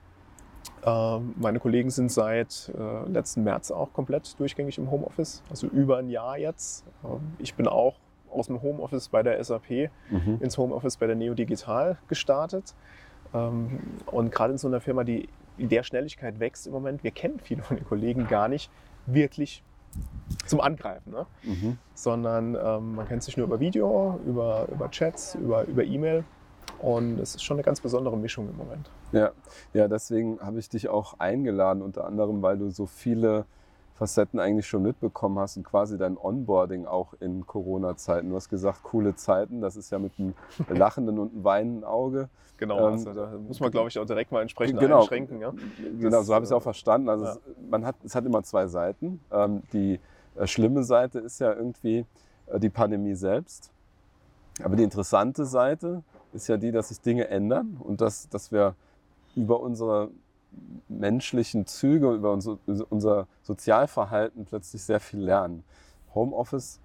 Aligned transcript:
Ähm, 0.85 1.33
meine 1.37 1.59
Kollegen 1.59 1.89
sind 1.89 2.11
seit 2.11 2.71
äh, 2.77 3.09
letzten 3.09 3.43
März 3.43 3.71
auch 3.71 3.93
komplett 3.93 4.39
durchgängig 4.39 4.77
im 4.77 4.91
Homeoffice, 4.91 5.43
also 5.49 5.67
über 5.67 5.97
ein 5.97 6.09
Jahr 6.09 6.37
jetzt. 6.37 6.85
Ähm, 7.03 7.33
ich 7.39 7.55
bin 7.55 7.67
auch 7.67 7.95
aus 8.29 8.47
dem 8.47 8.61
Homeoffice 8.61 9.09
bei 9.09 9.23
der 9.23 9.41
SAP 9.43 9.89
mhm. 10.09 10.39
ins 10.39 10.57
Homeoffice 10.57 10.97
bei 10.97 11.07
der 11.07 11.15
Neo 11.15 11.33
Digital 11.33 11.97
gestartet. 12.07 12.75
Ähm, 13.33 13.79
und 14.07 14.31
gerade 14.31 14.53
in 14.53 14.57
so 14.57 14.67
einer 14.67 14.81
Firma, 14.81 15.03
die 15.03 15.29
in 15.57 15.69
der 15.69 15.83
Schnelligkeit 15.83 16.39
wächst 16.39 16.67
im 16.67 16.73
Moment, 16.73 17.03
wir 17.03 17.11
kennen 17.11 17.39
viele 17.39 17.61
von 17.61 17.77
den 17.77 17.85
Kollegen 17.85 18.27
gar 18.27 18.47
nicht 18.47 18.71
wirklich 19.05 19.63
zum 20.45 20.61
Angreifen, 20.61 21.11
ne? 21.11 21.25
Mhm. 21.43 21.77
sondern 21.93 22.55
ähm, 22.55 22.95
man 22.95 23.07
kennt 23.07 23.23
sich 23.23 23.37
nur 23.37 23.47
über 23.47 23.59
Video, 23.59 24.19
über, 24.25 24.67
über 24.71 24.89
Chats, 24.89 25.35
über, 25.35 25.65
über 25.65 25.83
E-Mail. 25.83 26.23
Und 26.79 27.19
es 27.19 27.35
ist 27.35 27.43
schon 27.43 27.55
eine 27.55 27.63
ganz 27.63 27.79
besondere 27.79 28.17
Mischung 28.17 28.49
im 28.49 28.57
Moment. 28.57 28.89
Ja, 29.13 29.31
ja 29.73 29.87
deswegen 29.87 30.39
habe 30.41 30.59
ich 30.59 30.69
dich 30.69 30.89
auch 30.89 31.19
eingeladen, 31.19 31.81
unter 31.81 32.05
anderem, 32.05 32.41
weil 32.41 32.57
du 32.57 32.69
so 32.69 32.85
viele 32.85 33.45
Facetten 33.95 34.39
eigentlich 34.39 34.67
schon 34.67 34.83
mitbekommen 34.83 35.37
hast 35.39 35.57
und 35.57 35.63
quasi 35.63 35.97
dein 35.97 36.17
Onboarding 36.17 36.85
auch 36.85 37.13
in 37.19 37.45
Corona-Zeiten. 37.45 38.29
Du 38.29 38.35
hast 38.35 38.49
gesagt, 38.49 38.83
coole 38.83 39.15
Zeiten, 39.15 39.61
das 39.61 39.75
ist 39.75 39.91
ja 39.91 39.99
mit 39.99 40.13
einem 40.17 40.33
lachenden 40.69 41.19
und 41.19 41.33
einem 41.33 41.43
weinenden 41.43 41.83
Auge. 41.83 42.29
Genau, 42.57 42.87
ähm, 42.87 42.93
also 42.93 43.13
da 43.13 43.31
muss 43.47 43.59
man, 43.59 43.71
glaube 43.71 43.89
ich, 43.89 43.99
auch 43.99 44.05
direkt 44.05 44.31
mal 44.31 44.41
entsprechend 44.41 44.79
genau, 44.79 45.01
einschränken. 45.01 45.41
Ja? 45.41 45.53
Genau, 45.99 46.21
so 46.23 46.33
habe 46.33 46.43
ich 46.43 46.49
es 46.49 46.53
auch 46.53 46.59
äh, 46.59 46.63
verstanden. 46.63 47.09
Also 47.09 47.25
ja. 47.25 47.31
es, 47.31 47.39
man 47.69 47.85
hat, 47.85 47.95
es 48.03 48.15
hat 48.15 48.25
immer 48.25 48.43
zwei 48.43 48.67
Seiten. 48.67 49.19
Ähm, 49.31 49.63
die 49.73 49.99
äh, 50.35 50.47
schlimme 50.47 50.83
Seite 50.83 51.19
ist 51.19 51.39
ja 51.39 51.53
irgendwie 51.53 52.05
äh, 52.47 52.59
die 52.59 52.69
Pandemie 52.69 53.15
selbst. 53.15 53.71
Aber 54.63 54.75
die 54.75 54.83
interessante 54.83 55.45
Seite 55.45 56.03
ist 56.33 56.47
ja 56.47 56.57
die, 56.57 56.71
dass 56.71 56.89
sich 56.89 57.01
Dinge 57.01 57.27
ändern 57.27 57.77
und 57.79 58.01
dass, 58.01 58.29
dass 58.29 58.51
wir 58.51 58.75
über 59.35 59.59
unsere 59.59 60.09
menschlichen 60.87 61.65
Züge, 61.65 62.13
über 62.13 62.31
unser, 62.31 63.27
Sozialverhalten 63.41 64.45
plötzlich 64.45 64.83
sehr 64.83 64.99
viel 64.99 65.21
lernen. 65.21 65.63
Homeoffice, 66.13 66.79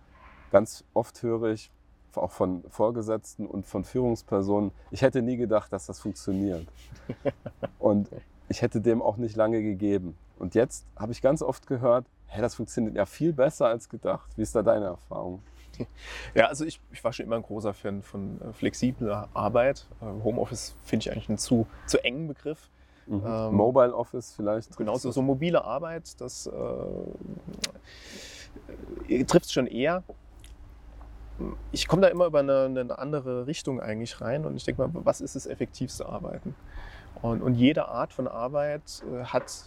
ganz 0.50 0.84
oft 0.94 1.22
höre 1.22 1.52
ich, 1.52 1.70
auch 2.14 2.32
von 2.32 2.64
Vorgesetzten 2.68 3.46
und 3.46 3.66
von 3.66 3.84
Führungspersonen, 3.84 4.72
ich 4.90 5.02
hätte 5.02 5.22
nie 5.22 5.36
gedacht, 5.36 5.72
dass 5.72 5.86
das 5.86 6.00
funktioniert. 6.00 6.66
Und 7.78 8.08
ich 8.48 8.62
hätte 8.62 8.80
dem 8.80 9.02
auch 9.02 9.16
nicht 9.16 9.36
lange 9.36 9.62
gegeben. 9.62 10.16
Und 10.38 10.54
jetzt 10.54 10.84
habe 10.96 11.12
ich 11.12 11.22
ganz 11.22 11.42
oft 11.42 11.66
gehört, 11.66 12.06
hey, 12.26 12.42
das 12.42 12.54
funktioniert 12.54 12.96
ja 12.96 13.06
viel 13.06 13.32
besser 13.32 13.66
als 13.66 13.88
gedacht. 13.88 14.30
Wie 14.36 14.42
ist 14.42 14.54
da 14.54 14.62
deine 14.62 14.86
Erfahrung? 14.86 15.42
Ja, 16.34 16.46
also 16.46 16.64
ich, 16.64 16.80
ich 16.90 17.04
war 17.04 17.12
schon 17.12 17.26
immer 17.26 17.36
ein 17.36 17.42
großer 17.42 17.72
Fan 17.72 18.02
von 18.02 18.40
äh, 18.40 18.52
flexibler 18.52 19.28
Arbeit. 19.32 19.86
Äh, 20.00 20.06
Homeoffice 20.24 20.74
finde 20.82 21.04
ich 21.04 21.12
eigentlich 21.12 21.28
einen 21.28 21.38
zu, 21.38 21.68
zu 21.86 22.02
engen 22.02 22.26
Begriff. 22.26 22.68
Mhm. 23.08 23.22
Ähm, 23.26 23.54
Mobile 23.54 23.94
Office 23.94 24.34
vielleicht. 24.34 24.76
Genau, 24.76 24.96
so, 24.96 25.22
mobile 25.22 25.64
Arbeit, 25.64 26.20
das 26.20 26.46
äh, 29.08 29.24
trifft 29.24 29.46
es 29.46 29.52
schon 29.52 29.66
eher. 29.66 30.02
Ich 31.72 31.88
komme 31.88 32.02
da 32.02 32.08
immer 32.08 32.26
über 32.26 32.40
eine, 32.40 32.64
eine, 32.64 32.98
andere 32.98 33.46
Richtung 33.46 33.80
eigentlich 33.80 34.20
rein 34.20 34.44
und 34.44 34.56
ich 34.56 34.64
denke 34.64 34.82
mal, 34.82 34.90
was 35.04 35.20
ist 35.20 35.36
das 35.36 35.46
effektivste 35.46 36.06
Arbeiten? 36.06 36.54
Und, 37.22 37.42
und 37.42 37.54
jede 37.54 37.88
Art 37.88 38.12
von 38.12 38.28
Arbeit 38.28 39.02
äh, 39.10 39.24
hat 39.24 39.64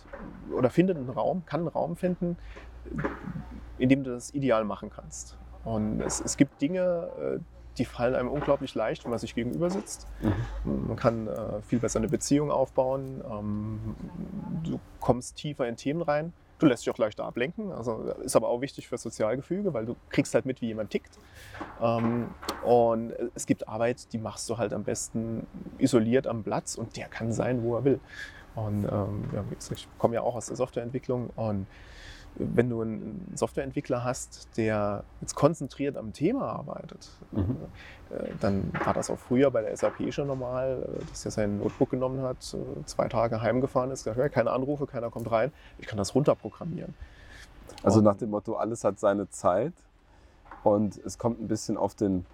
oder 0.55 0.69
findet 0.69 0.97
einen 0.97 1.09
Raum, 1.09 1.43
kann 1.45 1.61
einen 1.61 1.69
Raum 1.69 1.95
finden, 1.95 2.37
in 3.77 3.89
dem 3.89 4.03
du 4.03 4.11
das 4.11 4.33
ideal 4.33 4.65
machen 4.65 4.89
kannst. 4.89 5.37
Und 5.63 6.01
es, 6.01 6.21
es 6.21 6.37
gibt 6.37 6.61
Dinge, 6.61 7.09
äh, 7.19 7.39
die 7.77 7.85
fallen 7.85 8.15
einem 8.15 8.29
unglaublich 8.29 8.75
leicht, 8.75 9.03
wenn 9.03 9.11
man 9.11 9.19
sich 9.19 9.35
gegenüber 9.35 9.69
sitzt. 9.69 10.07
Mhm. 10.21 10.87
Man 10.87 10.95
kann 10.97 11.27
äh, 11.27 11.61
viel 11.61 11.79
besser 11.79 11.99
eine 11.99 12.09
Beziehung 12.09 12.51
aufbauen. 12.51 13.23
Ähm, 13.29 13.95
du 14.63 14.79
kommst 14.99 15.37
tiefer 15.37 15.67
in 15.67 15.77
Themen 15.77 16.01
rein. 16.01 16.33
Du 16.59 16.67
lässt 16.67 16.85
dich 16.85 16.93
auch 16.93 16.97
leichter 16.97 17.23
ablenken. 17.23 17.71
Also 17.71 18.03
ist 18.23 18.35
aber 18.35 18.49
auch 18.49 18.61
wichtig 18.61 18.87
für 18.87 18.97
Sozialgefüge, 18.97 19.73
weil 19.73 19.85
du 19.85 19.95
kriegst 20.09 20.35
halt 20.35 20.45
mit, 20.45 20.61
wie 20.61 20.67
jemand 20.67 20.91
tickt. 20.91 21.17
Ähm, 21.81 22.29
und 22.63 23.13
es 23.33 23.45
gibt 23.45 23.67
Arbeit, 23.67 24.13
die 24.13 24.17
machst 24.17 24.49
du 24.49 24.57
halt 24.57 24.73
am 24.73 24.83
besten 24.83 25.47
isoliert 25.79 26.27
am 26.27 26.43
Platz 26.43 26.75
und 26.75 26.97
der 26.97 27.07
kann 27.07 27.31
sein, 27.31 27.63
wo 27.63 27.75
er 27.75 27.85
will. 27.85 27.99
Und 28.53 28.83
ähm, 28.83 29.23
ja, 29.33 29.43
ich 29.71 29.87
komme 29.97 30.15
ja 30.15 30.21
auch 30.21 30.35
aus 30.35 30.47
der 30.47 30.57
Softwareentwicklung 30.57 31.29
und 31.35 31.65
wenn 32.35 32.69
du 32.69 32.81
einen 32.81 33.31
Softwareentwickler 33.35 34.03
hast, 34.03 34.49
der 34.57 35.03
jetzt 35.19 35.35
konzentriert 35.35 35.97
am 35.97 36.13
Thema 36.13 36.47
arbeitet, 36.47 37.09
mhm. 37.31 37.57
Äh, 38.11 38.33
dann 38.39 38.71
war 38.83 38.93
das 38.93 39.09
auch 39.09 39.17
früher 39.17 39.51
bei 39.51 39.61
der 39.61 39.75
SAP 39.75 40.13
schon 40.13 40.27
normal, 40.27 40.83
äh, 40.83 41.05
dass 41.09 41.23
der 41.23 41.31
sein 41.31 41.59
Notebook 41.59 41.91
genommen 41.91 42.21
hat, 42.21 42.37
äh, 42.53 42.85
zwei 42.85 43.07
Tage 43.07 43.41
heimgefahren 43.41 43.91
ist, 43.91 44.03
gesagt, 44.03 44.33
keine 44.33 44.51
Anrufe, 44.51 44.85
keiner 44.85 45.09
kommt 45.09 45.31
rein, 45.31 45.51
ich 45.77 45.87
kann 45.87 45.97
das 45.97 46.13
runterprogrammieren. 46.13 46.93
Also 47.83 48.01
nach 48.01 48.15
dem 48.15 48.31
Motto, 48.31 48.55
alles 48.55 48.83
hat 48.83 48.99
seine 48.99 49.29
Zeit 49.29 49.73
und 50.63 50.97
es 50.97 51.17
kommt 51.17 51.41
ein 51.41 51.47
bisschen 51.47 51.77
auf 51.77 51.95
den 51.95 52.25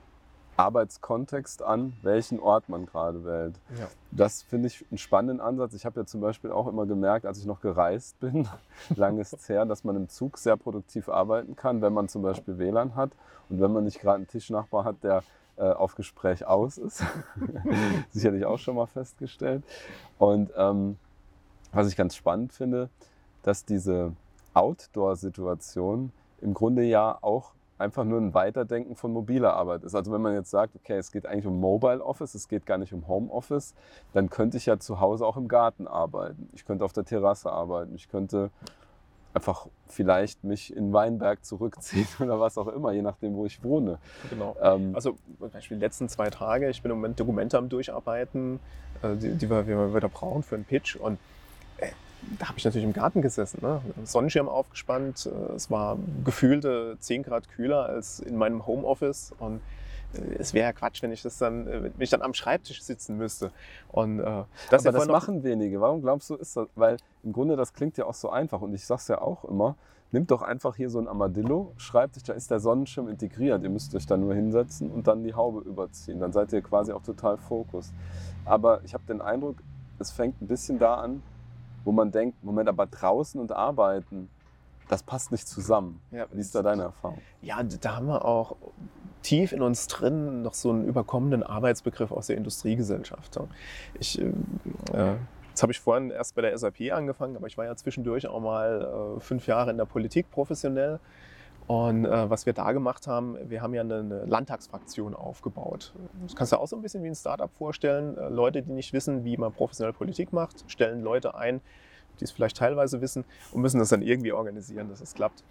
Arbeitskontext 0.58 1.62
an, 1.62 1.94
welchen 2.02 2.40
Ort 2.40 2.68
man 2.68 2.86
gerade 2.86 3.24
wählt. 3.24 3.60
Ja. 3.80 3.88
Das 4.12 4.42
finde 4.42 4.68
ich 4.68 4.86
einen 4.90 4.98
spannenden 4.98 5.40
Ansatz. 5.40 5.74
Ich 5.74 5.86
habe 5.86 6.00
ja 6.00 6.06
zum 6.06 6.20
Beispiel 6.20 6.52
auch 6.52 6.68
immer 6.68 6.86
gemerkt, 6.86 7.26
als 7.26 7.38
ich 7.38 7.46
noch 7.46 7.62
gereist 7.62 8.20
bin, 8.20 8.48
lange 8.96 9.22
ist 9.22 9.34
es 9.34 9.48
her, 9.48 9.66
dass 9.66 9.84
man 9.84 9.96
im 9.96 10.10
Zug 10.10 10.38
sehr 10.38 10.58
produktiv 10.58 11.10
arbeiten 11.10 11.56
kann, 11.56 11.82
wenn 11.82 11.94
man 11.94 12.10
zum 12.10 12.24
Beispiel 12.24 12.58
WLAN 12.58 12.96
hat 12.96 13.12
und 13.50 13.62
wenn 13.62 13.72
man 13.72 13.84
nicht 13.84 14.02
gerade 14.02 14.18
einen 14.18 14.28
Tischnachbar 14.28 14.84
hat, 14.84 15.04
der 15.04 15.24
äh, 15.58 15.72
auf 15.72 15.96
Gespräch 15.96 16.46
aus 16.46 16.78
ist. 16.78 17.04
Sicherlich 18.12 18.46
auch 18.46 18.60
schon 18.60 18.76
mal 18.76 18.88
festgestellt. 18.88 19.64
Und 20.18 20.52
ähm, 20.56 20.98
was 21.72 21.88
ich 21.88 21.96
ganz 21.96 22.16
spannend 22.16 22.54
finde, 22.54 22.90
dass 23.44 23.66
diese 23.66 24.14
Outdoor-Situation 24.54 26.12
im 26.42 26.54
Grunde 26.54 26.84
ja 26.84 27.18
auch 27.22 27.54
einfach 27.78 28.04
nur 28.04 28.20
ein 28.20 28.34
Weiterdenken 28.34 28.96
von 28.96 29.12
mobiler 29.12 29.54
Arbeit 29.54 29.84
ist. 29.84 29.96
Also 29.96 30.12
wenn 30.12 30.22
man 30.22 30.34
jetzt 30.34 30.50
sagt, 30.50 30.76
okay, 30.76 30.98
es 30.98 31.12
geht 31.12 31.26
eigentlich 31.26 31.46
um 31.46 31.60
Mobile 31.60 32.04
Office, 32.04 32.34
es 32.36 32.48
geht 32.48 32.66
gar 32.66 32.78
nicht 32.78 32.94
um 32.94 33.08
Home 33.08 33.32
Office, 33.32 33.76
dann 34.14 34.30
könnte 34.30 34.58
ich 34.58 34.66
ja 34.66 34.80
zu 34.80 35.00
Hause 35.00 35.26
auch 35.26 35.38
im 35.38 35.48
Garten 35.48 35.88
arbeiten. 35.88 36.50
Ich 36.54 36.66
könnte 36.66 36.84
auf 36.86 36.94
der 36.94 37.06
Terrasse 37.06 37.52
arbeiten. 37.52 37.94
Ich 37.96 38.10
könnte 38.10 38.50
einfach 39.34 39.68
vielleicht 39.86 40.44
mich 40.44 40.76
in 40.76 40.92
Weinberg 40.94 41.46
zurückziehen 41.46 42.08
oder 42.20 42.40
was 42.40 42.58
auch 42.58 42.68
immer, 42.68 42.92
je 42.92 43.04
nachdem, 43.04 43.36
wo 43.36 43.46
ich 43.46 43.64
wohne. 43.64 44.00
Genau. 44.30 44.56
Ähm, 44.62 44.96
also 44.96 45.16
zum 45.40 45.52
Beispiel 45.52 45.78
die 45.78 45.84
letzten 45.84 46.10
zwei 46.10 46.30
Tage, 46.32 46.70
ich 46.70 46.82
bin 46.82 46.92
im 46.92 46.98
Moment 46.98 47.20
Dokumente 47.20 47.58
am 47.58 47.70
Durcharbeiten, 47.70 48.60
äh, 49.04 49.16
die, 49.16 49.36
die 49.36 49.50
wir, 49.50 49.68
wir 49.68 49.94
wieder 49.94 50.10
brauchen 50.10 50.42
für 50.42 50.56
einen 50.56 50.66
Pitch 50.66 50.96
und 50.96 51.20
da 52.40 52.50
habe 52.50 52.58
ich 52.58 52.66
natürlich 52.66 52.86
im 52.86 52.94
Garten 52.94 53.22
gesessen, 53.22 53.60
ne? 53.62 53.82
Sonnenschirm 54.04 54.50
aufgespannt, 54.50 55.28
äh, 55.28 55.54
es 55.54 55.70
war 55.72 55.98
gefühlte 56.24 56.98
10 57.00 57.24
Grad 57.24 57.50
kühler 57.50 57.86
als 57.86 58.20
in 58.20 58.38
meinem 58.38 58.66
Homeoffice 58.66 59.34
und 59.40 59.62
es 60.40 60.54
wäre 60.54 60.68
ja 60.68 60.74
Quatsch, 60.74 61.02
wenn 61.04 61.12
ich 61.12 61.22
das 61.22 61.38
dann, 61.38 61.68
äh, 61.68 61.84
wenn 61.84 61.92
ich 62.00 62.10
dann 62.10 62.22
am 62.22 62.34
Schreibtisch 62.34 62.82
sitzen 62.82 63.18
müsste. 63.18 63.52
Und, 63.90 64.20
äh, 64.20 64.44
das 64.70 64.86
Aber 64.86 64.98
das 64.98 65.08
machen 65.08 65.44
wenige. 65.44 65.82
Warum 65.82 66.02
glaubst 66.02 66.30
du, 66.30 66.36
ist 66.36 66.56
das? 66.56 66.68
Weil 66.76 66.98
im 67.24 67.34
Grunde 67.34 67.56
das 67.56 67.74
klingt 67.74 67.98
ja 67.98 68.06
auch 68.06 68.14
so 68.14 68.30
einfach 68.30 68.62
und 68.62 68.74
ich 68.74 68.86
sage 68.86 69.00
es 69.02 69.08
ja 69.08 69.22
auch 69.22 69.46
immer. 69.46 69.76
Nimmt 70.12 70.32
doch 70.32 70.42
einfach 70.42 70.78
hier 70.78 70.90
so 70.90 71.00
ein 71.00 71.08
Armadillo, 71.10 71.74
schreibt 71.76 72.16
euch, 72.16 72.24
da 72.24 72.32
ist 72.32 72.50
der 72.50 72.62
Sonnenschirm 72.62 73.10
integriert. 73.10 73.62
Ihr 73.64 73.70
müsst 73.70 73.94
euch 73.94 74.06
da 74.06 74.16
nur 74.16 74.34
hinsetzen 74.34 74.90
und 74.90 75.06
dann 75.06 75.24
die 75.24 75.34
Haube 75.34 75.60
überziehen. 75.68 76.22
Dann 76.22 76.32
seid 76.32 76.54
ihr 76.54 76.62
quasi 76.62 76.94
auch 76.94 77.04
total 77.04 77.38
fokussiert. 77.38 77.94
Aber 78.46 78.82
ich 78.86 78.94
habe 78.94 79.04
den 79.06 79.20
Eindruck, 79.20 79.58
es 80.00 80.12
fängt 80.12 80.42
ein 80.42 80.48
bisschen 80.48 80.80
da 80.80 80.96
an, 80.96 81.22
wo 81.88 81.94
man 81.94 82.12
denkt, 82.12 82.44
Moment, 82.44 82.68
aber 82.68 82.86
draußen 82.86 83.40
und 83.40 83.54
arbeiten, 83.54 84.30
das 84.90 85.04
passt 85.04 85.32
nicht 85.32 85.48
zusammen. 85.48 86.02
Ja, 86.12 86.26
Wie 86.34 86.42
ist 86.42 86.54
da 86.54 86.62
deine 86.62 86.84
Erfahrung? 86.84 87.20
Ja, 87.42 87.64
da 87.64 87.96
haben 87.96 88.08
wir 88.08 88.26
auch 88.26 88.58
tief 89.22 89.54
in 89.54 89.62
uns 89.62 89.88
drin 89.88 90.42
noch 90.42 90.54
so 90.54 90.70
einen 90.70 90.84
überkommenen 90.84 91.44
Arbeitsbegriff 91.44 92.12
aus 92.12 92.28
der 92.28 92.36
Industriegesellschaft. 92.36 93.40
Ich, 94.00 94.20
äh, 94.22 94.34
jetzt 95.50 95.64
habe 95.64 95.72
ich 95.72 95.80
vorhin 95.80 96.12
erst 96.12 96.36
bei 96.36 96.42
der 96.42 96.58
SAP 96.58 96.92
angefangen, 96.92 97.38
aber 97.38 97.48
ich 97.48 97.58
war 97.58 97.64
ja 97.64 97.76
zwischendurch 97.78 98.28
auch 98.28 98.42
mal 98.42 99.16
äh, 99.16 99.20
fünf 99.22 99.48
Jahre 99.48 99.72
in 99.72 99.78
der 99.78 99.86
Politik 99.86 100.30
professionell. 100.30 101.00
Und 101.68 102.06
äh, 102.06 102.30
was 102.30 102.46
wir 102.46 102.54
da 102.54 102.72
gemacht 102.72 103.08
haben, 103.08 103.38
wir 103.50 103.62
haben 103.62 103.74
ja 103.74 103.82
eine, 103.82 104.00
eine, 104.00 104.26
Landtagsfraktion 104.26 105.14
aufgebaut. 105.14 105.94
Das 106.24 106.34
kannst 106.34 106.54
du 106.54 106.58
auch 106.58 106.68
so 106.68 106.78
ein 106.78 106.82
bisschen 106.82 107.04
wie 107.04 107.10
ein 107.10 107.16
Startup 107.16 107.52
vorstellen. 107.52 108.18
Äh, 108.18 108.30
Leute, 108.30 108.62
die 108.62 108.72
nicht 108.72 108.94
wissen, 108.94 109.26
wie 109.26 109.36
man 109.36 109.52
professionell 109.52 109.92
Politik 109.92 110.32
macht, 110.32 110.64
stellen 110.72 111.02
Leute 111.02 111.36
ein, 111.36 111.60
die 112.22 112.24
es 112.24 112.32
vielleicht 112.32 112.56
teilweise 112.56 113.02
wissen 113.02 113.26
und 113.52 113.62
müssen 113.62 113.80
das 113.80 113.90
dann 113.90 114.02
irgendwie 114.02 114.32
organisieren, 114.32 114.88
dass 114.88 115.02
es 115.02 115.14
klappt. 115.14 115.44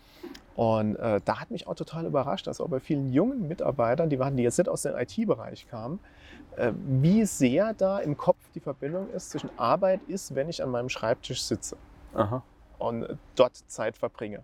Und 0.54 0.96
äh, 0.96 1.20
da 1.22 1.38
hat 1.38 1.50
mich 1.50 1.66
auch 1.66 1.74
total 1.74 2.06
überrascht, 2.06 2.46
dass 2.46 2.62
auch 2.62 2.68
bei 2.68 2.80
vielen 2.80 3.12
jungen 3.12 3.46
Mitarbeitern, 3.46 4.08
die 4.08 4.18
waren, 4.18 4.38
die 4.38 4.42
jetzt 4.42 4.56
nicht 4.56 4.70
aus 4.70 4.82
dem 4.82 4.96
IT-Bereich 4.96 5.68
kamen, 5.68 6.00
äh, 6.56 6.72
wie 6.74 7.26
sehr 7.26 7.74
da 7.74 7.98
im 7.98 8.16
Kopf 8.16 8.38
die 8.54 8.60
Verbindung 8.60 9.10
ist 9.10 9.30
zwischen 9.30 9.50
Arbeit 9.58 10.00
ist, 10.08 10.34
wenn 10.34 10.48
ich 10.48 10.62
an 10.62 10.70
meinem 10.70 10.88
Schreibtisch 10.88 11.42
sitze 11.42 11.76
Aha. 12.14 12.42
und 12.78 13.18
dort 13.34 13.56
Zeit 13.66 13.98
verbringe. 13.98 14.42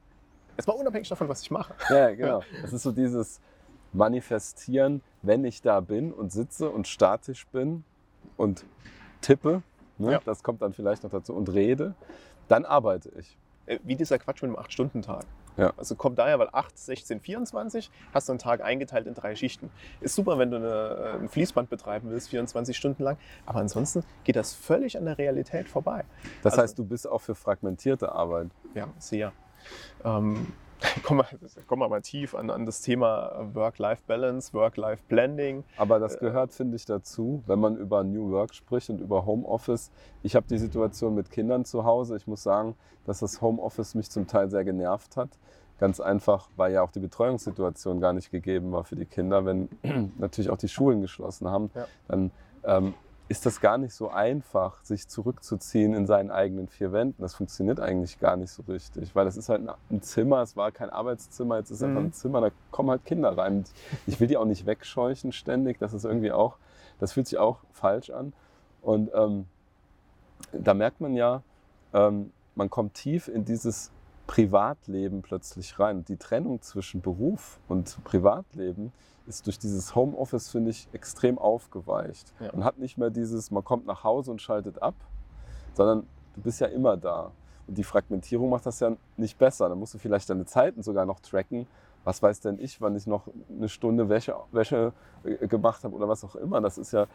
Jetzt 0.57 0.67
mal 0.67 0.75
unabhängig 0.75 1.09
davon, 1.09 1.29
was 1.29 1.43
ich 1.43 1.51
mache. 1.51 1.75
Ja, 1.89 2.11
genau. 2.15 2.43
Das 2.61 2.73
ist 2.73 2.83
so 2.83 2.93
dieses 2.93 3.41
Manifestieren, 3.93 5.03
wenn 5.23 5.45
ich 5.45 5.63
da 5.63 5.81
bin 5.81 6.13
und 6.13 6.33
sitze 6.33 6.71
und 6.71 6.89
statisch 6.89 7.47
bin 7.49 7.85
und 8.37 8.65
tippe, 9.21 9.63
ne? 9.99 10.13
ja. 10.13 10.21
das 10.25 10.43
kommt 10.43 10.63
dann 10.63 10.73
vielleicht 10.73 11.03
noch 11.03 11.11
dazu, 11.11 11.35
und 11.35 11.53
rede, 11.53 11.95
dann 12.49 12.65
arbeite 12.65 13.11
ich. 13.19 13.37
Äh, 13.67 13.79
wie 13.85 13.97
dieser 13.97 14.19
Quatsch 14.19 14.43
mit 14.43 14.51
dem 14.51 14.57
8-Stunden-Tag. 14.57 15.25
Ja. 15.57 15.73
Also 15.77 15.95
kommt 15.97 16.19
daher, 16.19 16.39
weil 16.39 16.49
8, 16.51 16.79
16, 16.79 17.21
24 17.21 17.91
hast 18.15 18.29
du 18.29 18.33
einen 18.33 18.39
Tag 18.39 18.63
eingeteilt 18.63 19.07
in 19.07 19.15
drei 19.15 19.37
Schichten. 19.37 19.71
Ist 20.01 20.15
super, 20.15 20.39
wenn 20.39 20.51
du 20.51 20.57
eine, 20.57 21.19
ein 21.21 21.29
Fließband 21.29 21.69
betreiben 21.69 22.11
willst, 22.11 22.31
24 22.31 22.77
Stunden 22.77 23.03
lang. 23.03 23.19
Aber 23.45 23.61
ansonsten 23.61 24.03
geht 24.25 24.37
das 24.37 24.55
völlig 24.55 24.97
an 24.97 25.05
der 25.05 25.19
Realität 25.19 25.69
vorbei. 25.69 26.05
Das 26.43 26.55
also, 26.55 26.63
heißt, 26.63 26.79
du 26.79 26.85
bist 26.85 27.07
auch 27.07 27.21
für 27.21 27.35
fragmentierte 27.35 28.13
Arbeit. 28.13 28.49
Ja, 28.75 28.89
sehr. 28.99 29.33
Ähm, 30.05 30.49
kommen 31.03 31.20
wir, 31.20 31.38
kommen 31.67 31.82
wir 31.82 31.88
mal 31.88 32.03
tief 32.03 32.35
an, 32.35 32.50
an 32.50 32.67
das 32.67 32.81
Thema 32.81 33.49
Work-Life-Balance, 33.55 34.53
Work-Life-Blending. 34.53 35.64
Aber 35.76 35.99
das 35.99 36.19
gehört, 36.19 36.53
finde 36.53 36.76
ich, 36.76 36.85
dazu, 36.85 37.43
wenn 37.47 37.61
man 37.61 37.76
über 37.76 38.05
New 38.05 38.31
Work 38.31 38.55
spricht 38.55 38.91
und 38.91 39.00
über 39.00 39.26
Homeoffice. 39.26 39.91
Ich 40.23 40.35
habe 40.35 40.47
die 40.49 40.59
Situation 40.59 41.14
mit 41.14 41.31
Kindern 41.31 41.64
zu 41.64 41.85
Hause. 41.85 42.17
Ich 42.17 42.26
muss 42.26 42.43
sagen, 42.43 42.75
dass 43.06 43.20
das 43.20 43.41
Homeoffice 43.41 43.94
mich 43.94 44.11
zum 44.11 44.26
Teil 44.26 44.50
sehr 44.50 44.64
genervt 44.64 45.17
hat. 45.17 45.31
Ganz 45.79 46.00
einfach, 46.00 46.49
weil 46.56 46.73
ja 46.73 46.82
auch 46.82 46.93
die 46.93 47.00
Betreuungssituation 47.00 48.00
gar 48.00 48.12
nicht 48.12 48.31
gegeben 48.31 48.73
war 48.73 48.85
für 48.85 48.97
die 48.97 49.06
Kinder. 49.06 49.44
Wenn 49.44 49.69
natürlich 50.19 50.50
auch 50.50 50.58
die 50.58 50.69
Schulen 50.69 51.00
geschlossen 51.00 51.49
haben, 51.49 51.70
ja. 51.75 51.87
dann 52.08 52.31
ähm, 52.65 52.94
ist 53.32 53.46
das 53.46 53.62
gar 53.62 53.79
nicht 53.79 53.94
so 53.94 54.11
einfach, 54.11 54.84
sich 54.84 55.08
zurückzuziehen 55.08 55.94
in 55.94 56.06
seinen 56.06 56.31
eigenen 56.31 56.69
vier 56.69 56.93
Wänden. 56.93 57.23
Das 57.23 57.34
funktioniert 57.34 57.81
eigentlich 57.81 58.20
gar 58.20 58.37
nicht 58.37 58.50
so 58.50 58.62
richtig, 58.69 59.17
weil 59.17 59.25
das 59.25 59.38
ist 59.38 59.49
halt 59.49 59.62
ein 59.90 60.02
Zimmer, 60.02 60.43
es 60.43 60.55
war 60.55 60.70
kein 60.70 60.90
Arbeitszimmer, 60.90 61.56
jetzt 61.56 61.70
ist 61.70 61.79
es 61.79 61.82
mhm. 61.82 61.88
einfach 61.88 62.02
ein 62.02 62.12
Zimmer, 62.12 62.40
da 62.43 62.50
kommen 62.70 62.90
halt 62.90 63.06
Kinder 63.06 63.37
rein. 63.37 63.64
Ich 64.06 64.20
will 64.20 64.29
die 64.29 64.37
auch 64.37 64.44
nicht 64.44 64.67
wegscheuchen 64.67 65.32
ständig, 65.32 65.79
das 65.79 65.94
ist 65.94 66.05
irgendwie 66.05 66.31
auch, 66.31 66.58
das 67.00 67.14
fühlt 67.14 67.26
sich 67.26 67.38
auch 67.38 67.61
falsch 67.73 68.11
an. 68.11 68.34
Und 68.82 69.11
ähm, 69.14 69.46
da 70.52 70.75
merkt 70.75 71.00
man 71.00 71.14
ja, 71.14 71.43
ähm, 71.94 72.32
man 72.55 72.69
kommt 72.69 72.93
tief 72.93 73.29
in 73.29 73.46
dieses 73.46 73.90
Privatleben 74.26 75.23
plötzlich 75.23 75.79
rein. 75.79 76.05
Die 76.05 76.19
Trennung 76.19 76.61
zwischen 76.61 77.00
Beruf 77.00 77.58
und 77.67 77.96
Privatleben 78.05 78.93
ist 79.32 79.46
durch 79.46 79.58
dieses 79.58 79.94
Homeoffice, 79.94 80.50
finde 80.50 80.70
ich, 80.70 80.88
extrem 80.93 81.38
aufgeweicht. 81.38 82.32
Ja. 82.40 82.50
Man 82.52 82.64
hat 82.64 82.79
nicht 82.79 82.99
mehr 82.99 83.11
dieses, 83.11 83.50
man 83.50 83.64
kommt 83.64 83.87
nach 83.87 84.05
Hause 84.05 84.31
und 84.31 84.43
schaltet 84.43 84.82
ab, 84.82 84.94
sondern 85.75 86.06
du 86.34 86.43
bist 86.43 86.61
ja 86.61 86.67
immer 86.67 86.96
da. 86.96 87.31
Und 87.67 87.79
die 87.79 87.84
Fragmentierung 87.84 88.50
macht 88.50 88.67
das 88.67 88.81
ja 88.81 88.96
nicht 89.17 89.38
besser. 89.38 89.69
Dann 89.69 89.79
musst 89.79 89.94
du 89.94 89.99
vielleicht 89.99 90.29
deine 90.29 90.44
Zeiten 90.44 90.82
sogar 90.82 91.06
noch 91.06 91.20
tracken. 91.20 91.67
Was 92.05 92.23
weiß 92.23 92.40
denn 92.40 92.58
ich, 92.58 92.81
wann 92.81 92.96
ich 92.96 93.06
noch 93.06 93.29
eine 93.49 93.69
Stunde 93.69 94.08
Wäsche, 94.08 94.34
Wäsche 94.50 94.93
äh, 95.25 95.46
gemacht 95.46 95.84
habe 95.84 95.94
oder 95.94 96.08
was 96.08 96.25
auch 96.25 96.34
immer. 96.34 96.61
Das 96.61 96.76
ist 96.76 96.93
ja, 96.93 97.06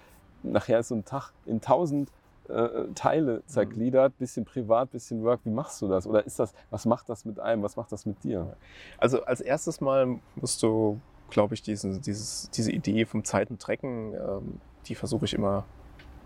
nachher 0.44 0.80
ist 0.80 0.88
so 0.88 0.96
ein 0.96 1.04
Tag 1.04 1.34
in 1.46 1.60
tausend 1.60 2.10
äh, 2.48 2.86
Teile 2.96 3.44
zergliedert, 3.46 4.18
bisschen 4.18 4.46
privat, 4.46 4.92
bisschen 4.92 5.24
Work. 5.24 5.42
Wie 5.44 5.50
machst 5.50 5.82
du 5.82 5.90
das? 5.90 6.08
Oder 6.08 6.26
ist 6.26 6.40
das, 6.40 6.54
was 6.70 6.86
macht 6.86 7.10
das 7.10 7.26
mit 7.26 7.40
einem? 7.40 7.62
Was 7.64 7.76
macht 7.76 7.92
das 7.92 8.06
mit 8.06 8.24
dir? 8.24 8.56
Also 8.98 9.24
als 9.26 9.42
erstes 9.42 9.82
Mal 9.82 10.20
musst 10.38 10.64
du 10.64 11.02
glaube 11.30 11.54
ich, 11.54 11.62
diese, 11.62 12.00
dieses, 12.00 12.50
diese 12.52 12.72
Idee 12.72 13.06
vom 13.06 13.24
Zeitentrecken, 13.24 14.14
ähm, 14.14 14.60
die 14.88 14.96
versuche 14.96 15.26
ich 15.26 15.34
immer 15.34 15.66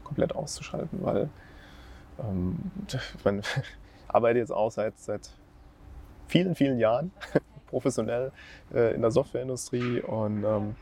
komplett 0.04 0.36
auszuschalten, 0.36 1.04
weil 1.04 1.30
ähm, 2.20 2.58
meine, 3.24 3.42
arbeite 4.08 4.40
jetzt 4.40 4.52
auch 4.52 4.72
seit, 4.72 4.98
seit 5.00 5.30
vielen, 6.28 6.56
vielen 6.56 6.80
Jahren 6.80 7.12
professionell 7.68 8.32
äh, 8.74 8.94
in 8.94 9.02
der 9.02 9.12
Softwareindustrie 9.12 10.02
und 10.02 10.44
ähm, 10.44 10.76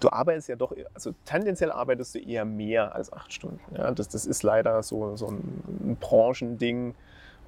du 0.00 0.10
arbeitest 0.10 0.48
ja 0.48 0.56
doch, 0.56 0.74
also 0.94 1.14
tendenziell 1.24 1.70
arbeitest 1.70 2.14
du 2.14 2.18
eher 2.18 2.44
mehr 2.44 2.94
als 2.94 3.12
acht 3.12 3.32
Stunden. 3.32 3.60
Ja? 3.76 3.90
Das, 3.92 4.08
das 4.08 4.26
ist 4.26 4.42
leider 4.42 4.82
so, 4.82 5.16
so 5.16 5.28
ein, 5.28 5.62
ein 5.84 5.96
Branchending 6.00 6.94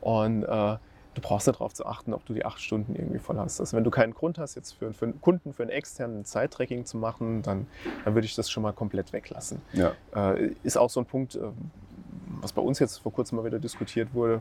und 0.01 0.45
äh, 0.45 0.77
du 1.15 1.21
brauchst 1.21 1.49
darauf 1.49 1.73
zu 1.73 1.87
achten, 1.87 2.13
ob 2.13 2.25
du 2.27 2.35
die 2.35 2.45
acht 2.45 2.61
Stunden 2.61 2.95
irgendwie 2.95 3.19
voll 3.19 3.39
hast. 3.39 3.61
Also 3.61 3.77
wenn 3.77 3.85
du 3.85 3.91
keinen 3.91 4.15
Grund 4.15 4.39
hast, 4.39 4.55
jetzt 4.55 4.73
für, 4.73 4.93
für 4.93 5.07
einen 5.07 5.21
Kunden, 5.21 5.53
für 5.53 5.63
einen 5.63 5.71
externen 5.71 6.25
Zeittracking 6.25 6.85
zu 6.85 6.97
machen, 6.97 7.43
dann, 7.43 7.67
dann 8.05 8.15
würde 8.15 8.27
ich 8.27 8.35
das 8.35 8.51
schon 8.51 8.63
mal 8.63 8.73
komplett 8.73 9.13
weglassen. 9.13 9.61
Ja. 9.73 9.93
Äh, 10.15 10.53
ist 10.63 10.77
auch 10.77 10.91
so 10.91 11.01
ein 11.01 11.07
Punkt, 11.07 11.37
äh, 11.37 11.41
was 12.41 12.53
bei 12.53 12.63
uns 12.63 12.79
jetzt 12.79 12.99
vor 12.99 13.13
kurzem 13.13 13.37
mal 13.37 13.45
wieder 13.45 13.59
diskutiert 13.59 14.13
wurde, 14.13 14.41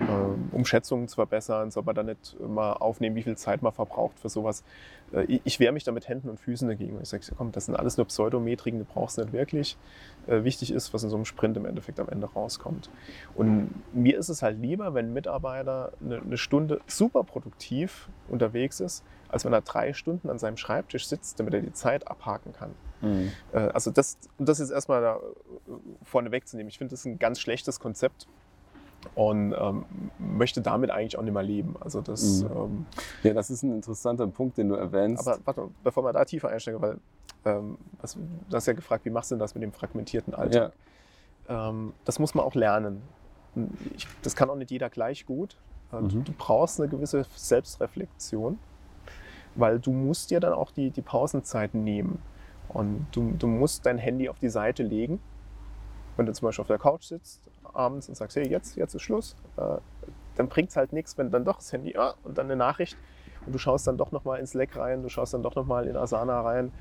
äh, 0.00 0.54
um 0.54 0.64
Schätzungen 0.64 1.08
zu 1.08 1.16
verbessern, 1.16 1.70
soll 1.70 1.82
man 1.84 1.94
da 1.94 2.02
nicht 2.02 2.38
mal 2.40 2.72
aufnehmen, 2.72 3.16
wie 3.16 3.22
viel 3.22 3.36
Zeit 3.36 3.62
man 3.62 3.72
verbraucht 3.72 4.18
für 4.18 4.28
sowas. 4.28 4.64
Äh, 5.12 5.40
ich 5.44 5.60
wehre 5.60 5.72
mich 5.72 5.84
da 5.84 5.92
mit 5.92 6.08
Händen 6.08 6.28
und 6.28 6.40
Füßen 6.40 6.66
dagegen. 6.68 6.98
Ich 7.02 7.08
sage, 7.08 7.24
komm, 7.36 7.52
das 7.52 7.66
sind 7.66 7.76
alles 7.76 7.96
nur 7.96 8.06
Pseudometriken, 8.06 8.80
du 8.80 8.86
brauchst 8.86 9.18
nicht 9.18 9.32
wirklich. 9.32 9.76
Äh, 10.26 10.44
wichtig 10.44 10.72
ist, 10.72 10.94
was 10.94 11.02
in 11.02 11.10
so 11.10 11.16
einem 11.16 11.24
Sprint 11.24 11.56
im 11.56 11.66
Endeffekt 11.66 12.00
am 12.00 12.08
Ende 12.08 12.26
rauskommt. 12.26 12.90
Und 13.34 13.70
mir 13.92 14.18
ist 14.18 14.28
es 14.28 14.42
halt 14.42 14.60
lieber, 14.60 14.94
wenn 14.94 15.06
ein 15.06 15.12
Mitarbeiter 15.12 15.92
eine, 16.00 16.20
eine 16.20 16.38
Stunde 16.38 16.80
super 16.86 17.24
produktiv 17.24 18.08
unterwegs 18.28 18.80
ist, 18.80 19.04
als 19.28 19.44
wenn 19.44 19.52
er 19.52 19.62
drei 19.62 19.92
Stunden 19.92 20.30
an 20.30 20.38
seinem 20.38 20.56
Schreibtisch 20.56 21.06
sitzt, 21.06 21.38
damit 21.40 21.54
er 21.54 21.60
die 21.60 21.72
Zeit 21.72 22.08
abhaken 22.08 22.52
kann. 22.52 22.70
Mhm. 23.00 23.32
Äh, 23.52 23.58
also 23.58 23.90
das, 23.90 24.18
das 24.38 24.60
ist 24.60 24.70
erstmal 24.70 25.02
da 25.02 25.20
vorne 26.02 26.30
wegzunehmen. 26.30 26.68
Ich 26.68 26.78
finde 26.78 26.92
das 26.92 27.04
ein 27.04 27.18
ganz 27.18 27.40
schlechtes 27.40 27.80
Konzept 27.80 28.26
und 29.14 29.54
ähm, 29.58 29.84
möchte 30.18 30.60
damit 30.62 30.90
eigentlich 30.90 31.18
auch 31.18 31.22
nicht 31.22 31.34
mehr 31.34 31.42
leben. 31.42 31.76
Also 31.80 32.00
das, 32.00 32.42
mhm. 32.42 32.50
ähm, 32.56 32.86
ja, 33.22 33.34
das 33.34 33.50
ist 33.50 33.62
ein 33.62 33.74
interessanter 33.74 34.26
Punkt, 34.26 34.58
den 34.58 34.68
du 34.68 34.74
erwähnst. 34.74 35.26
Aber 35.26 35.38
warte, 35.44 35.68
bevor 35.82 36.04
wir 36.04 36.12
da 36.12 36.24
tiefer 36.24 36.48
einsteigen, 36.48 36.80
weil 36.80 36.98
ähm, 37.44 37.78
was, 38.00 38.14
du 38.14 38.56
hast 38.56 38.66
ja 38.66 38.72
gefragt, 38.72 39.04
wie 39.04 39.10
machst 39.10 39.30
du 39.30 39.34
denn 39.34 39.40
das 39.40 39.54
mit 39.54 39.62
dem 39.62 39.72
fragmentierten 39.72 40.34
Alltag? 40.34 40.72
Ja. 41.48 41.68
Ähm, 41.68 41.92
das 42.04 42.18
muss 42.18 42.34
man 42.34 42.44
auch 42.44 42.54
lernen. 42.54 43.02
Ich, 43.94 44.06
das 44.22 44.34
kann 44.36 44.48
auch 44.48 44.56
nicht 44.56 44.70
jeder 44.70 44.88
gleich 44.88 45.26
gut. 45.26 45.56
Mhm. 45.90 46.24
Du 46.24 46.32
brauchst 46.32 46.80
eine 46.80 46.88
gewisse 46.88 47.26
Selbstreflexion. 47.36 48.58
weil 49.54 49.78
du 49.78 49.92
musst 49.92 50.30
dir 50.30 50.40
dann 50.40 50.52
auch 50.52 50.70
die, 50.70 50.90
die 50.90 51.02
Pausenzeiten 51.02 51.84
nehmen. 51.84 52.18
Und 52.68 53.06
du, 53.12 53.32
du 53.38 53.46
musst 53.46 53.84
dein 53.84 53.98
Handy 53.98 54.28
auf 54.28 54.38
die 54.38 54.48
Seite 54.48 54.82
legen. 54.82 55.20
Wenn 56.16 56.26
du 56.26 56.32
zum 56.32 56.46
Beispiel 56.46 56.62
auf 56.62 56.68
der 56.68 56.78
Couch 56.78 57.04
sitzt 57.04 57.40
abends 57.72 58.08
und 58.08 58.14
sagst, 58.14 58.36
hey, 58.36 58.48
jetzt, 58.48 58.76
jetzt 58.76 58.94
ist 58.94 59.02
Schluss, 59.02 59.36
äh, 59.56 59.76
dann 60.36 60.48
bringt 60.48 60.70
es 60.70 60.76
halt 60.76 60.92
nichts, 60.92 61.16
wenn 61.18 61.30
dann 61.30 61.44
doch 61.44 61.56
das 61.56 61.72
Handy 61.72 61.96
ah, 61.96 62.14
und 62.24 62.38
dann 62.38 62.46
eine 62.46 62.56
Nachricht 62.56 62.96
und 63.46 63.52
du 63.52 63.58
schaust 63.58 63.86
dann 63.86 63.96
doch 63.96 64.12
nochmal 64.12 64.40
ins 64.40 64.50
Slack 64.50 64.76
rein, 64.76 65.02
du 65.02 65.08
schaust 65.08 65.34
dann 65.34 65.42
doch 65.42 65.54
nochmal 65.54 65.86
in 65.86 65.96
Asana 65.96 66.40
rein 66.42 66.72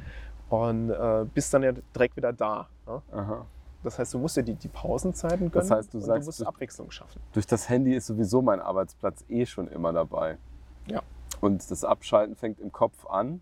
und 0.50 0.90
äh, 0.90 1.26
bist 1.34 1.54
dann 1.54 1.64
ja 1.64 1.72
direkt 1.72 2.18
wieder 2.18 2.34
da. 2.34 2.68
Ne? 2.86 3.46
Das 3.84 3.98
heißt, 3.98 4.14
du 4.14 4.20
musst 4.20 4.38
dir 4.38 4.44
die, 4.44 4.54
die 4.54 4.68
Pausenzeiten 4.68 5.52
gönnen 5.52 5.68
das 5.68 5.72
heißt, 5.72 5.94
du, 5.94 5.98
und 5.98 6.04
sagst, 6.04 6.28
du 6.28 6.28
musst 6.28 6.46
Abwechslung 6.46 6.92
schaffen. 6.92 7.20
Durch 7.34 7.48
das 7.48 7.68
Handy 7.68 7.96
ist 7.96 8.08
sowieso 8.08 8.42
mein 8.42 8.60
Arbeitsplatz 8.60 9.24
eh 9.28 9.46
schon 9.46 9.68
immer 9.68 9.92
dabei. 9.92 10.38
Ja. 10.86 11.02
Und 11.40 11.72
das 11.72 11.84
Abschalten 11.84 12.36
fängt 12.36 12.60
im 12.60 12.72
Kopf 12.72 13.08
an 13.08 13.42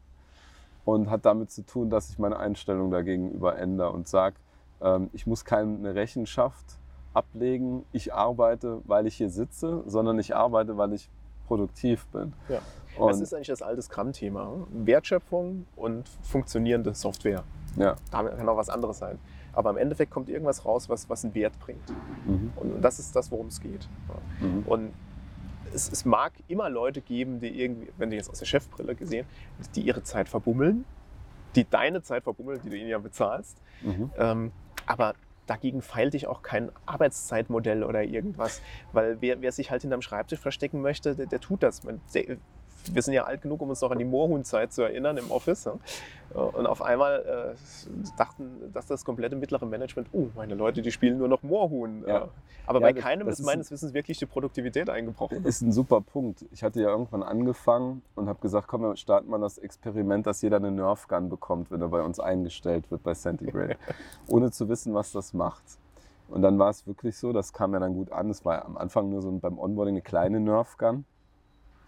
und 0.85 1.09
hat 1.09 1.25
damit 1.25 1.51
zu 1.51 1.65
tun, 1.65 1.89
dass 1.89 2.09
ich 2.09 2.19
meine 2.19 2.37
Einstellung 2.37 2.89
dagegenüber 2.89 3.57
ändere 3.57 3.91
und 3.91 4.07
sage, 4.07 4.37
ich 5.13 5.27
muss 5.27 5.43
keine 5.45 5.93
Rechenschaft 5.95 6.79
ablegen, 7.13 7.85
ich 7.91 8.13
arbeite, 8.13 8.81
weil 8.85 9.07
ich 9.07 9.15
hier 9.15 9.29
sitze, 9.29 9.83
sondern 9.85 10.19
ich 10.19 10.35
arbeite, 10.35 10.77
weil 10.77 10.93
ich 10.93 11.09
produktiv 11.47 12.05
bin. 12.07 12.33
Ja. 12.47 12.61
das 12.97 13.19
ist 13.19 13.33
eigentlich 13.33 13.47
das 13.47 13.61
alte 13.61 13.81
Scrum-Thema. 13.81 14.67
Wertschöpfung 14.71 15.65
und 15.75 16.07
funktionierende 16.21 16.93
Software. 16.93 17.43
Ja. 17.75 17.95
Da 18.11 18.23
kann 18.23 18.47
auch 18.47 18.57
was 18.57 18.69
anderes 18.69 18.99
sein. 18.99 19.19
Aber 19.53 19.71
im 19.71 19.77
Endeffekt 19.77 20.11
kommt 20.11 20.29
irgendwas 20.29 20.63
raus, 20.63 20.87
was, 20.89 21.09
was 21.09 21.25
einen 21.25 21.33
Wert 21.33 21.59
bringt. 21.59 21.89
Mhm. 22.25 22.53
Und 22.55 22.81
das 22.81 22.99
ist 22.99 23.15
das, 23.15 23.31
worum 23.31 23.47
es 23.47 23.59
geht. 23.59 23.89
Mhm. 24.39 24.63
Und 24.67 24.93
es, 25.73 25.91
es, 25.91 26.05
mag 26.05 26.33
immer 26.47 26.69
Leute 26.69 27.01
geben, 27.01 27.39
die 27.39 27.61
irgendwie, 27.61 27.89
wenn 27.97 28.09
du 28.11 28.15
jetzt 28.15 28.29
aus 28.29 28.39
der 28.39 28.45
Chefbrille 28.45 28.95
gesehen, 28.95 29.25
die 29.75 29.81
ihre 29.81 30.03
Zeit 30.03 30.29
verbummeln, 30.29 30.85
die 31.55 31.67
deine 31.67 32.01
Zeit 32.01 32.23
verbummeln, 32.23 32.59
die 32.63 32.69
du 32.69 32.77
ihnen 32.77 32.89
ja 32.89 32.99
bezahlst. 32.99 33.57
Mhm. 33.81 34.11
Ähm, 34.17 34.51
aber 34.89 35.13
dagegen 35.45 35.81
feilt 35.81 36.13
dich 36.15 36.27
auch 36.27 36.41
kein 36.41 36.71
Arbeitszeitmodell 36.85 37.83
oder 37.83 38.03
irgendwas. 38.03 38.61
Weil 38.91 39.17
wer, 39.21 39.41
wer 39.41 39.51
sich 39.51 39.71
halt 39.71 39.81
hinterm 39.83 40.01
Schreibtisch 40.01 40.39
verstecken 40.39 40.81
möchte, 40.81 41.15
der, 41.15 41.27
der 41.27 41.39
tut 41.39 41.63
das. 41.63 41.81
Der, 42.13 42.37
wir 42.93 43.01
sind 43.01 43.13
ja 43.13 43.23
alt 43.25 43.41
genug, 43.41 43.61
um 43.61 43.69
uns 43.69 43.81
noch 43.81 43.91
an 43.91 43.97
die 43.99 44.05
Moorhuhn-Zeit 44.05 44.71
zu 44.73 44.81
erinnern 44.83 45.17
im 45.17 45.31
Office. 45.31 45.67
Und 46.33 46.67
auf 46.67 46.81
einmal 46.81 47.55
äh, 47.55 48.09
dachten, 48.17 48.71
dass 48.73 48.85
das 48.85 49.03
komplette 49.03 49.35
mittlere 49.35 49.65
Management, 49.65 50.09
oh, 50.11 50.27
meine 50.35 50.55
Leute, 50.55 50.81
die 50.81 50.91
spielen 50.91 51.17
nur 51.17 51.27
noch 51.27 51.41
Moorhuhn. 51.43 52.03
Ja. 52.07 52.27
Aber 52.67 52.79
Ja, 52.79 52.87
bei 52.87 52.93
das- 52.93 53.01
keinem 53.03 53.27
das 53.27 53.39
ist 53.39 53.45
meines 53.45 53.71
Wissens 53.71 53.93
wirklich 53.93 54.19
die 54.19 54.27
Produktivität 54.27 54.89
eingebrochen. 54.89 55.43
Ist 55.43 55.61
ein 55.61 55.71
super 55.71 56.01
Punkt. 56.01 56.45
Ich 56.51 56.63
hatte 56.63 56.81
ja 56.81 56.89
irgendwann 56.89 57.23
angefangen 57.23 58.03
und 58.15 58.29
habe 58.29 58.39
gesagt, 58.41 58.67
komm, 58.67 58.81
wir 58.81 58.95
starten 58.95 59.29
mal 59.29 59.39
das 59.39 59.57
Experiment, 59.57 60.27
dass 60.27 60.41
jeder 60.43 60.57
eine 60.57 60.71
Nerf 60.71 61.07
Gun 61.07 61.29
bekommt, 61.29 61.71
wenn 61.71 61.81
er 61.81 61.87
bei 61.89 62.01
uns 62.03 62.19
eingestellt 62.19 62.89
wird 62.91 63.01
bei 63.03 63.13
Centigrade, 63.15 63.77
ohne 64.27 64.51
zu 64.51 64.69
wissen, 64.69 64.93
was 64.93 65.11
das 65.11 65.33
macht. 65.33 65.63
Und 66.27 66.43
dann 66.43 66.59
war 66.59 66.69
es 66.69 66.85
wirklich 66.85 67.17
so, 67.17 67.33
das 67.33 67.53
kam 67.53 67.73
ja 67.73 67.79
dann 67.79 67.95
gut 67.95 68.11
an. 68.11 68.29
Es 68.29 68.45
war 68.45 68.63
am 68.63 68.77
Anfang 68.77 69.09
nur 69.09 69.23
so 69.23 69.31
beim 69.31 69.57
Onboarding 69.57 69.95
eine 69.95 70.01
kleine 70.03 70.39
Nerf 70.39 70.77
Gun. 70.77 71.05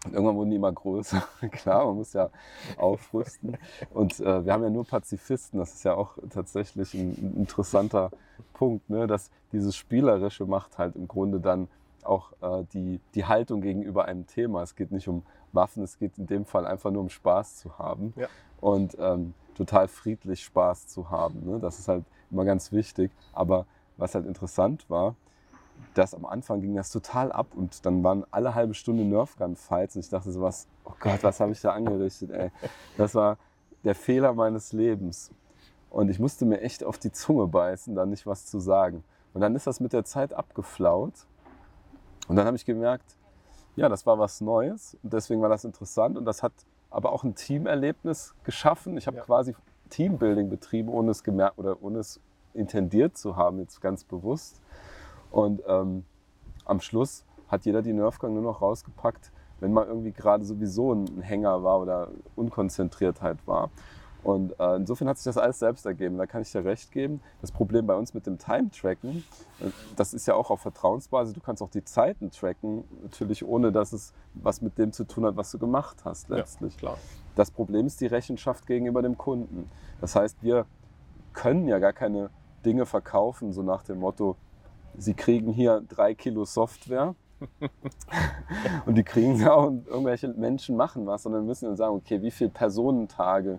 Und 0.04 0.14
irgendwann 0.14 0.36
wurden 0.36 0.50
die 0.50 0.56
immer 0.56 0.72
größer. 0.72 1.22
Klar, 1.52 1.86
man 1.86 1.96
muss 1.96 2.12
ja 2.12 2.30
aufrüsten. 2.76 3.56
Und 3.94 4.18
äh, 4.20 4.44
wir 4.44 4.52
haben 4.52 4.64
ja 4.64 4.70
nur 4.70 4.84
Pazifisten. 4.84 5.58
Das 5.60 5.74
ist 5.74 5.84
ja 5.84 5.94
auch 5.94 6.18
tatsächlich 6.30 6.94
ein, 6.94 7.10
ein 7.12 7.34
interessanter 7.36 8.10
Punkt, 8.52 8.90
ne? 8.90 9.06
dass 9.06 9.30
dieses 9.52 9.76
Spielerische 9.76 10.44
macht 10.46 10.78
halt 10.78 10.96
im 10.96 11.06
Grunde 11.06 11.38
dann 11.40 11.68
auch 12.02 12.32
äh, 12.42 12.64
die, 12.72 13.00
die 13.14 13.26
Haltung 13.26 13.60
gegenüber 13.60 14.06
einem 14.06 14.26
Thema. 14.26 14.62
Es 14.62 14.74
geht 14.74 14.90
nicht 14.90 15.06
um 15.06 15.22
Waffen, 15.52 15.84
es 15.84 15.98
geht 15.98 16.18
in 16.18 16.26
dem 16.26 16.44
Fall 16.46 16.66
einfach 16.66 16.90
nur 16.90 17.02
um 17.02 17.08
Spaß 17.10 17.56
zu 17.58 17.78
haben 17.78 18.12
Ja. 18.16 18.26
und 18.60 18.96
ähm, 18.98 19.34
total 19.54 19.86
friedlich 19.86 20.42
Spaß 20.42 20.88
zu 20.88 21.10
haben. 21.10 21.44
Ne? 21.44 21.60
Das 21.60 21.78
ist 21.78 21.86
halt 21.86 22.04
immer 22.30 22.44
ganz 22.44 22.72
wichtig. 22.72 23.12
Aber 23.32 23.66
was 23.98 24.16
halt 24.16 24.26
interessant 24.26 24.88
war, 24.90 25.14
dass 25.94 26.14
am 26.14 26.24
Anfang 26.24 26.60
ging 26.60 26.74
das 26.74 26.90
total 26.90 27.32
ab 27.32 27.48
und 27.54 27.84
dann 27.84 28.02
waren 28.02 28.24
alle 28.30 28.54
halbe 28.54 28.74
Stunde 28.74 29.04
Nerfgun-Fights 29.04 29.96
und 29.96 30.00
ich 30.04 30.08
dachte 30.08 30.30
so 30.32 30.40
was, 30.40 30.66
oh 30.84 30.92
Gott, 31.00 31.22
was 31.22 31.40
habe 31.40 31.52
ich 31.52 31.60
da 31.60 31.72
angerichtet, 31.72 32.30
ey. 32.30 32.50
Das 32.96 33.14
war 33.14 33.38
der 33.84 33.94
Fehler 33.94 34.32
meines 34.32 34.72
Lebens. 34.72 35.30
Und 35.90 36.08
ich 36.08 36.18
musste 36.18 36.46
mir 36.46 36.60
echt 36.60 36.84
auf 36.84 36.98
die 36.98 37.12
Zunge 37.12 37.46
beißen, 37.46 37.94
da 37.94 38.06
nicht 38.06 38.26
was 38.26 38.46
zu 38.46 38.60
sagen. 38.60 39.04
Und 39.34 39.40
dann 39.42 39.54
ist 39.54 39.66
das 39.66 39.80
mit 39.80 39.92
der 39.92 40.04
Zeit 40.04 40.32
abgeflaut. 40.32 41.26
Und 42.28 42.36
dann 42.36 42.46
habe 42.46 42.56
ich 42.56 42.64
gemerkt, 42.64 43.16
ja, 43.76 43.88
das 43.88 44.06
war 44.06 44.18
was 44.18 44.40
Neues 44.40 44.96
und 45.02 45.12
deswegen 45.12 45.40
war 45.42 45.48
das 45.48 45.64
interessant 45.64 46.16
und 46.18 46.24
das 46.24 46.42
hat 46.42 46.52
aber 46.90 47.12
auch 47.12 47.24
ein 47.24 47.34
Teamerlebnis 47.34 48.34
geschaffen. 48.44 48.96
Ich 48.98 49.06
habe 49.06 49.18
Ja. 49.18 49.22
quasi 49.24 49.54
Teambuilding 49.88 50.50
betrieben, 50.50 50.88
ohne 50.88 51.10
es 51.10 51.22
gemerkt 51.22 51.58
oder 51.58 51.82
ohne 51.82 52.00
es 52.00 52.20
intendiert 52.54 53.16
zu 53.16 53.36
haben, 53.36 53.60
jetzt 53.60 53.80
ganz 53.80 54.04
bewusst. 54.04 54.60
Und 55.32 55.62
ähm, 55.66 56.04
am 56.64 56.80
Schluss 56.80 57.24
hat 57.48 57.64
jeder 57.64 57.82
die 57.82 57.92
Nerfgun 57.92 58.34
nur 58.34 58.42
noch 58.42 58.62
rausgepackt, 58.62 59.32
wenn 59.60 59.72
mal 59.72 59.86
irgendwie 59.86 60.12
gerade 60.12 60.44
sowieso 60.44 60.92
ein 60.92 61.20
Hänger 61.20 61.64
war 61.64 61.80
oder 61.80 62.08
Unkonzentriertheit 62.36 63.38
war. 63.46 63.70
Und 64.22 64.58
äh, 64.60 64.76
insofern 64.76 65.08
hat 65.08 65.18
sich 65.18 65.24
das 65.24 65.36
alles 65.36 65.58
selbst 65.58 65.84
ergeben. 65.84 66.16
Da 66.16 66.26
kann 66.26 66.42
ich 66.42 66.52
dir 66.52 66.64
recht 66.64 66.92
geben. 66.92 67.20
Das 67.40 67.50
Problem 67.50 67.86
bei 67.86 67.94
uns 67.96 68.14
mit 68.14 68.26
dem 68.26 68.38
Time-Tracken, 68.38 69.24
äh, 69.60 69.70
das 69.96 70.14
ist 70.14 70.26
ja 70.26 70.34
auch 70.34 70.50
auf 70.50 70.60
Vertrauensbasis. 70.60 71.34
Du 71.34 71.40
kannst 71.40 71.60
auch 71.60 71.70
die 71.70 71.84
Zeiten 71.84 72.30
tracken, 72.30 72.84
natürlich 73.02 73.44
ohne, 73.44 73.72
dass 73.72 73.92
es 73.92 74.12
was 74.34 74.62
mit 74.62 74.78
dem 74.78 74.92
zu 74.92 75.04
tun 75.04 75.26
hat, 75.26 75.36
was 75.36 75.50
du 75.50 75.58
gemacht 75.58 76.04
hast 76.04 76.28
letztlich. 76.28 76.76
klar. 76.76 76.98
Das 77.34 77.50
Problem 77.50 77.86
ist 77.86 78.00
die 78.00 78.06
Rechenschaft 78.06 78.66
gegenüber 78.66 79.02
dem 79.02 79.18
Kunden. 79.18 79.68
Das 80.00 80.14
heißt, 80.14 80.42
wir 80.42 80.66
können 81.32 81.66
ja 81.66 81.80
gar 81.80 81.92
keine 81.92 82.30
Dinge 82.64 82.86
verkaufen, 82.86 83.52
so 83.52 83.62
nach 83.62 83.82
dem 83.82 83.98
Motto, 83.98 84.36
Sie 84.96 85.14
kriegen 85.14 85.52
hier 85.52 85.82
drei 85.88 86.14
Kilo 86.14 86.44
Software 86.44 87.14
und 88.86 88.94
die 88.96 89.02
kriegen 89.02 89.36
sie 89.36 89.48
auch 89.48 89.66
und 89.66 89.86
irgendwelche 89.88 90.28
Menschen 90.28 90.76
machen 90.76 91.06
was, 91.06 91.22
sondern 91.24 91.46
müssen 91.46 91.66
dann 91.66 91.76
sagen, 91.76 91.94
okay, 91.96 92.22
wie 92.22 92.30
viele 92.30 92.50
Personentage 92.50 93.58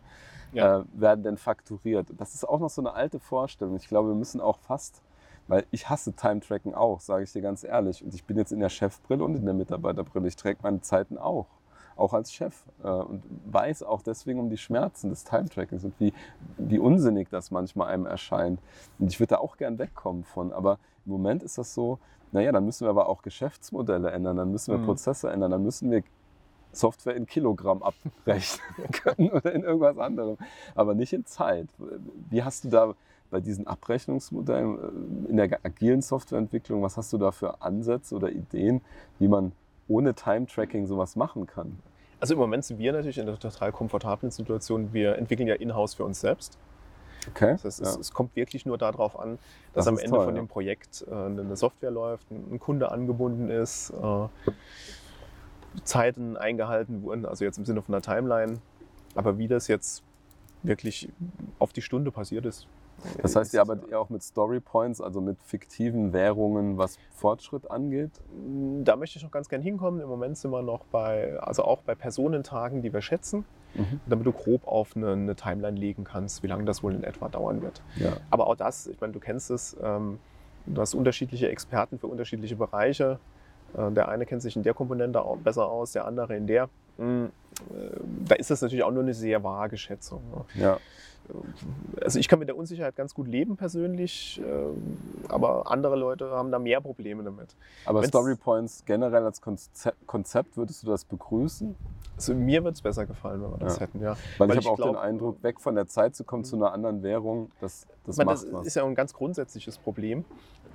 Ja. 0.53 0.79
äh, 0.79 0.83
werden 0.93 1.23
denn 1.23 1.37
fakturiert? 1.37 2.07
Das 2.17 2.33
ist 2.35 2.47
auch 2.47 2.59
noch 2.59 2.69
so 2.69 2.81
eine 2.81 2.93
alte 2.93 3.19
Vorstellung. 3.19 3.75
Ich 3.75 3.87
glaube, 3.87 4.09
wir 4.09 4.15
müssen 4.15 4.39
auch 4.39 4.57
fast, 4.59 5.01
weil 5.47 5.65
ich 5.71 5.89
hasse 5.89 6.13
Time-Tracken 6.13 6.73
auch, 6.75 7.01
sage 7.01 7.23
ich 7.23 7.33
dir 7.33 7.41
ganz 7.41 7.63
ehrlich. 7.63 8.03
Und 8.03 8.13
ich 8.13 8.23
bin 8.23 8.37
jetzt 8.37 8.51
in 8.51 8.59
der 8.59 8.69
Chefbrille 8.69 9.23
und 9.23 9.35
in 9.35 9.43
der 9.45 9.53
Mitarbeiterbrille. 9.53 10.27
Ich 10.27 10.35
track 10.35 10.57
meine 10.63 10.79
Zeiten 10.81 11.17
auch, 11.17 11.47
auch 11.95 12.13
als 12.13 12.33
Chef. 12.33 12.65
Äh, 12.83 12.87
und 12.89 13.23
weiß 13.45 13.83
auch 13.83 14.01
deswegen 14.01 14.39
um 14.39 14.49
die 14.49 14.57
Schmerzen 14.57 15.09
des 15.09 15.23
Time-Trackings 15.23 15.83
und 15.83 15.93
wie, 15.99 16.13
wie 16.57 16.79
unsinnig 16.79 17.29
das 17.29 17.51
manchmal 17.51 17.89
einem 17.89 18.05
erscheint. 18.05 18.59
Und 18.99 19.11
ich 19.11 19.19
würde 19.19 19.35
da 19.35 19.37
auch 19.37 19.57
gern 19.57 19.79
wegkommen 19.79 20.23
von. 20.23 20.51
Aber 20.51 20.79
im 21.05 21.11
Moment 21.11 21.43
ist 21.43 21.57
das 21.57 21.73
so, 21.73 21.99
naja, 22.31 22.51
dann 22.51 22.65
müssen 22.65 22.85
wir 22.85 22.89
aber 22.89 23.07
auch 23.07 23.21
Geschäftsmodelle 23.21 24.09
ändern, 24.11 24.37
dann 24.37 24.51
müssen 24.51 24.71
wir 24.71 24.79
Mhm. 24.79 24.85
Prozesse 24.85 25.29
ändern, 25.29 25.51
dann 25.51 25.63
müssen 25.63 25.91
wir 25.91 26.03
Software 26.71 27.15
in 27.15 27.27
Kilogramm 27.27 27.83
abrechnen 27.83 28.89
können 28.91 29.29
oder 29.29 29.53
in 29.53 29.63
irgendwas 29.63 29.97
anderem, 29.99 30.37
aber 30.73 30.95
nicht 30.95 31.13
in 31.13 31.25
Zeit. 31.25 31.67
Wie 32.31 32.43
hast 32.43 32.65
du 32.65 32.69
da 32.69 32.95
bei 33.29 33.39
diesen 33.39 33.67
Abrechnungsmodellen 33.67 34.77
äh, 35.27 35.29
in 35.29 35.37
der 35.37 35.59
agilen 35.63 36.01
Softwareentwicklung, 36.01 36.81
was 36.81 36.97
hast 36.97 37.13
du 37.13 37.17
da 37.17 37.31
für 37.31 37.61
Ansätze 37.61 38.15
oder 38.15 38.31
Ideen, 38.31 38.81
wie 39.19 39.27
man 39.27 39.51
ohne 39.87 40.13
Time-Tracking 40.13 40.87
sowas 40.87 41.15
machen 41.15 41.47
kann? 41.47 41.79
Also 42.19 42.35
im 42.35 42.39
Moment 42.39 42.63
sind 42.63 42.79
wir 42.79 42.93
natürlich 42.93 43.17
in 43.17 43.27
einer 43.27 43.37
total 43.37 43.71
komfortablen 43.71 44.31
Situation. 44.31 44.93
Wir 44.93 45.17
entwickeln 45.17 45.47
ja 45.47 45.55
in-house 45.55 45.95
für 45.95 46.05
uns 46.05 46.21
selbst. 46.21 46.57
Okay. 47.29 47.53
Das 47.53 47.65
heißt, 47.65 47.81
es, 47.81 47.95
ja. 47.95 47.99
es 47.99 48.13
kommt 48.13 48.35
wirklich 48.35 48.65
nur 48.65 48.77
darauf 48.77 49.19
an, 49.19 49.37
dass 49.73 49.85
Das 49.85 49.87
am 49.87 49.97
Ende 49.97 50.11
toll, 50.11 50.25
von 50.25 50.35
ja. 50.35 50.41
dem 50.41 50.47
Projekt 50.47 51.05
äh, 51.09 51.13
eine 51.13 51.55
Software 51.55 51.91
läuft, 51.91 52.29
ein 52.31 52.59
Kunde 52.59 52.91
angebunden 52.91 53.49
ist, 53.49 53.91
äh, 53.91 54.27
Zeiten 55.83 56.37
eingehalten 56.37 57.01
wurden, 57.03 57.25
also 57.25 57.43
jetzt 57.45 57.57
im 57.57 57.65
Sinne 57.65 57.81
von 57.81 57.93
der 57.93 58.01
Timeline. 58.01 58.59
Aber 59.15 59.37
wie 59.37 59.47
das 59.47 59.67
jetzt 59.67 60.03
wirklich 60.63 61.09
auf 61.59 61.73
die 61.73 61.81
Stunde 61.81 62.11
passiert 62.11 62.45
ist. 62.45 62.67
Das 63.21 63.35
heißt, 63.35 63.53
ihr 63.53 63.61
arbeitet 63.61 63.89
eher 63.89 63.99
auch 63.99 64.09
mit 64.09 64.23
Story 64.23 64.59
Points, 64.59 65.01
also 65.01 65.19
mit 65.19 65.37
fiktiven 65.43 66.13
Währungen, 66.13 66.77
was 66.77 66.97
Fortschritt 67.11 67.69
angeht? 67.69 68.11
Da 68.83 68.95
möchte 68.95 69.17
ich 69.17 69.23
noch 69.23 69.31
ganz 69.31 69.49
gern 69.49 69.61
hinkommen. 69.61 69.99
Im 69.99 70.07
Moment 70.07 70.37
sind 70.37 70.51
wir 70.51 70.61
noch 70.61 70.85
bei, 70.85 71.37
also 71.39 71.63
auch 71.63 71.81
bei 71.81 71.95
Personentagen, 71.95 72.81
die 72.81 72.93
wir 72.93 73.01
schätzen, 73.01 73.45
Mhm. 73.75 73.99
damit 74.05 74.27
du 74.27 74.31
grob 74.31 74.67
auf 74.67 74.95
eine, 74.95 75.13
eine 75.13 75.35
Timeline 75.35 75.77
legen 75.77 76.03
kannst, 76.03 76.43
wie 76.43 76.47
lange 76.47 76.63
das 76.63 76.83
wohl 76.83 76.93
in 76.93 77.03
etwa 77.03 77.27
dauern 77.27 77.61
wird. 77.63 77.81
Ja. 77.95 78.13
Aber 78.29 78.47
auch 78.47 78.55
das, 78.55 78.85
ich 78.87 79.01
meine, 79.01 79.13
du 79.13 79.19
kennst 79.19 79.49
es, 79.49 79.75
ähm, 79.81 80.19
du 80.67 80.79
hast 80.79 80.93
unterschiedliche 80.93 81.49
Experten 81.49 81.97
für 81.97 82.07
unterschiedliche 82.07 82.55
Bereiche. 82.55 83.19
Äh, 83.75 83.91
der 83.91 84.09
eine 84.09 84.25
kennt 84.25 84.43
sich 84.43 84.55
in 84.55 84.63
der 84.63 84.75
Komponente 84.75 85.23
auch 85.23 85.37
besser 85.37 85.67
aus, 85.67 85.91
der 85.91 86.05
andere 86.05 86.35
in 86.35 86.45
der. 86.45 86.69
Mm, 86.97 87.25
da 88.25 88.35
ist 88.35 88.51
das 88.51 88.61
natürlich 88.61 88.83
auch 88.83 88.91
nur 88.91 89.03
eine 89.03 89.13
sehr 89.13 89.43
vage 89.43 89.77
Schätzung. 89.77 90.21
Ne? 90.29 90.61
Ja. 90.61 90.77
Also 92.01 92.19
ich 92.19 92.27
kann 92.27 92.39
mit 92.39 92.47
der 92.47 92.57
Unsicherheit 92.57 92.95
ganz 92.95 93.13
gut 93.13 93.27
leben 93.27 93.55
persönlich, 93.57 94.41
ähm, 94.45 94.97
aber 95.29 95.71
andere 95.71 95.95
Leute 95.95 96.31
haben 96.31 96.51
da 96.51 96.59
mehr 96.59 96.81
Probleme 96.81 97.23
damit. 97.23 97.55
Aber 97.85 98.01
Wenn's- 98.01 98.07
Story 98.09 98.35
Points 98.35 98.83
generell 98.85 99.23
als 99.25 99.41
Konzept, 100.05 100.57
würdest 100.57 100.83
du 100.83 100.87
das 100.87 101.05
begrüßen? 101.05 101.75
Also 102.15 102.35
mir 102.35 102.63
wird 102.63 102.75
es 102.75 102.81
besser 102.81 103.05
gefallen, 103.05 103.41
wenn 103.41 103.51
wir 103.51 103.57
das 103.57 103.75
Ja. 103.75 103.81
hätten, 103.81 104.01
ja. 104.01 104.15
Weil, 104.37 104.49
Weil 104.49 104.57
ich 104.57 104.61
ich 104.61 104.69
habe 104.69 104.73
auch 104.73 104.85
den 104.85 104.91
glaub, 104.93 105.03
Eindruck, 105.03 105.43
weg 105.43 105.59
von 105.59 105.75
der 105.75 105.87
Zeit 105.87 106.15
zu 106.15 106.23
kommen 106.23 106.43
zu 106.43 106.55
einer 106.55 106.71
anderen 106.71 107.01
Währung, 107.03 107.49
das, 107.59 107.87
das 108.05 108.17
meine, 108.17 108.31
macht 108.31 108.43
das 108.43 108.53
was. 108.53 108.67
ist 108.67 108.75
ja 108.75 108.83
ein 108.85 108.95
ganz 108.95 109.13
grundsätzliches 109.13 109.77
Problem. 109.77 110.23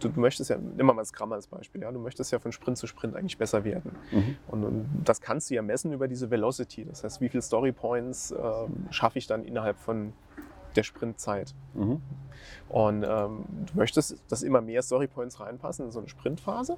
Du, 0.00 0.08
möchtest 0.14 0.48
ja, 0.50 0.56
nimm 0.58 0.86
mal 0.86 0.94
das 0.96 1.08
Scrum 1.08 1.32
als 1.32 1.48
Beispiel, 1.48 1.82
ja, 1.82 1.90
du 1.90 1.98
möchtest 1.98 2.30
ja 2.30 2.38
von 2.38 2.52
Sprint 2.52 2.78
zu 2.78 2.86
Sprint 2.86 3.16
eigentlich 3.16 3.36
besser 3.36 3.64
werden. 3.64 3.92
Mhm. 4.12 4.36
Und, 4.46 4.64
und 4.64 4.86
das 5.04 5.20
kannst 5.20 5.50
du 5.50 5.54
ja 5.54 5.62
messen 5.62 5.92
über 5.92 6.06
diese 6.06 6.30
Velocity. 6.30 6.84
Das 6.84 7.02
heißt, 7.02 7.20
wie 7.20 7.28
viele 7.28 7.42
Story 7.42 7.72
Points 7.72 8.30
ähm, 8.32 8.86
schaffe 8.90 9.18
ich 9.18 9.26
dann 9.26 9.44
innerhalb 9.44 9.76
von 9.78 10.12
der 10.76 10.82
Sprintzeit. 10.82 11.54
Mhm. 11.74 12.00
Und 12.68 13.02
ähm, 13.02 13.44
du 13.66 13.76
möchtest, 13.78 14.22
dass 14.28 14.42
immer 14.42 14.60
mehr 14.60 14.82
Story 14.82 15.06
Points 15.06 15.40
reinpassen 15.40 15.86
in 15.86 15.92
so 15.92 15.98
eine 16.00 16.08
Sprintphase. 16.08 16.76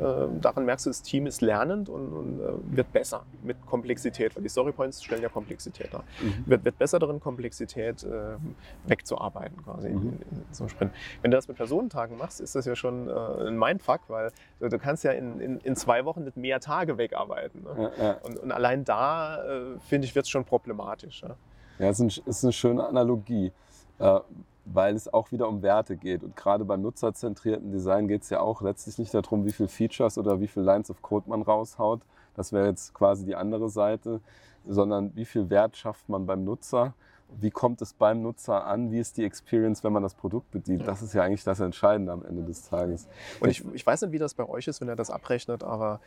Ähm, 0.00 0.40
daran 0.40 0.64
merkst 0.66 0.86
du, 0.86 0.90
das 0.90 1.02
Team 1.02 1.26
ist 1.26 1.40
lernend 1.40 1.88
und, 1.88 2.12
und 2.12 2.40
äh, 2.40 2.76
wird 2.76 2.92
besser 2.92 3.24
mit 3.42 3.56
Komplexität, 3.66 4.36
weil 4.36 4.42
die 4.44 4.48
Story 4.48 4.70
Points 4.70 5.02
stellen 5.02 5.20
ja 5.20 5.28
Komplexität 5.28 5.92
dar. 5.92 6.04
Mhm. 6.22 6.44
Wird, 6.46 6.64
wird 6.64 6.78
besser 6.78 7.00
darin, 7.00 7.18
Komplexität 7.18 8.04
ähm, 8.04 8.54
wegzuarbeiten 8.86 9.62
quasi 9.64 9.88
in, 9.88 9.94
Mhm. 9.96 10.02
in, 10.30 10.38
in 10.38 10.44
so 10.52 10.62
einem 10.64 10.68
Sprint. 10.70 10.92
Wenn 11.22 11.32
du 11.32 11.36
das 11.36 11.48
mit 11.48 11.56
Personentagen 11.56 12.16
machst, 12.18 12.40
ist 12.40 12.54
das 12.54 12.66
ja 12.66 12.76
schon 12.76 13.08
äh, 13.08 13.48
ein 13.48 13.58
Mindfuck, 13.58 14.02
weil 14.08 14.30
du, 14.60 14.68
du 14.68 14.78
kannst 14.78 15.02
ja 15.02 15.10
in, 15.10 15.40
in, 15.40 15.58
in 15.58 15.74
zwei 15.74 16.04
Wochen 16.04 16.22
nicht 16.22 16.36
mehr 16.36 16.60
Tage 16.60 16.96
wegarbeiten. 16.96 17.64
Ne? 17.64 17.92
Ja, 17.98 18.04
ja. 18.04 18.12
Und, 18.22 18.38
und 18.38 18.52
allein 18.52 18.84
da, 18.84 19.42
äh, 19.44 19.78
finde 19.80 20.06
ich, 20.06 20.14
wird 20.14 20.24
es 20.24 20.30
schon 20.30 20.44
problematisch. 20.44 21.22
Ja? 21.22 21.34
Ja, 21.80 21.88
es 21.88 21.98
ist, 21.98 22.18
ein, 22.18 22.28
ist 22.28 22.44
eine 22.44 22.52
schöne 22.52 22.86
Analogie, 22.86 23.52
äh, 23.98 24.20
weil 24.66 24.94
es 24.94 25.12
auch 25.12 25.32
wieder 25.32 25.48
um 25.48 25.62
Werte 25.62 25.96
geht. 25.96 26.22
Und 26.22 26.36
gerade 26.36 26.66
beim 26.66 26.82
nutzerzentrierten 26.82 27.72
Design 27.72 28.06
geht 28.06 28.22
es 28.22 28.28
ja 28.28 28.40
auch 28.40 28.60
letztlich 28.60 28.98
nicht 28.98 29.14
darum, 29.14 29.46
wie 29.46 29.52
viele 29.52 29.70
Features 29.70 30.18
oder 30.18 30.40
wie 30.40 30.46
viele 30.46 30.66
Lines 30.66 30.90
of 30.90 31.00
Code 31.00 31.30
man 31.30 31.40
raushaut. 31.40 32.02
Das 32.36 32.52
wäre 32.52 32.66
jetzt 32.66 32.92
quasi 32.92 33.24
die 33.24 33.34
andere 33.34 33.70
Seite, 33.70 34.20
sondern 34.68 35.16
wie 35.16 35.24
viel 35.24 35.48
Wert 35.48 35.74
schafft 35.74 36.06
man 36.10 36.26
beim 36.26 36.44
Nutzer. 36.44 36.92
Wie 37.38 37.50
kommt 37.50 37.82
es 37.82 37.92
beim 37.92 38.22
Nutzer 38.22 38.66
an? 38.66 38.90
Wie 38.90 38.98
ist 38.98 39.16
die 39.16 39.24
Experience, 39.24 39.84
wenn 39.84 39.92
man 39.92 40.02
das 40.02 40.14
Produkt 40.14 40.50
bedient? 40.50 40.86
Das 40.86 41.02
ist 41.02 41.14
ja 41.14 41.22
eigentlich 41.22 41.44
das 41.44 41.60
Entscheidende 41.60 42.12
am 42.12 42.24
Ende 42.24 42.42
des 42.42 42.68
Tages. 42.68 43.08
Und 43.40 43.50
ich, 43.50 43.64
ich 43.72 43.86
weiß 43.86 44.02
nicht, 44.02 44.12
wie 44.12 44.18
das 44.18 44.34
bei 44.34 44.48
euch 44.48 44.66
ist, 44.68 44.80
wenn 44.80 44.88
er 44.88 44.96
das 44.96 45.10
abrechnet, 45.10 45.62
aber 45.64 46.00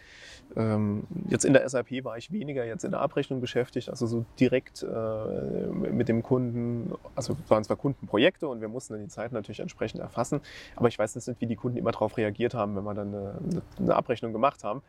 ähm, 0.55 1.03
jetzt 1.29 1.45
in 1.45 1.53
der 1.53 1.67
SAP 1.67 2.03
war 2.03 2.17
ich 2.17 2.31
weniger 2.31 2.65
jetzt 2.65 2.83
in 2.83 2.91
der 2.91 3.01
Abrechnung 3.01 3.41
beschäftigt, 3.41 3.89
also 3.89 4.07
so 4.07 4.25
direkt 4.39 4.83
äh, 4.83 5.67
mit 5.71 6.09
dem 6.09 6.23
Kunden, 6.23 6.93
also 7.15 7.35
es 7.43 7.49
waren 7.49 7.63
zwar 7.63 7.77
Kundenprojekte 7.77 8.47
und 8.47 8.61
wir 8.61 8.67
mussten 8.67 8.93
dann 8.93 9.01
die 9.01 9.09
Zeit 9.09 9.31
natürlich 9.31 9.59
entsprechend 9.59 10.01
erfassen, 10.01 10.41
aber 10.75 10.87
ich 10.87 10.99
weiß 10.99 11.15
nicht, 11.15 11.41
wie 11.41 11.47
die 11.47 11.55
Kunden 11.55 11.77
immer 11.77 11.91
darauf 11.91 12.17
reagiert 12.17 12.53
haben, 12.53 12.75
wenn 12.75 12.83
wir 12.83 12.93
dann 12.93 13.07
eine, 13.13 13.61
eine 13.79 13.95
Abrechnung 13.95 14.33
gemacht 14.33 14.63
haben. 14.63 14.81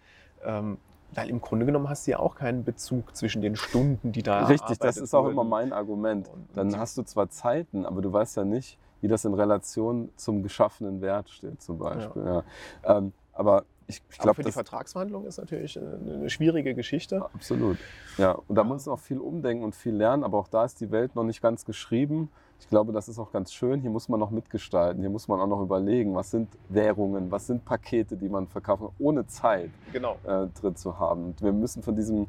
Weil 1.15 1.31
im 1.31 1.41
Grunde 1.41 1.67
genommen 1.67 1.89
hast 1.89 2.07
du 2.07 2.13
ja 2.13 2.19
auch 2.19 2.35
keinen 2.35 2.65
Bezug 2.65 3.15
zwischen 3.17 3.43
den 3.43 3.57
Stunden, 3.57 4.13
die 4.13 4.23
da 4.23 4.47
Richtig, 4.47 4.79
das 4.79 4.97
ist 4.97 5.15
auch 5.15 5.25
wurden. 5.25 5.33
immer 5.33 5.45
mein 5.45 5.73
Argument. 5.73 6.31
Dann 6.55 6.79
hast 6.79 6.99
du 6.99 7.03
zwar 7.03 7.31
Zeiten, 7.31 7.87
aber 7.87 8.03
du 8.03 8.13
weißt 8.13 8.37
ja 8.37 8.45
nicht, 8.45 8.79
wie 9.01 9.09
das 9.09 9.25
in 9.25 9.35
Relation 9.35 10.11
zum 10.17 10.43
geschaffenen 10.43 11.01
Wert 11.01 11.29
steht, 11.29 11.61
zum 11.63 11.79
Beispiel. 11.79 12.25
Ja. 12.25 12.45
Ähm, 12.85 13.13
aber 13.33 13.65
ich, 13.87 14.03
ich 14.11 14.19
glaube, 14.19 14.37
für 14.37 14.43
die 14.45 14.53
Vertragsverhandlung 14.53 15.27
ist 15.27 15.37
natürlich 15.37 15.79
eine, 15.79 15.99
eine 16.15 16.31
schwierige 16.31 16.75
Geschichte. 16.75 17.25
absolut. 17.35 17.77
Ja, 18.17 18.33
und 18.33 18.57
da 18.57 18.65
muss 18.65 18.87
man 18.87 18.95
auch 18.95 19.01
viel 19.01 19.19
umdenken 19.19 19.65
und 19.65 19.75
viel 19.75 19.95
lernen, 19.95 20.25
aber 20.25 20.39
auch 20.39 20.49
da 20.49 20.65
ist 20.65 20.81
die 20.81 20.91
Welt 20.91 21.15
noch 21.17 21.25
nicht 21.25 21.43
ganz 21.43 21.65
geschrieben. 21.65 22.31
Ich 22.61 22.69
glaube, 22.69 22.93
das 22.93 23.09
ist 23.09 23.19
auch 23.19 23.31
ganz 23.31 23.53
schön. 23.53 23.81
Hier 23.81 23.91
muss 23.91 24.09
man 24.09 24.19
noch 24.19 24.31
mitgestalten. 24.31 25.01
Hier 25.03 25.11
muss 25.11 25.29
man 25.29 25.39
auch 25.41 25.47
noch 25.47 25.61
überlegen, 25.61 26.15
was 26.15 26.31
sind 26.31 26.49
Währungen, 26.69 27.31
was 27.31 27.47
sind 27.47 27.65
Pakete, 27.65 28.17
die 28.17 28.29
man 28.29 28.47
verkaufen, 28.49 28.89
ohne 28.99 29.27
Zeit 29.27 29.71
Genau. 29.93 30.17
äh, 30.25 30.47
drin 30.61 30.75
zu 30.75 30.99
haben. 30.99 31.25
Und 31.27 31.43
wir 31.43 31.53
müssen 31.53 31.83
von 31.83 31.95
diesem 31.95 32.27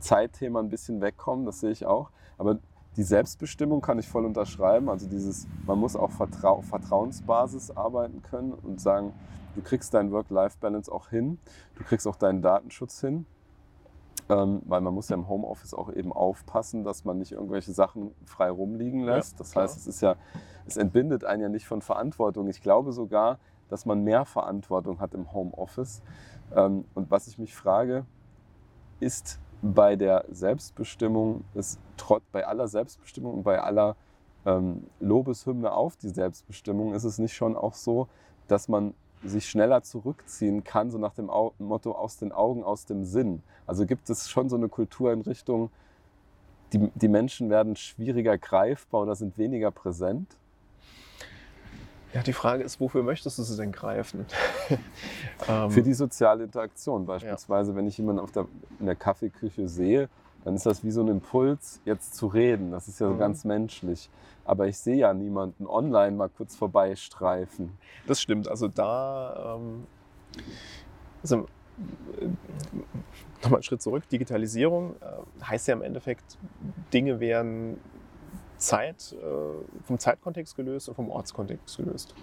Zeitthema 0.00 0.60
ein 0.60 0.68
bisschen 0.68 1.00
wegkommen, 1.00 1.46
das 1.46 1.60
sehe 1.60 1.70
ich 1.70 1.86
auch. 1.86 2.10
Aber 2.36 2.58
die 2.96 3.02
Selbstbestimmung 3.02 3.80
kann 3.80 3.98
ich 3.98 4.08
voll 4.08 4.24
unterschreiben. 4.26 4.90
Also 4.90 5.06
dieses, 5.08 5.46
man 5.66 5.78
muss 5.78 5.96
auch 5.96 6.10
Vertrau 6.10 6.56
auf 6.56 6.66
Vertrauensbasis 6.66 7.70
arbeiten 7.76 8.22
können 8.22 8.52
und 8.52 8.80
sagen, 8.80 9.12
du 9.54 9.62
kriegst 9.62 9.94
deinen 9.94 10.12
Work-Life-Balance 10.12 10.92
auch 10.92 11.08
hin, 11.08 11.38
du 11.76 11.84
kriegst 11.84 12.06
auch 12.06 12.16
deinen 12.16 12.42
Datenschutz 12.42 13.00
hin. 13.00 13.24
Ähm, 14.30 14.60
weil 14.66 14.80
man 14.82 14.92
muss 14.92 15.08
ja 15.08 15.16
im 15.16 15.26
Homeoffice 15.28 15.72
auch 15.72 15.90
eben 15.90 16.12
aufpassen, 16.12 16.84
dass 16.84 17.04
man 17.04 17.18
nicht 17.18 17.32
irgendwelche 17.32 17.72
Sachen 17.72 18.14
frei 18.26 18.50
rumliegen 18.50 19.04
Ja, 19.04 19.16
lässt. 19.16 19.40
das 19.40 19.52
klar. 19.52 19.64
heißt, 19.64 19.76
es 19.78 19.86
ist 19.86 20.02
ja, 20.02 20.16
es 20.66 20.76
entbindet 20.76 21.24
einen 21.24 21.42
ja 21.42 21.48
nicht 21.48 21.66
von 21.66 21.80
Verantwortung. 21.80 22.46
Ich 22.48 22.60
glaube 22.60 22.92
sogar, 22.92 23.38
dass 23.70 23.86
man 23.86 24.04
mehr 24.04 24.26
Verantwortung 24.26 25.00
hat 25.00 25.14
im 25.14 25.32
Homeoffice. 25.32 26.02
Ähm, 26.54 26.84
und 26.94 27.10
was 27.10 27.26
ich 27.26 27.38
mich 27.38 27.54
frage, 27.54 28.04
ist 29.00 29.40
bei 29.62 29.96
der 29.96 30.24
Selbstbestimmung, 30.30 31.44
ist 31.54 31.80
trotz, 31.96 32.22
bei 32.30 32.46
aller 32.46 32.68
Selbstbestimmung 32.68 33.34
und 33.34 33.42
bei 33.44 33.60
aller 33.60 33.96
ähm, 34.46 34.86
Lobeshymne 35.00 35.72
auf 35.72 35.96
die 35.96 36.10
Selbstbestimmung, 36.10 36.94
ist 36.94 37.04
es 37.04 37.18
nicht 37.18 37.34
schon 37.34 37.56
auch 37.56 37.74
so, 37.74 38.08
dass 38.46 38.68
man 38.68 38.94
sich 39.24 39.48
schneller 39.48 39.82
zurückziehen 39.82 40.64
kann, 40.64 40.90
so 40.90 40.98
nach 40.98 41.14
dem 41.14 41.30
Au 41.30 41.52
Motto 41.58 41.92
aus 41.92 42.16
den 42.16 42.32
Augen, 42.32 42.62
aus 42.62 42.86
dem 42.86 43.04
Sinn. 43.04 43.42
Also 43.66 43.86
gibt 43.86 44.08
es 44.10 44.28
schon 44.28 44.48
so 44.48 44.56
eine 44.56 44.68
Kultur 44.68 45.12
in 45.12 45.20
Richtung, 45.22 45.70
die, 46.72 46.90
die 46.94 47.08
Menschen 47.08 47.50
werden 47.50 47.76
schwieriger 47.76 48.36
greifbar 48.36 49.02
oder 49.02 49.14
sind 49.14 49.38
weniger 49.38 49.70
präsent? 49.70 50.36
Ja, 52.14 52.22
die 52.22 52.32
Frage 52.32 52.62
ist, 52.64 52.80
wofür 52.80 53.02
möchtest 53.02 53.38
du 53.38 53.42
sie 53.42 53.56
denn 53.56 53.70
greifen? 53.70 54.24
ähm, 55.48 55.70
Für 55.70 55.82
die 55.82 55.92
soziale 55.92 56.44
Interaktion 56.44 57.04
beispielsweise, 57.04 57.76
wenn 57.76 57.86
ich 57.86 57.98
jemanden 57.98 58.20
auf 58.20 58.32
der, 58.32 58.46
in 58.80 58.86
der 58.86 58.96
Kaffeeküche 58.96 59.68
sehe, 59.68 60.08
dann 60.44 60.54
ist 60.54 60.66
das 60.66 60.84
wie 60.84 60.90
so 60.90 61.02
ein 61.02 61.08
Impuls, 61.08 61.80
jetzt 61.84 62.14
zu 62.14 62.26
reden. 62.28 62.70
Das 62.70 62.88
ist 62.88 63.00
ja 63.00 63.08
so 63.08 63.14
Mhm. 63.14 63.18
ganz 63.18 63.44
menschlich. 63.44 64.08
Aber 64.44 64.66
ich 64.66 64.78
sehe 64.78 64.96
ja 64.96 65.12
niemanden 65.12 65.66
online 65.66 66.16
mal 66.16 66.28
kurz 66.30 66.56
vorbeistreifen. 66.56 67.76
das 68.06 68.20
stimmt. 68.20 68.48
Also 68.48 68.68
da, 68.68 69.56
ähm, 69.56 69.86
also, 71.22 71.46
äh, 72.20 72.28
nochmal 73.42 73.56
einen 73.58 73.62
Schritt 73.62 73.82
zurück. 73.82 74.08
Digitalisierung 74.08 74.94
äh, 75.00 75.44
heißt 75.44 75.68
ja 75.68 75.74
im 75.74 75.82
Endeffekt, 75.82 76.38
Dinge 76.92 77.20
werden 77.20 77.78
Zeit, 78.56 79.14
äh, 79.20 79.84
vom 79.84 79.98
Zeitkontext 79.98 80.56
gelöst 80.56 80.88
und 80.88 80.94
vom 80.96 81.10
Ortskontext 81.10 81.76
gelöst. 81.76 82.14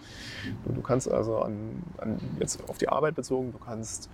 Du, 0.66 0.74
du 0.74 0.82
kannst 0.82 1.10
also 1.10 1.40
an, 1.40 1.84
an, 1.98 2.20
jetzt 2.40 2.68
auf 2.70 2.78
die 2.78 2.90
Arbeit 2.90 3.16
bezogen, 3.16 3.54
du 3.54 3.58
kannst 3.60 4.10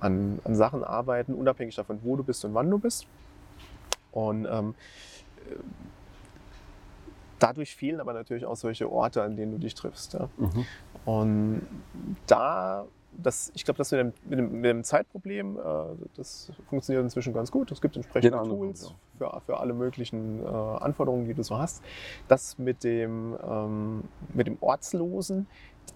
an, 0.00 0.38
an 0.44 0.54
Sachen 0.54 0.84
arbeiten, 0.84 1.34
unabhängig 1.34 1.74
davon, 1.74 1.98
wo 2.02 2.16
du 2.16 2.22
bist 2.22 2.44
und 2.44 2.54
wann 2.54 2.70
du 2.70 2.78
bist. 2.78 3.06
Und 4.16 4.46
ähm, 4.50 4.74
äh, 5.50 5.56
dadurch 7.38 7.76
fehlen 7.76 8.00
aber 8.00 8.14
natürlich 8.14 8.46
auch 8.46 8.56
solche 8.56 8.90
Orte, 8.90 9.22
an 9.22 9.36
denen 9.36 9.52
du 9.52 9.58
dich 9.58 9.74
triffst. 9.74 10.14
Ja? 10.14 10.28
Und 11.04 11.66
da, 12.26 12.86
das, 13.12 13.52
ich 13.54 13.64
glaube, 13.64 13.78
das 13.78 13.92
mit 13.92 14.00
dem, 14.00 14.12
mit, 14.24 14.38
dem, 14.38 14.52
mit 14.52 14.64
dem 14.64 14.84
Zeitproblem, 14.84 15.58
äh, 15.58 15.60
das 16.16 16.50
funktioniert 16.68 17.04
inzwischen 17.04 17.34
ganz 17.34 17.50
gut. 17.50 17.70
Es 17.70 17.80
gibt 17.82 17.96
entsprechende 17.96 18.36
noch 18.38 18.48
Tools 18.48 18.94
für, 19.18 19.40
für 19.44 19.60
alle 19.60 19.74
möglichen 19.74 20.42
äh, 20.42 20.46
Anforderungen, 20.46 21.26
die 21.26 21.34
du 21.34 21.42
so 21.42 21.58
hast. 21.58 21.82
Das 22.26 22.56
mit 22.58 22.82
dem, 22.84 23.36
ähm, 23.46 24.04
mit 24.32 24.46
dem 24.46 24.56
Ortslosen, 24.60 25.46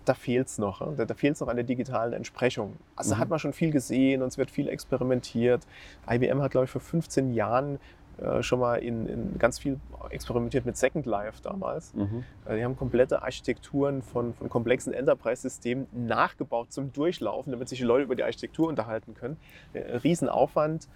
da 0.04 0.14
fehlt 0.14 0.46
es 0.46 0.58
noch. 0.58 0.94
Da, 0.96 1.04
da 1.04 1.14
fehlt 1.14 1.34
es 1.34 1.40
noch 1.40 1.48
an 1.48 1.56
der 1.56 1.64
digitalen 1.64 2.12
Entsprechung. 2.12 2.76
Also 2.96 3.14
Mhm. 3.14 3.18
hat 3.18 3.28
man 3.30 3.38
schon 3.38 3.52
viel 3.54 3.72
gesehen 3.72 4.22
und 4.22 4.28
es 4.28 4.38
wird 4.38 4.50
viel 4.50 4.68
experimentiert. 4.68 5.66
IBM 6.08 6.40
hat, 6.42 6.52
glaube 6.52 6.66
ich, 6.66 6.70
vor 6.70 6.80
15 6.80 7.32
Jahren 7.32 7.78
äh, 8.22 8.42
schon 8.42 8.60
mal 8.60 8.76
in, 8.76 9.06
in 9.06 9.38
ganz 9.38 9.58
viel 9.58 9.78
experimentiert 10.10 10.66
mit 10.66 10.76
Second 10.76 11.06
Life 11.06 11.40
damals. 11.42 11.94
Mhm. 11.94 12.24
Äh, 12.46 12.56
Die 12.56 12.64
haben 12.64 12.76
komplette 12.76 13.22
Architekturen 13.22 14.02
von, 14.02 14.34
von 14.34 14.48
komplexen 14.48 14.92
Enterprise-Systemen 14.92 15.86
nachgebaut 15.92 16.72
zum 16.72 16.92
Durchlaufen, 16.92 17.50
damit 17.52 17.68
sich 17.68 17.78
die 17.78 17.84
Leute 17.84 18.04
über 18.04 18.14
die 18.16 18.22
Architektur 18.24 18.68
unterhalten 18.68 19.14
können. 19.14 19.36
Äh, 19.72 19.96
Riesenaufwand. 19.98 20.88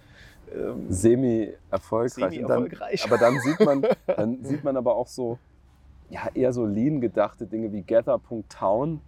Ähm, 0.53 0.91
Semi-erfolgreich. 0.91 2.13
Dann- 2.21 2.31
Semi-erfolgreich. 2.31 3.05
Aber 3.05 3.17
dann 3.17 3.39
sieht 3.39 3.59
man, 3.65 3.85
dann 4.07 4.43
sieht 4.43 4.63
man 4.63 4.77
aber 4.77 4.95
auch 4.95 5.07
so, 5.07 5.39
ja, 6.09 6.27
eher 6.33 6.53
so 6.53 6.65
lean 6.65 7.01
gedachte 7.01 7.47
Dinge 7.47 7.71
wie 7.73 7.81
Gather.town. 7.81 9.01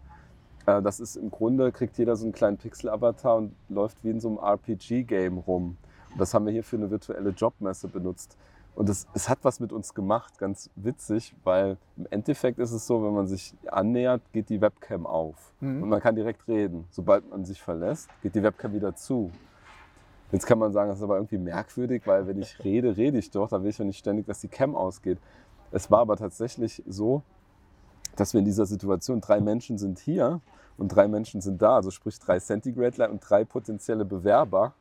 Das 0.66 1.00
ist 1.00 1.16
im 1.16 1.32
Grunde, 1.32 1.72
kriegt 1.72 1.98
jeder 1.98 2.18
so 2.18 2.26
einen 2.26 2.34
kleinen 2.34 2.58
Pixel-Avatar 2.58 3.38
und 3.38 3.54
läuft 3.70 4.04
wie 4.04 4.10
in 4.10 4.20
so 4.20 4.28
einem 4.28 4.38
RPG-Game 4.40 5.38
rum. 5.38 5.78
Das 6.18 6.34
haben 6.34 6.46
wir 6.46 6.54
hier 6.54 6.64
für 6.64 6.78
eine 6.78 6.90
virtuelle 6.90 7.30
Jobmesse 7.30 7.88
benutzt. 7.88 8.38
Und 8.76 8.90
es, 8.90 9.08
es 9.16 9.28
hat 9.28 9.40
was 9.42 9.60
mit 9.60 9.74
uns 9.74 9.96
gemacht, 9.96 10.38
ganz 10.38 10.70
witzig, 10.76 11.36
weil 11.44 11.78
im 11.96 12.06
Endeffekt 12.12 12.60
ist 12.60 12.72
es 12.72 12.86
so, 12.86 13.04
wenn 13.04 13.14
man 13.14 13.28
sich 13.28 13.56
annähert, 13.66 14.22
geht 14.34 14.50
die 14.50 14.62
Webcam 14.62 15.08
auf. 15.08 15.52
Mhm. 15.62 15.82
Und 15.82 15.90
man 15.90 16.00
kann 16.00 16.16
direkt 16.16 16.48
reden. 16.48 16.86
Sobald 16.92 17.28
man 17.30 17.44
sich 17.44 17.60
verlässt, 17.60 18.08
geht 18.22 18.36
die 18.36 18.44
Webcam 18.44 18.74
wieder 18.74 18.96
zu. 18.96 19.32
Jetzt 20.32 20.46
kann 20.46 20.60
man 20.60 20.74
sagen, 20.74 20.90
das 20.90 21.00
ist 21.00 21.04
aber 21.04 21.16
irgendwie 21.16 21.38
merkwürdig, 21.38 22.04
weil 22.06 22.28
wenn 22.28 22.40
ich 22.40 22.64
rede, 22.64 22.98
rede 22.98 23.18
ich 23.18 23.32
doch, 23.32 23.50
da 23.50 23.64
will 23.64 23.70
ich 23.70 23.78
ja 23.78 23.86
nicht 23.86 23.98
ständig, 23.98 24.28
dass 24.28 24.42
die 24.42 24.48
Cam 24.48 24.76
ausgeht. 24.76 25.18
Es 25.72 25.90
war 25.90 26.02
aber 26.02 26.18
tatsächlich 26.18 26.84
so, 26.86 27.24
dass 28.16 28.34
wir 28.34 28.40
in 28.40 28.46
dieser 28.46 28.66
Situation, 28.66 29.22
drei 29.22 29.40
Menschen 29.40 29.78
sind 29.78 30.00
hier 30.00 30.42
und 30.78 30.90
drei 30.90 31.08
Menschen 31.08 31.42
sind 31.42 31.62
da, 31.62 31.78
also 31.78 31.92
sprich 31.92 32.20
drei 32.20 32.40
Centigrade 32.40 33.10
und 33.10 33.22
drei 33.28 33.46
potenzielle 33.46 34.06
Bewerber. 34.06 34.74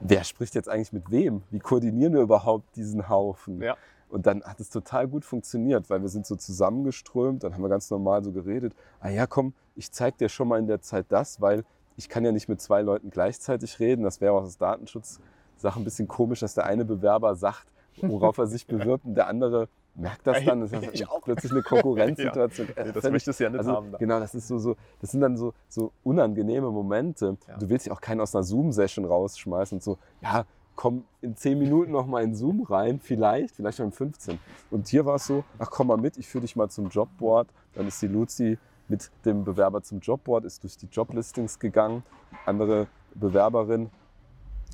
Wer 0.00 0.24
spricht 0.24 0.54
jetzt 0.54 0.68
eigentlich 0.68 0.92
mit 0.92 1.10
wem? 1.10 1.42
Wie 1.50 1.58
koordinieren 1.58 2.12
wir 2.12 2.20
überhaupt 2.20 2.76
diesen 2.76 3.08
Haufen? 3.08 3.60
Ja. 3.60 3.76
Und 4.08 4.26
dann 4.26 4.42
hat 4.42 4.58
es 4.60 4.70
total 4.70 5.06
gut 5.06 5.24
funktioniert, 5.24 5.88
weil 5.88 6.02
wir 6.02 6.08
sind 6.08 6.26
so 6.26 6.34
zusammengeströmt, 6.34 7.44
dann 7.44 7.54
haben 7.54 7.62
wir 7.62 7.68
ganz 7.68 7.90
normal 7.90 8.24
so 8.24 8.32
geredet. 8.32 8.74
Ah 8.98 9.08
ja, 9.08 9.26
komm, 9.26 9.54
ich 9.76 9.92
zeig 9.92 10.18
dir 10.18 10.28
schon 10.28 10.48
mal 10.48 10.58
in 10.58 10.66
der 10.66 10.80
Zeit 10.80 11.06
das, 11.10 11.40
weil 11.40 11.64
ich 11.96 12.08
kann 12.08 12.24
ja 12.24 12.32
nicht 12.32 12.48
mit 12.48 12.60
zwei 12.60 12.82
Leuten 12.82 13.10
gleichzeitig 13.10 13.78
reden. 13.78 14.02
Das 14.02 14.20
wäre 14.20 14.32
auch 14.32 14.42
aus 14.42 14.58
Datenschutzsache 14.58 15.78
ein 15.78 15.84
bisschen 15.84 16.08
komisch, 16.08 16.40
dass 16.40 16.54
der 16.54 16.66
eine 16.66 16.84
Bewerber 16.84 17.36
sagt, 17.36 17.66
worauf 18.00 18.38
er 18.38 18.46
sich 18.46 18.66
bewirbt 18.66 19.04
und 19.04 19.14
der 19.14 19.28
andere 19.28 19.68
merkt 19.94 20.26
das 20.26 20.44
dann. 20.44 20.60
Das 20.60 20.72
ist 20.72 21.04
plötzlich 21.24 21.52
eine 21.52 21.62
Konkurrenzsituation. 21.62 22.68
ja. 22.76 22.84
nee, 22.84 22.92
das 22.92 23.02
Völlig, 23.02 23.12
möchtest 23.12 23.40
du 23.40 23.44
ja 23.44 23.50
nicht 23.50 23.58
also, 23.58 23.72
haben. 23.72 23.92
Da. 23.92 23.98
Genau, 23.98 24.20
das, 24.20 24.34
ist 24.34 24.48
so, 24.48 24.58
so, 24.58 24.76
das 25.00 25.10
sind 25.10 25.20
dann 25.20 25.36
so, 25.36 25.54
so 25.68 25.92
unangenehme 26.02 26.70
Momente. 26.70 27.36
Ja. 27.48 27.58
Du 27.58 27.68
willst 27.68 27.86
dich 27.86 27.92
auch 27.92 28.00
keinen 28.00 28.20
aus 28.20 28.34
einer 28.34 28.44
Zoom-Session 28.44 29.04
rausschmeißen 29.04 29.76
und 29.76 29.82
so, 29.82 29.98
ja, 30.22 30.44
komm 30.76 31.04
in 31.20 31.36
10 31.36 31.58
Minuten 31.58 31.92
noch 31.92 32.06
mal 32.06 32.22
in 32.22 32.34
Zoom 32.34 32.62
rein, 32.62 33.00
vielleicht, 33.00 33.54
vielleicht 33.54 33.76
schon 33.76 33.86
in 33.86 33.92
15. 33.92 34.38
Und 34.70 34.88
hier 34.88 35.04
war 35.04 35.16
es 35.16 35.26
so, 35.26 35.44
ach 35.58 35.70
komm 35.70 35.88
mal 35.88 35.98
mit, 35.98 36.16
ich 36.16 36.26
führe 36.26 36.42
dich 36.42 36.56
mal 36.56 36.70
zum 36.70 36.88
Jobboard. 36.88 37.48
Dann 37.74 37.86
ist 37.86 38.00
die 38.00 38.06
Luzi 38.06 38.58
mit 38.88 39.10
dem 39.24 39.44
Bewerber 39.44 39.82
zum 39.82 40.00
Jobboard, 40.00 40.46
ist 40.46 40.62
durch 40.62 40.78
die 40.78 40.86
Joblistings 40.86 41.58
gegangen. 41.58 42.02
Andere 42.46 42.86
Bewerberin 43.14 43.90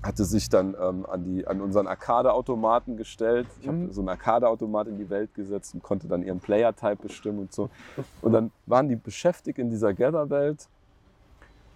hatte 0.03 0.25
sich 0.25 0.49
dann 0.49 0.77
ähm, 0.81 1.07
an, 1.07 1.25
die, 1.25 1.47
an 1.47 1.61
unseren 1.61 1.87
Arcade-Automaten 1.87 2.97
gestellt. 2.97 3.49
Ich 3.61 3.67
habe 3.67 3.79
Mhm. 3.79 3.93
so 3.93 4.01
einen 4.01 4.09
Arcade-Automat 4.11 4.89
in 4.89 4.99
die 4.99 5.11
Welt 5.11 5.35
gesetzt 5.35 5.75
und 5.75 5.83
konnte 5.83 6.07
dann 6.07 6.23
ihren 6.23 6.41
Player-Type 6.41 6.97
bestimmen 7.03 7.41
und 7.41 7.53
so. 7.53 7.71
Und 8.21 8.33
dann 8.33 8.53
waren 8.67 8.89
die 8.89 8.97
beschäftigt 8.97 9.59
in 9.59 9.71
dieser 9.71 9.95
Gather-Welt 9.95 10.69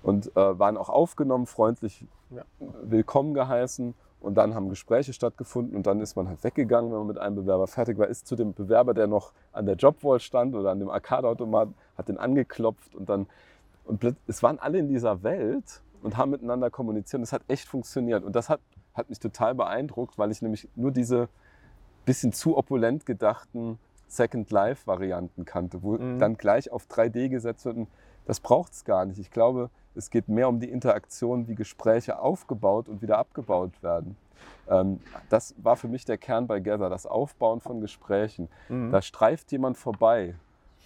und 0.03 0.35
äh, 0.37 0.59
waren 0.59 0.77
auch 0.77 0.89
aufgenommen, 0.89 1.47
freundlich 1.47 2.07
Ja. 2.31 2.45
willkommen 2.59 3.35
geheißen. 3.35 3.95
Und 4.21 4.35
dann 4.35 4.55
haben 4.55 4.69
Gespräche 4.69 5.15
stattgefunden 5.15 5.75
und 5.75 5.87
dann 5.87 5.99
ist 6.01 6.15
man 6.15 6.29
halt 6.29 6.45
weggegangen, 6.45 6.91
wenn 6.91 6.99
man 6.99 7.07
mit 7.07 7.19
einem 7.19 7.37
Bewerber 7.37 7.67
fertig 7.67 7.97
war, 7.99 8.07
ist 8.07 8.27
zu 8.27 8.37
dem 8.37 8.53
Bewerber, 8.53 8.93
der 8.93 9.07
noch 9.07 9.33
an 9.51 9.65
der 9.65 9.77
Jobwall 9.77 10.21
stand 10.21 10.55
oder 10.55 10.71
an 10.71 10.79
dem 10.79 10.91
Arcade-Automat, 10.91 11.71
hat 11.97 12.09
den 12.09 12.19
angeklopft 12.19 12.95
und 12.95 13.09
dann, 13.09 13.27
und 13.85 14.05
es 14.27 14.43
waren 14.43 14.59
alle 14.59 14.79
in 14.79 14.89
dieser 14.89 15.23
Welt 15.23 15.83
und 16.03 16.17
haben 16.17 16.31
miteinander 16.31 16.71
kommuniziert 16.71 17.19
und 17.21 17.25
es 17.25 17.33
hat 17.33 17.43
echt 17.49 17.69
funktioniert. 17.69 18.25
Und 18.25 18.35
das 18.37 18.49
hat, 18.49 18.61
hat 18.95 19.09
mich 19.09 19.19
total 19.19 19.55
beeindruckt, 19.55 20.19
weil 20.19 20.31
ich 20.31 20.43
nämlich 20.43 20.69
nur 20.77 20.91
diese 20.91 21.29
bisschen 22.05 22.33
zu 22.33 22.57
opulent 22.57 23.07
gedachten 23.07 23.79
Second 24.09 24.51
Life-Varianten 24.51 25.45
kannte, 25.45 25.83
wo 25.83 25.93
Mhm. 25.93 26.19
dann 26.19 26.37
gleich 26.37 26.73
auf 26.73 26.87
3D 26.87 27.29
gesetzt 27.29 27.65
wird. 27.65 27.77
Und 27.77 27.89
das 28.27 28.41
braucht 28.41 28.73
es 28.73 28.85
gar 28.85 29.05
nicht. 29.05 29.19
Ich 29.19 29.31
glaube, 29.31 29.71
es 29.95 30.11
geht 30.11 30.29
mehr 30.29 30.49
um 30.49 30.59
die 30.61 30.71
Interaktion, 30.71 31.47
wie 31.49 31.55
Gespräche 31.55 32.19
aufgebaut 32.19 32.89
und 32.89 33.03
wieder 33.03 33.19
abgebaut 33.19 33.83
werden. 33.83 34.17
Ähm, 34.69 35.01
das 35.29 35.55
war 35.59 35.77
für 35.77 35.89
mich 35.89 36.05
der 36.05 36.17
Kern 36.17 36.47
bei 36.47 36.61
Gather, 36.61 36.89
das 36.91 37.07
Aufbauen 37.07 37.61
von 37.61 37.81
Gesprächen. 37.81 38.49
Mhm. 38.69 38.91
Da 38.91 39.03
streift 39.03 39.53
jemand 39.53 39.77
vorbei 39.77 40.35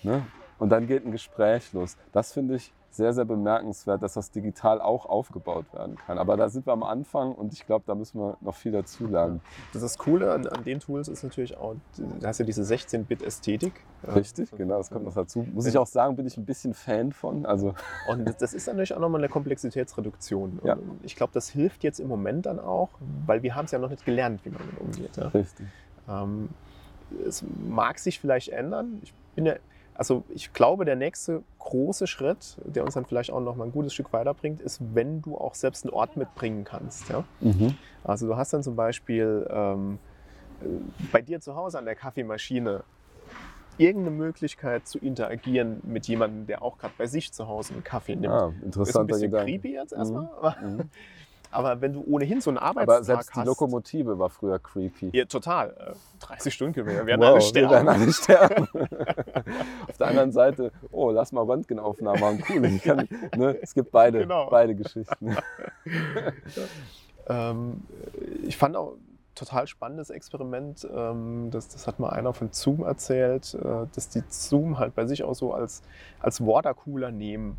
ne? 0.02 0.26
und 0.58 0.70
dann 0.70 0.86
geht 0.86 1.06
ein 1.06 1.12
Gespräch 1.12 1.72
los. 1.72 1.96
Das 2.12 2.32
finde 2.32 2.56
ich 2.56 2.72
sehr, 2.94 3.12
sehr 3.12 3.24
bemerkenswert, 3.24 4.02
dass 4.02 4.14
das 4.14 4.30
digital 4.30 4.80
auch 4.80 5.06
aufgebaut 5.06 5.64
werden 5.72 5.96
kann. 5.96 6.16
Aber 6.18 6.36
da 6.36 6.48
sind 6.48 6.64
wir 6.66 6.72
am 6.72 6.82
Anfang 6.84 7.32
und 7.34 7.52
ich 7.52 7.66
glaube, 7.66 7.84
da 7.86 7.94
müssen 7.94 8.20
wir 8.20 8.36
noch 8.40 8.54
viel 8.54 8.70
dazu 8.72 9.06
lernen. 9.06 9.40
Das 9.72 9.82
das 9.82 9.98
Coole 9.98 10.32
an, 10.32 10.46
an 10.46 10.62
den 10.64 10.78
Tools 10.80 11.08
ist 11.08 11.22
natürlich 11.24 11.56
auch, 11.56 11.74
du 11.96 12.26
hast 12.26 12.38
ja 12.38 12.44
diese 12.44 12.62
16-Bit-Ästhetik. 12.62 13.72
Richtig, 14.14 14.50
genau, 14.56 14.78
das 14.78 14.90
kommt 14.90 15.04
noch 15.06 15.14
dazu. 15.14 15.46
Muss 15.52 15.66
ich 15.66 15.76
auch 15.76 15.86
sagen, 15.86 16.14
bin 16.16 16.26
ich 16.26 16.36
ein 16.36 16.44
bisschen 16.44 16.74
Fan 16.74 17.12
von. 17.12 17.46
Also, 17.46 17.74
Und 18.08 18.26
das- 18.26 18.36
das 18.36 18.54
ist 18.54 18.66
natürlich 18.66 18.94
auch 18.94 19.00
nochmal 19.00 19.20
eine 19.20 19.28
Komplexitätsreduktion. 19.28 20.60
Ja. 20.64 20.76
Ich 21.02 21.16
glaube, 21.16 21.32
das 21.32 21.48
hilft 21.48 21.84
jetzt 21.84 22.00
im 22.00 22.08
Moment 22.08 22.46
dann 22.46 22.58
auch, 22.60 22.90
weil 23.26 23.42
wir 23.42 23.54
haben 23.54 23.64
es 23.64 23.70
ja 23.72 23.78
noch 23.78 23.90
nicht 23.90 24.04
gelernt, 24.04 24.44
wie 24.44 24.50
man 24.50 24.60
damit 24.60 24.80
umgeht. 24.80 25.16
Ja. 25.16 25.28
richtig. 25.28 25.66
Ähm, 26.08 26.50
es 27.26 27.44
mag 27.68 27.98
sich 27.98 28.18
vielleicht 28.20 28.48
ändern. 28.50 28.98
Ich 29.02 29.12
bin 29.34 29.46
ja, 29.46 29.54
also 29.94 30.24
ich 30.28 30.52
glaube, 30.52 30.84
der 30.84 30.96
nächste 30.96 31.42
große 31.60 32.06
Schritt, 32.06 32.58
der 32.64 32.84
uns 32.84 32.94
dann 32.94 33.04
vielleicht 33.04 33.30
auch 33.30 33.40
noch 33.40 33.56
mal 33.56 33.64
ein 33.64 33.72
gutes 33.72 33.94
Stück 33.94 34.12
weiterbringt, 34.12 34.60
ist, 34.60 34.80
wenn 34.94 35.22
du 35.22 35.36
auch 35.38 35.54
selbst 35.54 35.84
einen 35.84 35.94
Ort 35.94 36.16
mitbringen 36.16 36.64
kannst. 36.64 37.08
Ja? 37.08 37.24
Mhm. 37.40 37.74
Also 38.02 38.26
du 38.26 38.36
hast 38.36 38.52
dann 38.52 38.62
zum 38.62 38.76
Beispiel 38.76 39.46
ähm, 39.50 39.98
äh, 40.60 40.66
bei 41.12 41.22
dir 41.22 41.40
zu 41.40 41.54
Hause 41.54 41.78
an 41.78 41.84
der 41.84 41.94
Kaffeemaschine 41.94 42.82
irgendeine 43.76 44.16
Möglichkeit 44.16 44.86
zu 44.86 44.98
interagieren 44.98 45.80
mit 45.84 46.06
jemandem, 46.06 46.46
der 46.46 46.62
auch 46.62 46.78
gerade 46.78 46.94
bei 46.96 47.06
sich 47.06 47.32
zu 47.32 47.48
Hause 47.48 47.74
einen 47.74 47.84
Kaffee 47.84 48.14
nimmt. 48.14 48.32
Ah, 48.32 48.52
ist 48.82 48.96
ein 48.96 49.06
bisschen 49.06 49.30
Gedanke. 49.30 49.52
creepy 49.52 49.74
jetzt 49.74 49.92
erstmal, 49.92 50.28
aber, 50.38 50.56
Mhm. 50.60 50.90
Aber 51.54 51.80
wenn 51.80 51.92
du 51.92 52.02
ohnehin 52.06 52.40
so 52.40 52.50
einen 52.50 52.58
Arbeitstag 52.58 52.96
Aber 52.96 53.04
selbst 53.04 53.30
die 53.34 53.40
hast, 53.40 53.46
Lokomotive 53.46 54.18
war 54.18 54.28
früher 54.30 54.58
creepy. 54.58 55.10
ja, 55.12 55.24
total. 55.24 55.70
Äh, 55.70 56.24
30 56.26 56.54
Stundenkilometer, 56.54 57.00
wir 57.00 57.06
werden 57.06 57.20
Wow, 57.20 57.26
alle 57.28 57.34
Wir 57.36 57.40
sterben. 57.42 57.70
werden 57.70 57.88
alle 57.88 58.12
sterben. 58.12 58.68
Auf 59.88 59.96
der 59.98 60.06
anderen 60.08 60.32
Seite, 60.32 60.72
oh, 60.90 61.10
lass 61.10 61.32
mal 61.32 61.42
Röntgenaufnahmen 61.44 62.20
machen. 62.20 62.44
Cool. 62.48 62.64
Ich 62.66 62.82
kann, 62.84 63.08
ne, 63.36 63.56
es 63.62 63.74
gibt 63.74 63.90
beide, 63.92 64.20
Genau. 64.20 64.48
beide 64.50 64.74
Geschichten. 64.74 65.36
Ähm, 67.26 67.82
ich 68.42 68.56
fand 68.58 68.76
auch 68.76 68.96
total 69.34 69.66
spannendes 69.66 70.10
Experiment. 70.10 70.86
Ähm, 70.94 71.48
das, 71.50 71.68
das 71.68 71.86
hat 71.86 71.98
mal 71.98 72.10
einer 72.10 72.34
von 72.34 72.50
Zoom 72.52 72.82
erzählt, 72.84 73.54
äh, 73.54 73.86
dass 73.94 74.10
die 74.10 74.22
Zoom 74.28 74.78
halt 74.78 74.94
bei 74.94 75.06
sich 75.06 75.24
auch 75.24 75.34
so 75.34 75.54
als, 75.54 75.82
als 76.20 76.44
Watercooler 76.44 77.10
nehmen. 77.10 77.56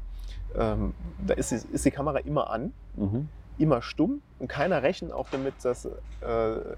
Ähm, 0.55 0.93
da 1.25 1.33
ist 1.33 1.49
die, 1.51 1.55
ist 1.73 1.83
die 1.83 1.91
Kamera 1.91 2.19
immer 2.19 2.49
an, 2.51 2.73
Mhm. 2.95 3.27
Immer 3.57 3.81
stumm 3.81 4.21
und 4.39 4.47
keiner 4.47 4.83
rechnet 4.83 5.11
auch 5.11 5.27
damit, 5.29 5.53
dass. 5.63 5.85
Äh, 5.85 5.89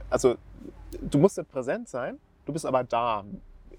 also, 0.09 0.35
du 1.01 1.17
musst 1.17 1.37
nicht 1.37 1.51
präsent 1.51 1.89
sein, 1.89 2.17
du 2.45 2.53
bist 2.53 2.65
aber 2.65 2.83
da. 2.83 3.23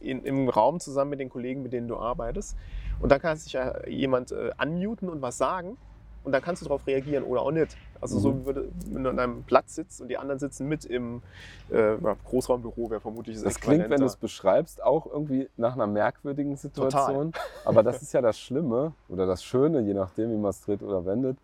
In, 0.01 0.23
Im 0.25 0.49
Raum 0.49 0.79
zusammen 0.79 1.11
mit 1.11 1.19
den 1.19 1.29
Kollegen, 1.29 1.65
mit 1.65 1.73
denen 1.73 1.89
du 1.89 1.97
arbeitest. 1.97 2.57
Und 3.01 3.11
dann 3.11 3.21
kann 3.21 3.37
sich 3.37 3.53
äh, 3.57 3.91
jemand 3.91 4.31
äh, 4.31 4.53
unmuten 4.63 5.09
und 5.09 5.21
was 5.23 5.37
sagen. 5.39 5.77
Und 6.23 6.31
dann 6.31 6.41
kannst 6.41 6.63
du 6.63 6.67
darauf 6.67 6.87
reagieren 6.87 7.25
oder 7.25 7.43
auch 7.43 7.51
nicht. 7.51 7.77
Also 8.01 8.21
so 8.21 8.31
Mhm. 8.31 8.41
wie 8.41 8.47
würde, 8.47 8.69
wenn 8.93 9.03
du 9.03 9.11
an 9.11 9.19
einem 9.19 9.43
Platz 9.43 9.75
sitzt 9.75 10.01
und 10.01 10.07
die 10.07 10.17
anderen 10.17 10.39
sitzen 10.39 10.69
mit 10.69 10.85
im 10.85 11.21
äh, 11.73 11.97
ja, 12.01 12.17
Großraumbüro, 12.27 12.91
wäre 12.91 13.01
vermutlich 13.01 13.37
das 13.37 13.45
Das 13.45 13.61
klingt, 13.61 13.91
wenn 13.91 13.99
du 14.01 14.07
es 14.07 14.15
beschreibst, 14.17 14.83
auch 14.85 15.07
irgendwie 15.07 15.49
nach 15.57 15.75
einer 15.75 15.89
merkwürdigen 15.89 16.57
Situation. 16.57 17.33
Aber 17.65 17.83
das 17.83 18.01
ist 18.01 18.13
ja 18.13 18.21
das 18.21 18.39
Schlimme 18.39 18.93
oder 19.09 19.27
das 19.27 19.43
Schöne, 19.43 19.81
je 19.81 19.95
nachdem, 19.95 20.31
wie 20.31 20.37
man 20.37 20.51
es 20.51 20.61
dreht 20.61 20.83
oder 20.83 21.05
wendet, 21.07 21.39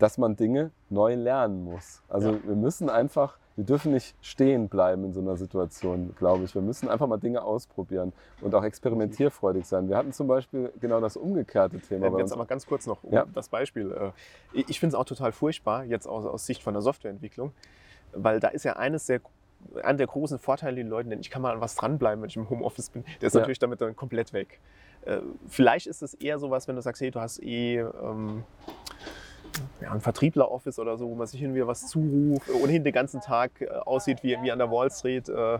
dass 0.00 0.16
man 0.18 0.34
Dinge 0.34 0.72
neu 0.88 1.14
lernen 1.14 1.62
muss. 1.62 2.02
Also 2.08 2.32
Ja. 2.32 2.38
wir 2.44 2.56
müssen 2.56 2.88
einfach, 2.88 3.38
wir 3.54 3.64
dürfen 3.64 3.92
nicht 3.92 4.16
stehen 4.22 4.68
bleiben 4.70 5.04
in 5.04 5.12
so 5.12 5.20
einer 5.20 5.36
Situation, 5.36 6.14
glaube 6.16 6.44
ich. 6.44 6.54
Wir 6.54 6.62
müssen 6.62 6.88
einfach 6.88 7.06
mal 7.06 7.18
Dinge 7.18 7.42
ausprobieren 7.42 8.14
und 8.40 8.54
auch 8.54 8.64
experimentierfreudig 8.64 9.66
sein. 9.66 9.88
Wir 9.90 9.96
hatten 9.98 10.12
zum 10.12 10.26
Beispiel 10.26 10.72
genau 10.80 11.00
das 11.00 11.16
umgekehrte 11.18 11.80
Thema. 11.80 12.10
Bei 12.10 12.18
Jetzt 12.18 12.32
aber 12.32 12.46
ganz 12.46 12.64
kurz 12.64 12.86
noch 12.86 13.04
um 13.04 13.12
Ja. 13.12 13.26
das 13.34 13.48
Beispiel. 13.50 13.92
äh, 13.92 14.12
Ich 14.52 14.80
finde 14.80 14.96
es 14.96 14.98
auch 15.00 15.04
total 15.04 15.32
furchtbar, 15.32 15.84
jetzt 15.84 16.06
aus, 16.06 16.24
aus 16.24 16.46
Sicht 16.46 16.62
von 16.62 16.72
der 16.72 16.80
Softwareentwicklung, 16.80 17.52
weil 18.12 18.40
da 18.40 18.48
ist 18.48 18.64
ja 18.64 18.72
eines 18.76 19.04
der, 19.04 19.20
einer 19.82 19.98
der 19.98 20.06
großen 20.06 20.38
Vorteile, 20.38 20.76
die 20.76 20.88
Leute 20.88 21.10
nennen, 21.10 21.20
ich 21.20 21.28
kann 21.28 21.42
mal 21.42 21.52
an 21.52 21.60
was 21.60 21.74
dranbleiben, 21.74 22.22
wenn 22.22 22.30
ich 22.30 22.36
im 22.36 22.48
Homeoffice 22.48 22.88
bin. 22.88 23.04
Der 23.20 23.26
ist 23.26 23.34
Ja. 23.34 23.40
natürlich 23.40 23.58
damit 23.58 23.82
dann 23.82 23.94
komplett 23.94 24.32
weg. 24.32 24.60
Äh, 25.02 25.18
Vielleicht 25.46 25.86
ist 25.86 26.02
es 26.02 26.14
eher 26.14 26.38
sowas, 26.38 26.66
wenn 26.68 26.76
du 26.76 26.80
sagst, 26.82 27.02
hey, 27.02 27.10
du 27.10 27.20
hast 27.20 27.42
eh 27.42 27.80
ähm, 27.80 28.44
ja, 29.80 29.92
ein 29.92 30.00
Vertriebler-Office 30.00 30.78
oder 30.78 30.96
so, 30.96 31.08
wo 31.08 31.14
man 31.14 31.26
sich 31.26 31.40
hin 31.40 31.54
wieder 31.54 31.66
was 31.66 31.88
zuruft, 31.88 32.48
ohnehin 32.50 32.84
den 32.84 32.92
ganzen 32.92 33.20
Tag 33.20 33.60
äh, 33.60 33.68
aussieht 33.68 34.22
wie, 34.22 34.36
wie 34.42 34.52
an 34.52 34.58
der 34.58 34.70
Wall 34.70 34.90
Street. 34.90 35.28
Äh, 35.28 35.54
äh, 35.54 35.58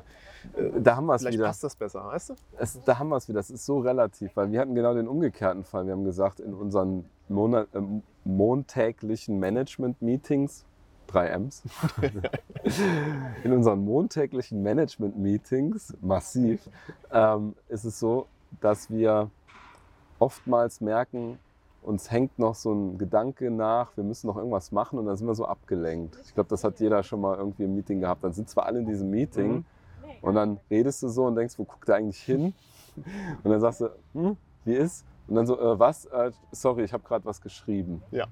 da 0.79 0.97
haben 0.97 1.07
wir 1.07 1.15
es 1.15 1.23
Vielleicht 1.23 1.39
wieder. 1.39 1.47
passt 1.47 1.65
das 1.65 1.77
besser, 1.77 2.05
weißt 2.05 2.31
du? 2.31 2.35
Es, 2.59 2.79
da 2.85 2.99
haben 2.99 3.09
wir 3.09 3.17
es 3.17 3.29
wieder. 3.29 3.39
Das 3.39 3.51
ist 3.51 3.65
so 3.65 3.79
relativ, 3.81 4.37
weil 4.37 4.51
wir 4.53 4.61
hatten 4.61 4.75
genau 4.75 4.95
den 4.95 5.09
umgekehrten 5.09 5.65
Fall. 5.65 5.87
Wir 5.87 5.93
haben 5.93 6.05
gesagt, 6.05 6.41
in 6.41 6.55
unseren 6.55 7.05
Monat, 7.29 7.69
äh, 7.75 7.81
montäglichen 8.25 9.39
Management-Meetings, 9.39 10.65
drei 11.07 11.29
M's, 11.29 11.63
in 13.45 13.53
unseren 13.53 13.85
montäglichen 13.85 14.63
Management-Meetings, 14.63 15.97
massiv, 16.01 16.69
ähm, 17.13 17.55
ist 17.69 17.85
es 17.85 17.99
so, 17.99 18.27
dass 18.61 18.91
wir 18.91 19.31
oftmals 20.19 20.81
merken, 20.81 21.39
uns 21.83 22.11
hängt 22.11 22.39
noch 22.39 22.55
so 22.55 22.73
ein 22.73 22.99
Gedanke 22.99 23.51
nach, 23.51 23.97
wir 23.97 24.05
müssen 24.05 24.27
noch 24.27 24.37
irgendwas 24.37 24.71
machen 24.73 24.99
und 24.99 25.07
dann 25.07 25.17
sind 25.17 25.27
wir 25.27 25.35
so 25.35 25.47
abgelenkt. 25.47 26.19
Ich 26.25 26.35
glaube, 26.35 26.49
das 26.51 26.63
hat 26.65 26.79
jeder 26.81 27.03
schon 27.03 27.21
mal 27.21 27.37
irgendwie 27.37 27.65
im 27.65 27.75
Meeting 27.75 28.01
gehabt. 28.01 28.23
Dann 28.23 28.33
sind 28.33 28.49
zwar 28.49 28.67
alle 28.67 28.81
in 28.81 28.87
diesem 28.87 29.11
Meeting, 29.11 29.53
Mhm. 29.53 29.65
und 30.23 30.35
dann 30.35 30.61
redest 30.71 31.03
du 31.03 31.09
so 31.09 31.25
und 31.25 31.37
denkst, 31.37 31.59
wo 31.59 31.65
guckt 31.65 31.89
er 31.89 31.97
eigentlich 31.97 32.21
hin? 32.23 32.53
Und 33.45 33.51
dann 33.51 33.61
sagst 33.61 33.81
du, 33.83 33.89
hm, 34.15 34.37
wie 34.65 34.75
ist? 34.75 35.07
Und 35.29 35.37
dann 35.37 35.47
so, 35.47 35.59
äh, 35.59 35.79
was? 35.79 36.07
Äh, 36.07 36.33
sorry, 36.51 36.83
ich 36.83 36.93
habe 36.93 37.05
gerade 37.05 37.25
was 37.25 37.41
geschrieben. 37.41 38.03
Ja. 38.11 38.27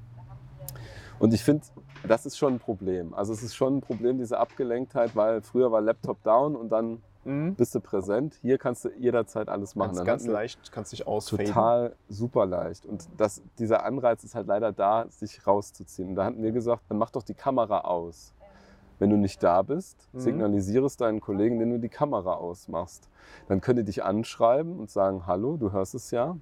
Und 1.21 1.33
ich 1.33 1.43
finde, 1.45 1.65
das 2.07 2.27
ist 2.27 2.37
schon 2.37 2.55
ein 2.55 2.59
Problem. 2.59 3.15
Also 3.15 3.33
es 3.33 3.43
ist 3.43 3.55
schon 3.55 3.77
ein 3.79 3.81
Problem, 3.81 4.19
diese 4.19 4.39
Abgelenktheit, 4.39 5.15
weil 5.17 5.41
früher 5.43 5.71
war 5.73 5.81
Laptop 5.81 6.23
down 6.25 6.55
und 6.57 6.71
dann 6.71 7.03
Mhm. 7.29 7.55
bist 7.55 7.75
du 7.75 7.81
präsent. 7.81 8.39
Hier 8.43 8.59
kannst 8.59 8.85
du 8.85 8.91
jederzeit 8.99 9.49
alles 9.49 9.77
machen. 9.77 9.95
Ganz, 9.95 10.07
ganz 10.07 10.27
leicht 10.27 10.73
kannst 10.73 10.93
dich 10.93 11.07
ausfaden. 11.07 11.47
Total 11.47 11.97
super 12.09 12.47
leicht. 12.47 12.87
Und 12.87 13.07
das, 13.17 13.43
dieser 13.59 13.85
Anreiz 13.85 14.25
ist 14.25 14.35
halt 14.35 14.47
leider 14.47 14.73
da, 14.73 15.07
sich 15.09 15.47
rauszuziehen. 15.47 16.11
Und 16.11 16.15
da 16.15 16.25
hatten 16.25 16.43
wir 16.43 16.53
gesagt, 16.53 16.83
dann 16.89 16.99
mach 16.99 17.11
doch 17.11 17.23
die 17.23 17.35
Kamera 17.35 17.83
aus. 17.83 18.33
Wenn 18.99 19.11
du 19.11 19.17
nicht 19.17 19.43
da 19.43 19.63
bist, 19.63 20.09
Mhm. 20.13 20.19
signalisiere 20.21 20.87
es 20.87 20.97
deinen 20.97 21.21
Kollegen, 21.21 21.55
indem 21.57 21.71
du 21.73 21.79
die 21.81 21.89
Kamera 21.89 22.35
ausmachst. 22.35 23.09
Dann 23.47 23.61
können 23.61 23.79
die 23.79 23.85
dich 23.85 24.03
anschreiben 24.03 24.79
und 24.79 24.91
sagen, 24.91 25.27
hallo, 25.27 25.57
du 25.57 25.71
hörst 25.71 25.95
es 25.95 26.11
ja. 26.11 26.37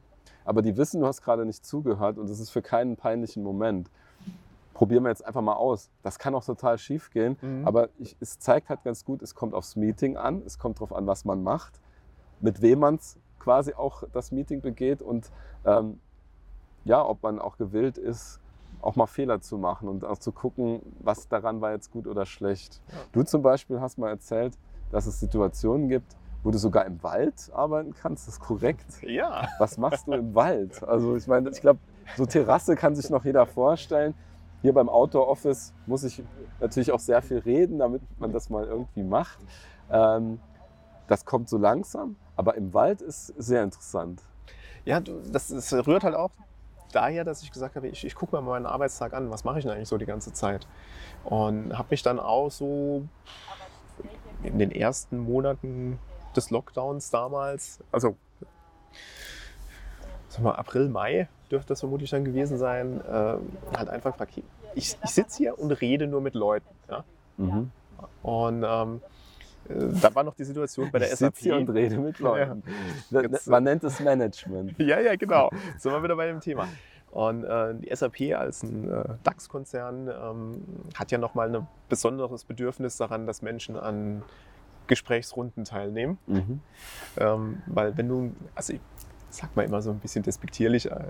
Aber 0.44 0.62
die 0.62 0.76
wissen, 0.76 1.00
du 1.00 1.06
hast 1.06 1.22
gerade 1.22 1.44
nicht 1.44 1.66
zugehört 1.66 2.16
und 2.18 2.30
es 2.30 2.38
ist 2.40 2.50
für 2.50 2.62
keinen 2.62 2.96
peinlichen 2.96 3.42
Moment. 3.42 3.90
Probieren 4.76 5.04
wir 5.04 5.08
jetzt 5.08 5.24
einfach 5.24 5.40
mal 5.40 5.54
aus. 5.54 5.90
Das 6.02 6.18
kann 6.18 6.34
auch 6.34 6.44
total 6.44 6.76
schief 6.76 7.08
gehen, 7.10 7.38
Mhm. 7.40 7.66
aber 7.66 7.88
ich, 7.98 8.14
es 8.20 8.38
zeigt 8.38 8.68
halt 8.68 8.84
ganz 8.84 9.06
gut, 9.06 9.22
es 9.22 9.34
kommt 9.34 9.54
aufs 9.54 9.74
Meeting 9.74 10.18
an, 10.18 10.42
es 10.44 10.58
kommt 10.58 10.76
darauf 10.76 10.92
an, 10.94 11.06
was 11.06 11.24
man 11.24 11.42
macht, 11.42 11.80
mit 12.40 12.60
wem 12.60 12.80
man 12.80 12.98
quasi 13.38 13.72
auch 13.72 14.02
das 14.12 14.32
Meeting 14.32 14.60
begeht 14.60 15.00
und 15.00 15.30
ähm, 15.64 15.98
ja, 16.84 17.02
ob 17.02 17.22
man 17.22 17.38
auch 17.38 17.56
gewillt 17.56 17.96
ist, 17.96 18.38
auch 18.82 18.96
mal 18.96 19.06
Fehler 19.06 19.40
zu 19.40 19.56
machen 19.56 19.88
und 19.88 20.04
auch 20.04 20.18
zu 20.18 20.30
gucken, 20.30 20.82
was 21.00 21.26
daran 21.26 21.62
war 21.62 21.72
jetzt 21.72 21.90
gut 21.90 22.06
oder 22.06 22.26
schlecht. 22.26 22.82
Ja. 22.88 22.98
Du 23.12 23.22
zum 23.22 23.40
Beispiel 23.40 23.80
hast 23.80 23.96
mal 23.96 24.10
erzählt, 24.10 24.58
dass 24.92 25.06
es 25.06 25.18
Situationen 25.18 25.88
gibt, 25.88 26.16
wo 26.44 26.50
du 26.50 26.58
sogar 26.58 26.84
im 26.84 27.02
Wald 27.02 27.50
arbeiten 27.54 27.94
kannst. 27.94 28.28
Das 28.28 28.34
ist 28.34 28.40
korrekt. 28.40 28.84
Ja. 29.02 29.48
Was 29.58 29.78
machst 29.78 30.06
du 30.06 30.12
im 30.12 30.34
Wald? 30.34 30.84
Also 30.84 31.16
ich 31.16 31.26
meine, 31.26 31.48
ich 31.48 31.62
glaube, 31.62 31.80
so 32.16 32.26
Terrasse 32.26 32.76
kann 32.76 32.94
sich 32.94 33.08
noch 33.08 33.24
jeder 33.24 33.46
vorstellen. 33.46 34.14
Hier 34.66 34.72
beim 34.72 34.88
Outdoor 34.88 35.28
Office 35.28 35.72
muss 35.86 36.02
ich 36.02 36.24
natürlich 36.58 36.90
auch 36.90 36.98
sehr 36.98 37.22
viel 37.22 37.38
reden, 37.38 37.78
damit 37.78 38.02
man 38.18 38.32
das 38.32 38.50
mal 38.50 38.64
irgendwie 38.64 39.04
macht. 39.04 39.38
Ähm, 39.92 40.40
das 41.06 41.24
kommt 41.24 41.48
so 41.48 41.56
langsam, 41.56 42.16
aber 42.34 42.56
im 42.56 42.74
Wald 42.74 43.00
ist 43.00 43.28
sehr 43.38 43.62
interessant. 43.62 44.20
Ja, 44.84 44.98
das, 44.98 45.50
das 45.50 45.72
rührt 45.72 46.02
halt 46.02 46.16
auch 46.16 46.32
daher, 46.90 47.22
dass 47.22 47.42
ich 47.42 47.52
gesagt 47.52 47.76
habe, 47.76 47.86
ich, 47.86 48.04
ich 48.04 48.16
gucke 48.16 48.34
mir 48.34 48.42
mal 48.42 48.54
meinen 48.54 48.66
Arbeitstag 48.66 49.14
an, 49.14 49.30
was 49.30 49.44
mache 49.44 49.60
ich 49.60 49.64
denn 49.64 49.72
eigentlich 49.72 49.88
so 49.88 49.98
die 49.98 50.04
ganze 50.04 50.32
Zeit? 50.32 50.66
Und 51.22 51.78
habe 51.78 51.86
mich 51.90 52.02
dann 52.02 52.18
auch 52.18 52.50
so 52.50 53.06
in 54.42 54.58
den 54.58 54.72
ersten 54.72 55.20
Monaten 55.20 56.00
des 56.34 56.50
Lockdowns 56.50 57.10
damals, 57.10 57.78
also 57.92 58.16
sag 60.28 60.42
mal, 60.42 60.56
April, 60.56 60.88
Mai 60.88 61.28
dürfte 61.50 61.68
das 61.68 61.80
vermutlich 61.80 62.10
dann 62.10 62.24
gewesen 62.24 62.58
sein, 62.58 63.00
äh, 63.00 63.36
halt 63.76 63.88
einfach 63.88 64.16
ich, 64.76 64.96
ich 65.02 65.10
sitze 65.10 65.38
hier 65.38 65.58
und 65.58 65.72
rede 65.72 66.06
nur 66.06 66.20
mit 66.20 66.34
Leuten. 66.34 66.68
Ja? 66.88 67.04
Mhm. 67.36 67.70
Und 68.22 68.64
ähm, 68.66 69.00
äh, 69.68 70.00
da 70.00 70.14
war 70.14 70.22
noch 70.22 70.34
die 70.34 70.44
Situation 70.44 70.90
bei 70.92 70.98
der 71.00 71.08
ich 71.08 71.14
SAP. 71.16 71.34
sitze 71.36 71.44
hier 71.44 71.56
und 71.56 71.68
rede 71.70 71.98
mit 71.98 72.18
Leuten. 72.18 72.62
Da- 73.10 73.22
Jetzt- 73.22 73.48
Man 73.48 73.64
nennt 73.64 73.82
es 73.84 73.98
Management. 74.00 74.74
Ja, 74.78 75.00
ja, 75.00 75.16
genau. 75.16 75.50
Sind 75.78 75.92
wir 75.92 76.02
wieder 76.02 76.16
bei 76.16 76.26
dem 76.28 76.40
Thema. 76.40 76.68
Und 77.10 77.44
äh, 77.44 77.74
die 77.76 77.94
SAP 77.94 78.34
als 78.36 78.62
ein 78.62 78.90
äh, 78.90 79.04
DAX-Konzern 79.22 80.08
ähm, 80.08 80.62
hat 80.94 81.10
ja 81.10 81.18
nochmal 81.18 81.54
ein 81.54 81.66
besonderes 81.88 82.44
Bedürfnis 82.44 82.96
daran, 82.98 83.26
dass 83.26 83.40
Menschen 83.42 83.76
an 83.76 84.22
Gesprächsrunden 84.86 85.64
teilnehmen. 85.64 86.18
Mhm. 86.26 86.60
Ähm, 87.16 87.62
weil 87.66 87.96
wenn 87.96 88.08
du, 88.08 88.32
also 88.54 88.74
ich 88.74 88.80
sag 89.30 89.54
mal 89.56 89.64
immer 89.64 89.82
so 89.82 89.90
ein 89.90 89.98
bisschen 89.98 90.22
despektierlich, 90.22 90.90
äh, 90.90 91.04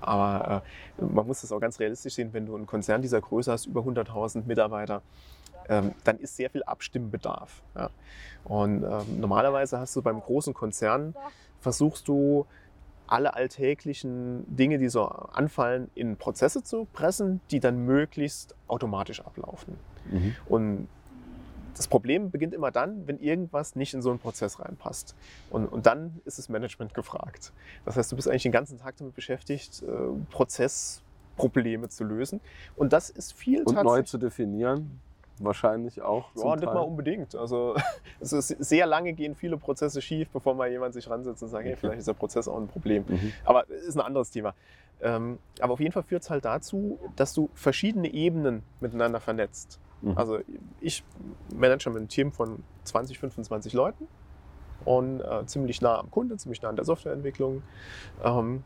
aber 0.00 0.62
äh, 0.98 1.04
man 1.04 1.26
muss 1.26 1.40
das 1.40 1.52
auch 1.52 1.60
ganz 1.60 1.80
realistisch 1.80 2.14
sehen, 2.14 2.32
wenn 2.32 2.46
du 2.46 2.54
einen 2.54 2.66
Konzern 2.66 3.02
dieser 3.02 3.20
Größe 3.20 3.50
hast, 3.50 3.66
über 3.66 3.80
100.000 3.80 4.46
Mitarbeiter, 4.46 5.02
ähm, 5.68 5.92
dann 6.04 6.18
ist 6.18 6.36
sehr 6.36 6.50
viel 6.50 6.62
Abstimmbedarf. 6.64 7.62
Und 8.44 8.82
ähm, 8.82 9.20
normalerweise 9.20 9.78
hast 9.78 9.94
du 9.94 10.02
beim 10.02 10.20
großen 10.20 10.54
Konzern, 10.54 11.14
versuchst 11.60 12.08
du 12.08 12.46
alle 13.06 13.34
alltäglichen 13.34 14.44
Dinge, 14.56 14.78
die 14.78 14.88
so 14.88 15.04
anfallen, 15.04 15.90
in 15.94 16.16
Prozesse 16.16 16.62
zu 16.62 16.86
pressen, 16.92 17.40
die 17.50 17.60
dann 17.60 17.84
möglichst 17.84 18.56
automatisch 18.68 19.20
ablaufen. 19.20 19.76
Mhm. 20.10 20.36
Und 20.46 20.88
das 21.76 21.88
Problem 21.88 22.30
beginnt 22.30 22.54
immer 22.54 22.70
dann, 22.70 23.06
wenn 23.06 23.18
irgendwas 23.18 23.76
nicht 23.76 23.94
in 23.94 24.02
so 24.02 24.10
einen 24.10 24.18
Prozess 24.18 24.60
reinpasst. 24.60 25.14
Und, 25.50 25.66
und 25.66 25.86
dann 25.86 26.20
ist 26.24 26.38
das 26.38 26.48
Management 26.48 26.94
gefragt. 26.94 27.52
Das 27.84 27.96
heißt, 27.96 28.12
du 28.12 28.16
bist 28.16 28.28
eigentlich 28.28 28.42
den 28.42 28.52
ganzen 28.52 28.78
Tag 28.78 28.96
damit 28.96 29.14
beschäftigt, 29.14 29.82
äh, 29.82 29.86
Prozessprobleme 30.30 31.88
zu 31.88 32.04
lösen. 32.04 32.40
Und 32.76 32.92
das 32.92 33.10
ist 33.10 33.32
viel 33.32 33.62
Und 33.62 33.82
neu 33.82 34.02
zu 34.02 34.18
definieren, 34.18 35.00
wahrscheinlich 35.38 36.02
auch. 36.02 36.30
Ja, 36.36 36.54
nicht 36.54 36.64
Teil. 36.64 36.74
mal 36.74 36.80
unbedingt. 36.80 37.34
Also 37.34 37.74
ist 38.20 38.30
sehr 38.30 38.86
lange 38.86 39.12
gehen 39.12 39.34
viele 39.34 39.56
Prozesse 39.56 40.02
schief, 40.02 40.28
bevor 40.30 40.54
mal 40.54 40.70
jemand 40.70 40.94
sich 40.94 41.08
ransetzt 41.08 41.42
und 41.42 41.48
sagt, 41.48 41.64
hey, 41.64 41.76
vielleicht 41.76 42.00
ist 42.00 42.08
der 42.08 42.14
Prozess 42.14 42.48
auch 42.48 42.58
ein 42.58 42.68
Problem. 42.68 43.04
Mhm. 43.08 43.32
Aber 43.44 43.68
ist 43.68 43.96
ein 43.96 44.00
anderes 44.00 44.30
Thema. 44.30 44.54
Ähm, 45.00 45.38
aber 45.60 45.72
auf 45.72 45.80
jeden 45.80 45.92
Fall 45.92 46.04
führt 46.04 46.22
es 46.22 46.30
halt 46.30 46.44
dazu, 46.44 46.98
dass 47.16 47.34
du 47.34 47.50
verschiedene 47.54 48.12
Ebenen 48.12 48.62
miteinander 48.80 49.20
vernetzt. 49.20 49.80
Mhm. 50.02 50.18
Also 50.18 50.40
ich 50.80 51.04
manage 51.54 51.88
mit 51.90 51.98
einem 51.98 52.08
Team 52.08 52.32
von 52.32 52.62
20, 52.84 53.18
25 53.18 53.72
Leuten 53.72 54.06
und 54.84 55.20
äh, 55.20 55.46
ziemlich 55.46 55.80
nah 55.80 55.98
am 55.98 56.10
Kunde, 56.10 56.36
ziemlich 56.36 56.60
nah 56.62 56.68
an 56.68 56.76
der 56.76 56.84
Softwareentwicklung. 56.84 57.62
Ähm, 58.22 58.62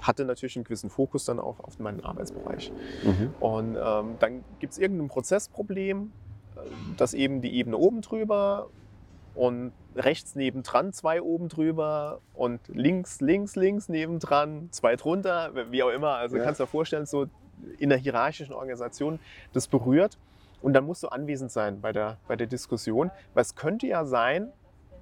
hatte 0.00 0.24
natürlich 0.24 0.56
einen 0.56 0.64
gewissen 0.64 0.90
Fokus 0.90 1.24
dann 1.24 1.40
auch 1.40 1.60
auf 1.60 1.78
meinen 1.78 2.04
Arbeitsbereich. 2.04 2.72
Mhm. 3.02 3.34
Und 3.40 3.76
ähm, 3.76 4.16
dann 4.20 4.44
gibt 4.60 4.72
es 4.72 4.78
irgendein 4.78 5.08
Prozessproblem, 5.08 6.12
äh, 6.56 6.60
das 6.96 7.14
eben 7.14 7.42
die 7.42 7.54
Ebene 7.54 7.76
oben 7.76 8.00
drüber 8.00 8.68
und 9.34 9.72
rechts 9.94 10.34
nebendran 10.34 10.92
zwei 10.92 11.20
oben 11.22 11.48
drüber 11.48 12.20
und 12.34 12.60
links, 12.68 13.20
links, 13.20 13.56
links 13.56 13.88
nebendran 13.88 14.68
zwei 14.70 14.96
drunter, 14.96 15.52
wie 15.70 15.82
auch 15.82 15.90
immer. 15.90 16.14
Also 16.14 16.36
Ja. 16.36 16.44
kannst 16.44 16.60
du 16.60 16.64
dir 16.64 16.68
vorstellen, 16.68 17.06
so 17.06 17.26
in 17.78 17.88
der 17.88 17.98
hierarchischen 17.98 18.54
Organisation 18.54 19.18
das 19.52 19.66
berührt. 19.66 20.18
Und 20.60 20.72
dann 20.72 20.84
musst 20.84 21.02
du 21.02 21.08
anwesend 21.08 21.50
sein 21.52 21.80
bei 21.80 21.92
der, 21.92 22.18
bei 22.26 22.36
der 22.36 22.46
Diskussion, 22.46 23.10
weil 23.34 23.42
es 23.42 23.54
könnte 23.54 23.86
ja 23.86 24.04
sein, 24.04 24.52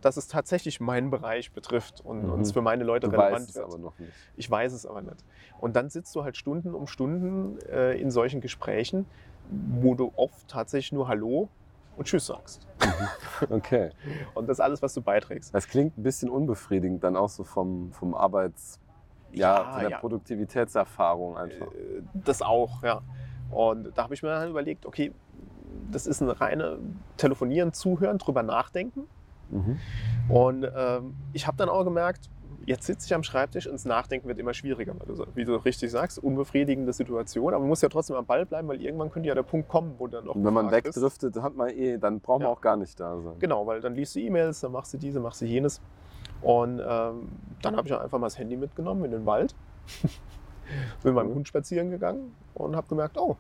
dass 0.03 0.17
es 0.19 0.29
tatsächlich 0.29 0.79
meinen 0.81 1.11
Bereich 1.11 1.53
betrifft 1.53 2.01
und 2.05 2.25
Mhm. 2.25 2.33
und 2.33 2.41
es 2.43 2.53
für 2.53 2.61
meine 2.63 2.85
Leute 2.85 3.09
Du 3.09 3.13
relevant 3.17 3.35
weißt 3.35 3.49
es 3.51 3.55
wird. 3.57 3.65
aber 3.65 3.79
noch 3.79 3.99
nicht. 3.99 4.13
Ich 4.37 4.51
weiß 4.51 4.73
es 4.73 4.85
aber 4.87 5.01
nicht. 5.03 5.25
Und 5.59 5.75
dann 5.75 5.89
sitzt 5.89 6.15
du 6.15 6.23
halt 6.23 6.37
Stunden 6.37 6.75
um 6.75 6.87
Stunden 6.87 7.59
äh, 7.71 7.93
in 7.99 8.11
solchen 8.11 8.41
Gesprächen, 8.41 9.07
wo 9.81 9.95
du 9.95 10.13
oft 10.17 10.47
tatsächlich 10.49 10.93
nur 10.93 11.09
Hallo 11.09 11.49
und 11.97 12.05
Tschüss 12.07 12.27
sagst. 12.27 12.67
Okay. 13.49 13.91
Und 14.35 14.49
das 14.49 14.59
ist 14.59 14.61
alles, 14.61 14.83
was 14.83 14.93
du 14.93 15.01
beiträgst. 15.01 15.55
Das 15.55 15.67
klingt 15.67 15.97
ein 15.97 16.03
bisschen 16.03 16.29
unbefriedigend, 16.29 17.03
dann 17.03 17.17
auch 17.17 17.31
so 17.31 17.43
vom, 17.43 17.91
vom 17.93 18.15
Arbeits-, 18.15 18.79
ja, 19.33 19.63
Ja, 19.63 19.71
von 19.73 19.81
der 19.81 19.91
ja. 19.91 19.99
Produktivitätserfahrung 19.99 21.39
einfach. 21.39 21.69
Äh, 21.73 22.03
Das 22.13 22.43
auch, 22.43 22.83
ja. 22.83 23.01
Und 23.51 23.97
da 23.97 24.03
habe 24.05 24.15
ich 24.15 24.23
mir 24.23 24.29
dann 24.29 24.51
überlegt, 24.51 24.85
okay, 24.87 25.13
das 25.91 26.07
ist 26.07 26.23
eine 26.23 26.41
reine 26.41 26.79
Telefonieren, 27.17 27.73
Zuhören, 27.73 28.19
drüber 28.19 28.43
nachdenken. 28.43 29.05
Mhm. 29.51 29.79
Und 30.29 30.69
ähm, 30.77 31.15
ich 31.33 31.47
habe 31.47 31.57
dann 31.57 31.69
auch 31.69 31.85
gemerkt, 31.85 32.29
jetzt 32.65 32.85
sitze 32.87 33.07
ich 33.07 33.15
am 33.15 33.23
Schreibtisch 33.23 33.67
und 33.69 33.75
das 33.75 33.85
Nachdenken 33.85 34.27
wird 34.27 34.41
immer 34.41 34.53
schwieriger, 34.53 34.93
weil 34.99 35.15
du, 35.15 35.25
wie 35.37 35.45
du 35.45 35.55
richtig 35.55 35.91
sagst, 35.93 36.19
unbefriedigende 36.19 36.93
Situation. 36.93 37.53
Aber 37.55 37.61
man 37.61 37.69
muss 37.69 37.81
ja 37.81 37.89
trotzdem 37.89 38.17
am 38.17 38.27
Ball 38.27 38.45
bleiben, 38.45 38.67
weil 38.67 38.83
irgendwann 38.83 39.11
könnte 39.11 39.29
ja 39.29 39.37
der 39.37 39.45
Punkt 39.45 39.69
kommen, 39.69 39.95
wo 39.99 40.09
dann 40.09 40.25
noch 40.25 40.35
Und 40.35 40.45
wenn 40.45 40.53
man 40.53 40.67
gefragt 40.67 40.89
ist. 40.89 40.97
wegdriftet, 40.97 41.41
hat 41.43 41.55
man 41.55 41.69
eh, 41.71 41.97
dann 41.99 42.19
braucht 42.19 42.41
man 42.41 42.49
Ja. 42.49 42.53
auch 42.53 42.61
gar 42.61 42.77
nicht 42.77 42.99
da 42.99 43.21
sein. 43.21 43.35
Genau, 43.39 43.67
weil 43.69 43.81
dann 43.81 43.95
liest 43.95 44.17
du 44.17 44.21
E-Mails, 44.21 44.61
dann 44.61 44.73
machst 44.73 44.93
du 44.95 44.99
diese, 44.99 45.21
machst 45.21 45.41
du 45.43 45.45
jenes. 45.45 45.81
Und 46.43 46.81
ähm, 46.81 47.29
dann 47.63 47.77
habe 47.77 47.87
ich 47.87 47.95
einfach 47.95 48.19
mal 48.19 48.27
das 48.27 48.37
Handy 48.39 48.57
mitgenommen 48.57 49.05
in 49.05 49.13
den 49.13 49.27
Wald, 49.27 49.55
bin 50.03 50.11
mit 51.05 51.15
meinem 51.15 51.29
Cool. 51.29 51.35
Hund 51.37 51.49
spazieren 51.49 51.91
gegangen 51.91 52.35
und 52.55 52.75
habe 52.75 52.89
gemerkt, 52.89 53.17
oh, 53.17 53.37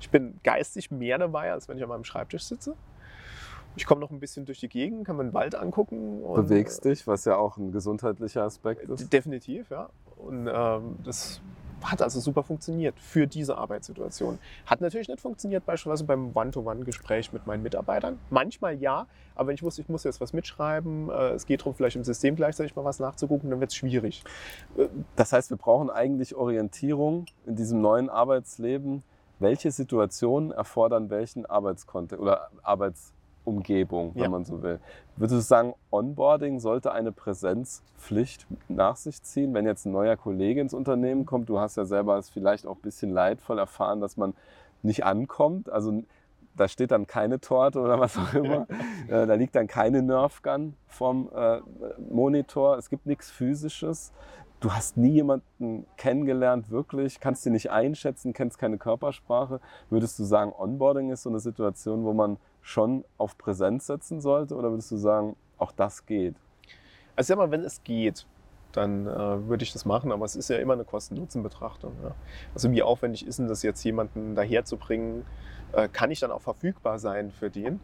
ich 0.00 0.10
bin 0.10 0.38
geistig 0.44 0.90
mehr 0.90 1.18
dabei, 1.18 1.52
als 1.52 1.68
wenn 1.68 1.76
ich 1.76 1.82
an 1.82 1.88
meinem 1.88 2.04
Schreibtisch 2.04 2.44
sitze. 2.44 2.74
Ich 3.76 3.86
komme 3.86 4.00
noch 4.00 4.10
ein 4.10 4.18
bisschen 4.18 4.44
durch 4.44 4.60
die 4.60 4.68
Gegend, 4.68 5.06
kann 5.06 5.16
mir 5.16 5.24
den 5.24 5.34
Wald 5.34 5.54
angucken. 5.54 6.22
Bewegst 6.34 6.84
dich, 6.84 7.06
was 7.06 7.24
ja 7.24 7.36
auch 7.36 7.58
ein 7.58 7.70
gesundheitlicher 7.70 8.42
Aspekt 8.42 8.88
äh, 8.88 8.92
ist. 8.92 9.12
Definitiv, 9.12 9.70
ja. 9.70 9.88
Und 10.16 10.48
ähm, 10.52 10.96
das 11.04 11.40
hat 11.82 12.02
also 12.02 12.18
super 12.18 12.42
funktioniert 12.42 12.98
für 12.98 13.26
diese 13.26 13.56
Arbeitssituation. 13.56 14.38
Hat 14.66 14.80
natürlich 14.80 15.08
nicht 15.08 15.20
funktioniert, 15.20 15.64
beispielsweise 15.64 16.04
beim 16.04 16.32
One-to-One-Gespräch 16.34 17.32
mit 17.32 17.46
meinen 17.46 17.62
Mitarbeitern. 17.62 18.18
Manchmal 18.30 18.74
ja, 18.80 19.06
aber 19.34 19.48
wenn 19.48 19.54
ich 19.54 19.62
wusste, 19.62 19.82
ich 19.82 19.88
muss 19.88 20.04
jetzt 20.04 20.20
was 20.20 20.32
mitschreiben, 20.32 21.10
äh, 21.10 21.30
es 21.30 21.46
geht 21.46 21.60
darum, 21.60 21.74
vielleicht 21.74 21.96
im 21.96 22.04
System 22.04 22.34
gleichzeitig 22.34 22.74
mal 22.74 22.84
was 22.84 22.98
nachzugucken, 22.98 23.50
dann 23.50 23.60
wird 23.60 23.70
es 23.70 23.76
schwierig. 23.76 24.24
Das 25.14 25.32
heißt, 25.32 25.50
wir 25.50 25.56
brauchen 25.56 25.90
eigentlich 25.90 26.34
Orientierung 26.34 27.26
in 27.46 27.54
diesem 27.54 27.80
neuen 27.80 28.10
Arbeitsleben. 28.10 29.04
Welche 29.38 29.70
Situationen 29.70 30.50
erfordern 30.50 31.10
welchen 31.10 31.46
Arbeitskontext 31.46 32.20
oder 32.20 32.48
Umgebung, 33.44 34.12
wenn 34.14 34.24
Ja. 34.24 34.28
man 34.28 34.44
so 34.44 34.62
will. 34.62 34.78
Würdest 35.16 35.36
du 35.36 35.40
sagen, 35.40 35.74
Onboarding 35.90 36.60
sollte 36.60 36.92
eine 36.92 37.12
Präsenzpflicht 37.12 38.46
nach 38.68 38.96
sich 38.96 39.22
ziehen, 39.22 39.54
wenn 39.54 39.64
jetzt 39.64 39.86
ein 39.86 39.92
neuer 39.92 40.16
Kollege 40.16 40.60
ins 40.60 40.74
Unternehmen 40.74 41.24
kommt? 41.24 41.48
Du 41.48 41.58
hast 41.58 41.76
ja 41.76 41.86
selber 41.86 42.18
es 42.18 42.28
vielleicht 42.28 42.66
auch 42.66 42.76
ein 42.76 42.82
bisschen 42.82 43.10
leidvoll 43.10 43.58
erfahren, 43.58 44.00
dass 44.00 44.16
man 44.16 44.34
nicht 44.82 45.04
ankommt. 45.04 45.70
Also 45.70 46.02
da 46.56 46.68
steht 46.68 46.90
dann 46.90 47.06
keine 47.06 47.40
Torte 47.40 47.80
oder 47.80 47.98
was 47.98 48.18
auch 48.18 48.34
immer. 48.34 48.66
äh, 49.08 49.26
da 49.26 49.34
liegt 49.34 49.54
dann 49.54 49.66
keine 49.66 50.02
Nerfgun 50.02 50.74
vom 50.86 51.30
äh, 51.34 51.60
Monitor. 52.10 52.76
Es 52.76 52.90
gibt 52.90 53.06
nichts 53.06 53.30
Physisches. 53.30 54.12
Du 54.60 54.72
hast 54.72 54.96
nie 54.96 55.10
jemanden 55.10 55.86
kennengelernt, 55.96 56.70
wirklich, 56.70 57.20
kannst 57.20 57.46
ihn 57.46 57.52
nicht 57.52 57.70
einschätzen, 57.70 58.32
kennst 58.32 58.58
keine 58.58 58.76
Körpersprache. 58.76 59.60
Würdest 59.88 60.18
du 60.18 60.24
sagen, 60.24 60.52
Onboarding 60.56 61.10
ist 61.10 61.22
so 61.22 61.30
eine 61.30 61.38
Situation, 61.38 62.04
wo 62.04 62.12
man 62.12 62.38
schon 62.60 63.04
auf 63.18 63.38
Präsenz 63.38 63.86
setzen 63.86 64.20
sollte? 64.20 64.56
Oder 64.56 64.70
würdest 64.70 64.90
du 64.90 64.96
sagen, 64.96 65.36
auch 65.58 65.70
das 65.70 66.06
geht? 66.06 66.34
Also 67.14 67.28
sag 67.28 67.38
mal, 67.38 67.52
wenn 67.52 67.62
es 67.62 67.84
geht, 67.84 68.26
dann 68.72 69.06
äh, 69.06 69.48
würde 69.48 69.62
ich 69.62 69.72
das 69.72 69.84
machen, 69.84 70.10
aber 70.10 70.24
es 70.24 70.34
ist 70.34 70.50
ja 70.50 70.56
immer 70.56 70.74
eine 70.74 70.84
Kosten-Nutzen-Betrachtung. 70.84 71.92
Ja. 72.02 72.14
Also 72.52 72.70
wie 72.72 72.82
aufwendig 72.82 73.26
ist 73.26 73.38
denn 73.38 73.48
das 73.48 73.62
jetzt, 73.62 73.82
jemanden 73.84 74.34
daherzubringen? 74.34 75.24
Äh, 75.72 75.88
kann 75.88 76.10
ich 76.10 76.18
dann 76.20 76.32
auch 76.32 76.42
verfügbar 76.42 76.98
sein 76.98 77.30
für 77.30 77.48
den? 77.48 77.80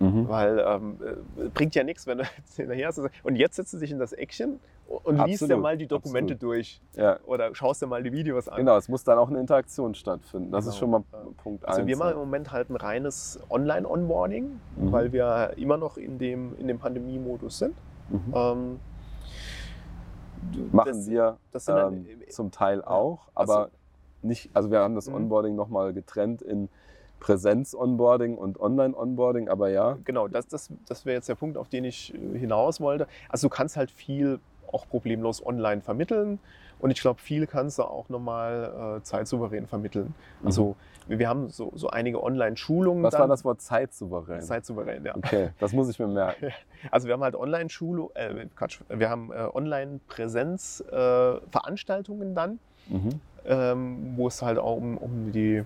Mhm. 0.00 0.28
Weil 0.28 0.64
ähm, 0.66 0.98
äh, 1.36 1.48
bringt 1.48 1.74
ja 1.74 1.84
nichts, 1.84 2.06
wenn 2.06 2.18
du 2.18 2.24
jetzt 2.36 2.56
hinterher 2.56 2.88
hast. 2.88 3.00
Und 3.22 3.36
jetzt 3.36 3.56
setzt 3.56 3.72
du 3.72 3.78
dich 3.78 3.90
in 3.90 3.98
das 3.98 4.12
Eckchen 4.12 4.60
und 4.88 5.16
liest 5.26 5.42
dir 5.42 5.44
Absolut, 5.46 5.62
mal 5.62 5.76
die 5.76 5.86
Dokumente 5.86 6.34
absolut. 6.34 6.54
durch 6.54 6.80
Ja, 6.96 7.18
oder 7.26 7.54
schaust 7.54 7.82
dir 7.82 7.86
mal 7.86 8.02
die 8.02 8.10
Videos 8.12 8.48
an. 8.48 8.56
genau. 8.56 8.76
Es 8.78 8.88
muss 8.88 9.04
dann 9.04 9.18
auch 9.18 9.28
eine 9.28 9.38
Interaktion 9.38 9.94
stattfinden. 9.94 10.50
Das 10.50 10.66
ist 10.66 10.76
schon 10.78 10.90
Genau, 10.90 11.04
mal 11.12 11.24
ja. 11.24 11.30
Punkt 11.42 11.64
Also 11.66 11.80
eins. 11.80 11.88
wir 11.88 11.96
machen 11.98 12.12
im 12.12 12.18
Moment 12.18 12.50
halt 12.52 12.70
ein 12.70 12.76
reines 12.76 13.38
Online-Onboarding, 13.50 14.44
Mhm. 14.76 14.92
weil 14.92 15.12
wir 15.12 15.52
immer 15.56 15.76
noch 15.76 15.96
in 15.98 16.18
dem, 16.18 16.56
in 16.56 16.68
dem 16.68 16.78
Pandemie-Modus 16.78 17.58
sind. 17.58 17.74
Mhm. 18.08 18.32
Ähm, 18.34 18.80
Machen 20.72 20.88
das- 20.92 21.08
wir 21.10 21.36
das 21.52 21.64
sind 21.66 21.74
dann- 21.76 21.94
ähm, 22.06 22.06
zum 22.30 22.50
Teil 22.50 22.82
auch, 22.82 23.28
aber 23.34 23.56
Also- 23.58 23.70
nicht, 24.22 24.50
also 24.54 24.70
wir 24.70 24.78
haben 24.80 24.94
das 24.94 25.08
Mhm. 25.08 25.14
Onboarding 25.16 25.54
nochmal 25.54 25.92
getrennt 25.92 26.40
in 26.42 26.68
Präsenz-Onboarding 27.20 28.38
und 28.38 28.60
Online-Onboarding, 28.60 29.48
aber 29.48 29.68
ja. 29.70 29.98
Genau, 30.04 30.28
das, 30.28 30.46
das, 30.46 30.70
das 30.86 31.04
wäre 31.04 31.16
jetzt 31.16 31.28
der 31.28 31.34
Punkt, 31.34 31.56
auf 31.58 31.68
den 31.68 31.84
ich 31.84 32.14
äh, 32.14 32.38
hinaus 32.38 32.80
wollte. 32.80 33.06
Also 33.28 33.48
du 33.48 33.54
kannst 33.54 33.76
halt 33.76 33.90
viel 33.90 34.38
auch 34.72 34.88
problemlos 34.88 35.44
online 35.44 35.82
vermitteln 35.82 36.38
und 36.80 36.90
ich 36.90 37.00
glaube, 37.00 37.20
viel 37.20 37.46
kannst 37.46 37.78
du 37.78 37.82
auch 37.84 38.08
nochmal 38.08 38.98
äh, 38.98 39.02
zeitsouverän 39.02 39.66
vermitteln. 39.66 40.14
Also 40.44 40.76
wir, 41.08 41.18
wir 41.18 41.28
haben 41.28 41.48
so, 41.50 41.72
so 41.74 41.88
einige 41.88 42.22
Online-Schulungen. 42.22 43.00
Mhm. 43.00 43.04
Was 43.04 43.12
dann- 43.12 43.22
war 43.22 43.28
das 43.28 43.44
Wort 43.44 43.60
Zeitsouverän? 43.60 44.42
Zeitsouverän, 44.42 45.04
ja. 45.04 45.16
Okay, 45.16 45.50
das 45.58 45.72
muss 45.72 45.88
ich 45.88 45.98
mir 45.98 46.06
merken. 46.08 46.50
Also 46.92 47.08
wir 47.08 47.14
haben 47.14 47.24
halt 47.24 47.34
Online-Schulungen, 47.34 48.14
äh, 48.14 48.46
Quatsch, 48.54 48.78
wir 48.88 49.10
haben 49.10 49.32
äh, 49.32 49.48
Online-Präsenz-Veranstaltungen 49.52 52.34
dann, 52.34 52.58
Mhm. 52.88 53.20
ähm, 53.46 54.12
wo 54.16 54.28
es 54.28 54.42
halt 54.42 54.58
auch 54.58 54.76
um, 54.76 54.96
um 54.96 55.32
die 55.32 55.64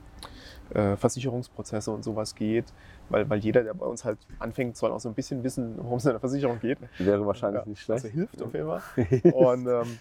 äh, 0.75 0.97
Versicherungsprozesse 0.97 1.91
und 1.91 2.03
sowas 2.03 2.35
geht, 2.35 2.65
weil, 3.13 3.29
weil 3.29 3.39
jeder, 3.41 3.63
der 3.63 3.75
bei 3.75 3.87
uns 3.87 4.05
halt 4.05 4.19
anfängt, 4.39 4.77
soll 4.77 4.91
auch 4.91 5.01
so 5.01 5.09
ein 5.09 5.15
bisschen 5.15 5.45
wissen, 5.45 5.77
worum 5.77 5.99
es 5.99 6.05
in 6.05 6.13
der 6.13 6.21
Versicherung 6.21 6.59
geht. 6.59 6.79
Wäre 6.99 7.27
wahrscheinlich 7.27 7.63
Ja, 7.63 7.69
nicht 7.69 7.83
schlecht. 7.83 8.05
Also 8.05 8.15
hilft 8.15 8.43
auf 8.43 8.55
jeden 8.55 8.67
Fall. 8.67 8.83
Und 9.33 9.67
ähm, 9.67 9.99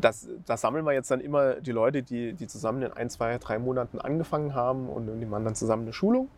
das, 0.00 0.28
das 0.44 0.60
sammeln 0.60 0.84
wir 0.84 0.92
jetzt 0.92 1.10
dann 1.10 1.20
immer 1.20 1.54
die 1.54 1.72
Leute, 1.72 2.02
die, 2.02 2.34
die 2.34 2.46
zusammen 2.46 2.82
in 2.82 2.92
ein, 2.92 3.08
zwei, 3.10 3.38
drei 3.38 3.58
Monaten 3.58 3.98
angefangen 3.98 4.54
haben 4.54 4.88
und 4.88 5.18
die 5.18 5.24
machen 5.24 5.46
dann 5.46 5.54
zusammen 5.54 5.84
eine 5.84 5.94
Schulung. 5.94 6.28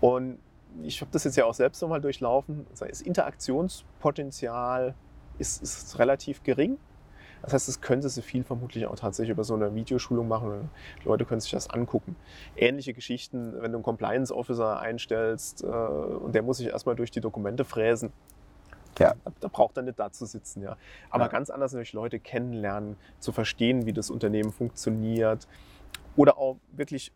Und 0.00 0.38
ich 0.82 1.00
habe 1.00 1.10
das 1.10 1.24
jetzt 1.24 1.36
ja 1.36 1.44
auch 1.46 1.54
selbst 1.54 1.80
nochmal 1.80 2.00
durchlaufen. 2.00 2.66
Das 2.78 3.00
Interaktionspotenzial 3.00 4.94
ist, 5.38 5.62
ist 5.62 5.98
relativ 5.98 6.42
gering. 6.42 6.76
Das 7.42 7.52
heißt, 7.52 7.68
es 7.68 7.80
könnte 7.80 8.08
sie 8.08 8.22
viel 8.22 8.44
vermutlich 8.44 8.86
auch 8.86 8.96
tatsächlich 8.96 9.30
über 9.30 9.44
so 9.44 9.54
eine 9.54 9.74
Videoschulung 9.74 10.28
machen. 10.28 10.70
Leute 11.04 11.24
können 11.24 11.40
sich 11.40 11.50
das 11.50 11.68
angucken. 11.68 12.16
Ähnliche 12.56 12.94
Geschichten, 12.94 13.54
wenn 13.60 13.72
du 13.72 13.78
einen 13.78 13.82
Compliance 13.82 14.34
Officer 14.34 14.78
einstellst 14.78 15.64
äh, 15.64 15.66
und 15.66 16.34
der 16.34 16.42
muss 16.42 16.58
sich 16.58 16.68
erstmal 16.68 16.94
durch 16.94 17.10
die 17.10 17.20
Dokumente 17.20 17.64
fräsen. 17.64 18.12
Ja. 18.98 19.14
Da, 19.24 19.32
da 19.40 19.48
braucht 19.48 19.76
er 19.76 19.82
nicht 19.82 19.98
da 19.98 20.12
zu 20.12 20.26
sitzen, 20.26 20.62
ja. 20.62 20.76
Aber 21.10 21.24
Ja. 21.24 21.30
ganz 21.30 21.50
anders 21.50 21.72
natürlich 21.72 21.94
Leute 21.94 22.20
kennenlernen, 22.20 22.96
zu 23.18 23.32
verstehen, 23.32 23.86
wie 23.86 23.92
das 23.92 24.10
Unternehmen 24.10 24.52
funktioniert. 24.52 25.48
Oder 26.14 26.38
auch 26.38 26.58
wirklich 26.72 27.10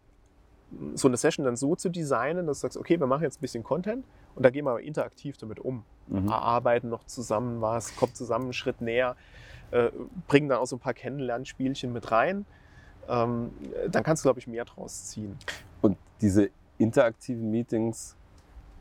so 0.94 1.06
eine 1.06 1.16
Session 1.16 1.44
dann 1.44 1.56
so 1.56 1.76
zu 1.76 1.90
designen, 1.90 2.46
dass 2.46 2.58
du 2.58 2.62
sagst, 2.62 2.76
okay, 2.76 2.98
wir 2.98 3.06
machen 3.06 3.22
jetzt 3.22 3.38
ein 3.38 3.42
bisschen 3.42 3.62
Content 3.62 4.04
und 4.34 4.42
da 4.44 4.50
gehen 4.50 4.64
wir 4.64 4.70
aber 4.72 4.82
interaktiv 4.82 5.36
damit 5.36 5.60
um. 5.60 5.84
Mhm. 6.08 6.28
Arbeiten 6.28 6.88
noch 6.88 7.04
zusammen 7.04 7.60
was, 7.60 7.94
kommt 7.96 8.16
zusammen 8.16 8.46
einen 8.46 8.52
Schritt 8.52 8.80
näher, 8.80 9.16
äh, 9.70 9.90
bringen 10.28 10.48
dann 10.48 10.58
auch 10.58 10.66
so 10.66 10.76
ein 10.76 10.80
paar 10.80 10.94
Kennenlernspielchen 10.94 11.92
mit 11.92 12.10
rein. 12.10 12.46
Ähm, 13.08 13.50
dann 13.90 14.02
kannst 14.02 14.24
du, 14.24 14.28
glaube 14.28 14.40
ich, 14.40 14.46
mehr 14.46 14.64
draus 14.64 15.06
ziehen. 15.06 15.36
Und 15.80 15.96
diese 16.20 16.50
interaktiven 16.78 17.50
Meetings 17.50 18.16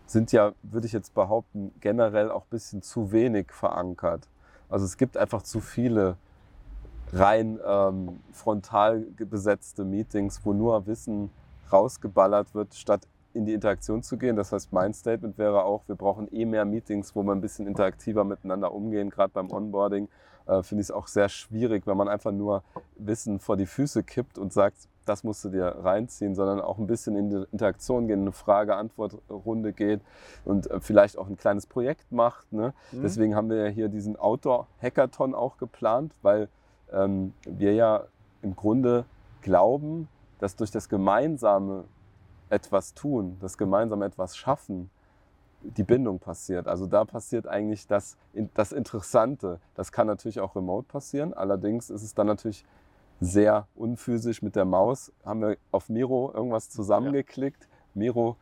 sind 0.06 0.32
ja, 0.32 0.54
würde 0.64 0.88
ich 0.88 0.94
jetzt 0.94 1.14
behaupten, 1.14 1.72
generell 1.82 2.32
auch 2.32 2.44
ein 2.44 2.50
bisschen 2.50 2.82
zu 2.82 3.12
wenig 3.12 3.52
verankert. 3.52 4.28
Also 4.70 4.86
es 4.86 4.98
gibt 4.98 5.18
einfach 5.18 5.42
zu 5.42 5.60
viele 5.60 6.18
rein 7.14 7.60
ähm, 7.66 8.20
frontal 8.32 9.02
besetzte 9.18 9.86
Meetings, 9.86 10.42
wo 10.44 10.54
nur 10.54 10.86
Wissen 10.86 11.30
rausgeballert 11.72 12.54
wird, 12.54 12.74
statt 12.74 13.08
in 13.34 13.46
die 13.46 13.54
Interaktion 13.54 14.02
zu 14.02 14.18
gehen. 14.18 14.36
Das 14.36 14.52
heißt, 14.52 14.72
mein 14.72 14.94
Statement 14.94 15.38
wäre 15.38 15.64
auch, 15.64 15.84
wir 15.88 15.96
brauchen 15.96 16.34
eh 16.34 16.46
mehr 16.46 16.66
Meetings, 16.66 17.16
wo 17.16 17.24
wir 17.24 17.34
ein 17.34 17.42
bisschen 17.42 17.68
interaktiver 17.68 18.24
miteinander 18.24 18.74
umgehen. 18.74 19.10
Gerade 19.10 19.32
beim 19.34 19.52
Onboarding 19.52 20.08
äh, 20.48 20.64
finde 20.64 20.82
ich 20.82 20.88
es 20.88 20.92
auch 20.92 21.08
sehr 21.08 21.30
schwierig, 21.30 21.88
wenn 21.88 21.98
man 21.98 22.08
einfach 22.08 22.32
nur 22.32 22.64
Wissen 22.98 23.40
vor 23.40 23.58
die 23.58 23.66
Füße 23.66 24.04
kippt 24.04 24.38
und 24.38 24.54
sagt, 24.54 24.88
das 25.06 25.24
musst 25.24 25.46
du 25.46 25.50
dir 25.50 25.66
reinziehen, 25.66 26.36
sondern 26.36 26.60
auch 26.60 26.78
ein 26.78 26.88
bisschen 26.88 27.16
in 27.16 27.30
die 27.30 27.46
Interaktion 27.52 28.08
gehen, 28.08 28.22
eine 28.22 28.32
Frage-Antwort-Runde 28.32 29.74
geht 29.74 30.02
und 30.44 30.70
äh, 30.70 30.80
vielleicht 30.80 31.18
auch 31.18 31.28
ein 31.28 31.38
kleines 31.38 31.68
Projekt 31.68 32.12
macht. 32.12 32.52
Ne? 32.52 32.74
Mhm. 32.92 33.02
Deswegen 33.04 33.36
haben 33.36 33.50
wir 33.50 33.58
ja 33.58 33.68
hier 33.68 33.88
diesen 33.88 34.16
Outdoor-Hackathon 34.16 35.36
auch 35.36 35.58
geplant, 35.58 36.14
weil 36.22 36.50
ähm, 36.92 37.34
wir 37.44 37.74
ja 37.74 38.06
im 38.42 38.56
Grunde 38.56 39.06
glauben, 39.42 40.08
dass 40.40 40.56
durch 40.56 40.72
das 40.72 40.90
gemeinsame 40.90 41.86
etwas 42.50 42.94
tun, 42.94 43.38
das 43.42 43.58
gemeinsame 43.58 44.06
etwas 44.06 44.36
schaffen, 44.38 44.90
die 45.72 45.84
Bindung 45.84 46.20
passiert. 46.20 46.68
Also 46.68 46.86
da 46.88 47.06
passiert 47.06 47.48
eigentlich 47.48 47.88
das, 47.88 48.18
das 48.54 48.72
Interessante. 48.72 49.60
Das 49.76 49.92
kann 49.92 50.08
natürlich 50.08 50.40
auch 50.40 50.56
remote 50.56 50.88
passieren. 50.88 51.34
Allerdings 51.34 51.90
ist 51.90 52.04
es 52.04 52.14
dann 52.14 52.28
natürlich 52.28 52.66
sehr 53.20 53.68
unphysisch 53.76 54.42
mit 54.42 54.56
der 54.56 54.66
Maus. 54.66 55.12
Haben 55.24 55.42
wir 55.42 55.58
auf 55.72 55.90
Miro 55.90 56.32
irgendwas 56.34 56.70
zusammengeklickt. 56.70 57.68
Miro 57.94 58.38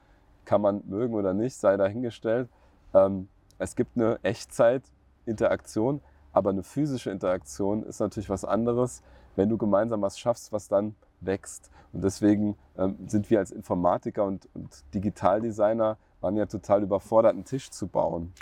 kann 0.46 0.62
man 0.62 0.84
mögen 0.86 1.14
oder 1.14 1.34
nicht, 1.34 1.56
sei 1.56 1.78
dahingestellt. 1.78 2.50
Ähm, 2.94 3.30
es 3.60 3.76
gibt 3.76 3.96
eine 3.96 4.20
Echtzeit-Interaktion, 4.24 6.02
aber 6.32 6.50
eine 6.50 6.64
physische 6.64 7.12
Interaktion 7.12 7.84
ist 7.84 8.00
natürlich 8.00 8.30
was 8.30 8.44
anderes, 8.44 9.04
wenn 9.36 9.50
du 9.50 9.58
gemeinsam 9.58 10.02
was 10.02 10.20
schaffst, 10.20 10.52
was 10.52 10.68
dann 10.68 10.96
wächst. 11.22 11.70
Und 11.94 12.04
deswegen 12.04 12.58
ähm, 12.78 12.98
sind 13.08 13.30
wir 13.30 13.40
als 13.40 13.52
Informatiker 13.52 14.26
und, 14.26 14.50
und 14.54 14.84
Digitaldesigner 14.94 15.98
waren 16.24 16.38
ja 16.38 16.46
total 16.46 16.82
überfordert, 16.84 17.34
einen 17.34 17.46
Tisch 17.46 17.70
zu 17.70 17.88
bauen. 17.88 18.34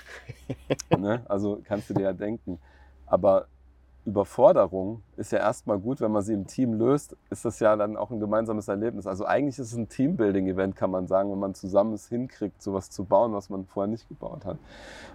ne? 0.98 1.24
Also 1.28 1.60
kannst 1.63 1.89
du 1.89 1.96
dir 1.96 2.04
ja 2.04 2.13
denken. 2.13 2.60
Aber 3.08 3.48
Überforderung 4.06 5.04
ist 5.17 5.32
ja 5.32 5.39
erstmal 5.39 5.80
gut, 5.80 6.00
wenn 6.02 6.12
man 6.12 6.24
sie 6.24 6.34
im 6.34 6.48
Team 6.48 6.74
löst, 6.74 7.15
ist 7.30 7.46
das 7.46 7.60
ja 7.60 7.76
dann 7.76 7.98
auch 7.98 8.12
ein 8.12 8.20
gemeinsames 8.20 8.67
Erlebnis. 8.67 9.06
Also 9.06 9.26
eigentlich 9.26 9.60
ist 9.60 9.72
es 9.72 9.78
ein 9.78 9.89
Teambuilding-Event, 9.89 10.76
kann 10.76 10.91
man 10.91 11.08
sagen, 11.08 11.32
wenn 11.32 11.39
man 11.39 11.54
zusammen 11.54 11.94
es 11.94 12.08
hinkriegt, 12.08 12.62
sowas 12.62 12.89
zu 12.89 13.04
bauen, 13.04 13.34
was 13.34 13.50
man 13.50 13.65
vorher 13.65 13.89
nicht 13.89 14.08
gebaut 14.08 14.46
hat. 14.46 14.58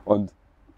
Und 0.04 0.32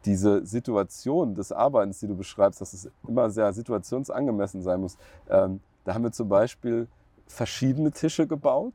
diese 0.04 0.46
Situation 0.46 1.34
des 1.34 1.52
Arbeitens, 1.52 2.00
die 2.00 2.06
du 2.06 2.16
beschreibst, 2.16 2.60
dass 2.60 2.72
es 2.72 2.90
immer 3.06 3.30
sehr 3.30 3.52
situationsangemessen 3.52 4.62
sein 4.62 4.80
muss, 4.80 4.96
ähm, 5.28 5.60
da 5.84 5.94
haben 5.94 6.04
wir 6.04 6.12
zum 6.12 6.28
Beispiel 6.28 6.86
verschiedene 7.26 7.90
Tische 7.92 8.26
gebaut. 8.26 8.74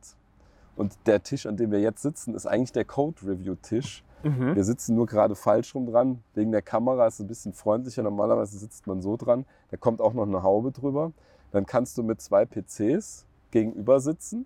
Und 0.76 0.98
der 1.06 1.22
Tisch, 1.24 1.46
an 1.46 1.56
dem 1.58 1.72
wir 1.72 1.80
jetzt 1.80 2.02
sitzen, 2.02 2.34
ist 2.34 2.46
eigentlich 2.48 2.72
der 2.72 2.86
Code-Review-Tisch. 2.86 4.04
Mhm. 4.24 4.56
Wir 4.56 4.64
sitzen 4.64 4.96
nur 4.96 5.06
gerade 5.06 5.36
falsch 5.36 5.76
rum 5.76 5.86
dran. 5.86 6.24
Wegen 6.34 6.52
der 6.52 6.62
Kamera 6.62 7.06
ist 7.08 7.16
es 7.16 7.20
ein 7.22 7.28
bisschen 7.28 7.54
freundlicher. 7.54 8.02
Normalerweise 8.04 8.58
sitzt 8.58 8.88
man 8.88 9.02
so 9.02 9.18
dran. 9.18 9.46
Da 9.70 9.78
kommt 9.78 10.02
auch 10.02 10.14
noch 10.14 10.24
eine 10.26 10.42
Haube 10.44 10.72
drüber. 10.72 11.12
Dann 11.52 11.66
kannst 11.66 11.98
du 11.98 12.04
mit 12.04 12.22
zwei 12.22 12.46
PCs 12.46 13.26
gegenüber 13.52 14.00
sitzen. 14.00 14.46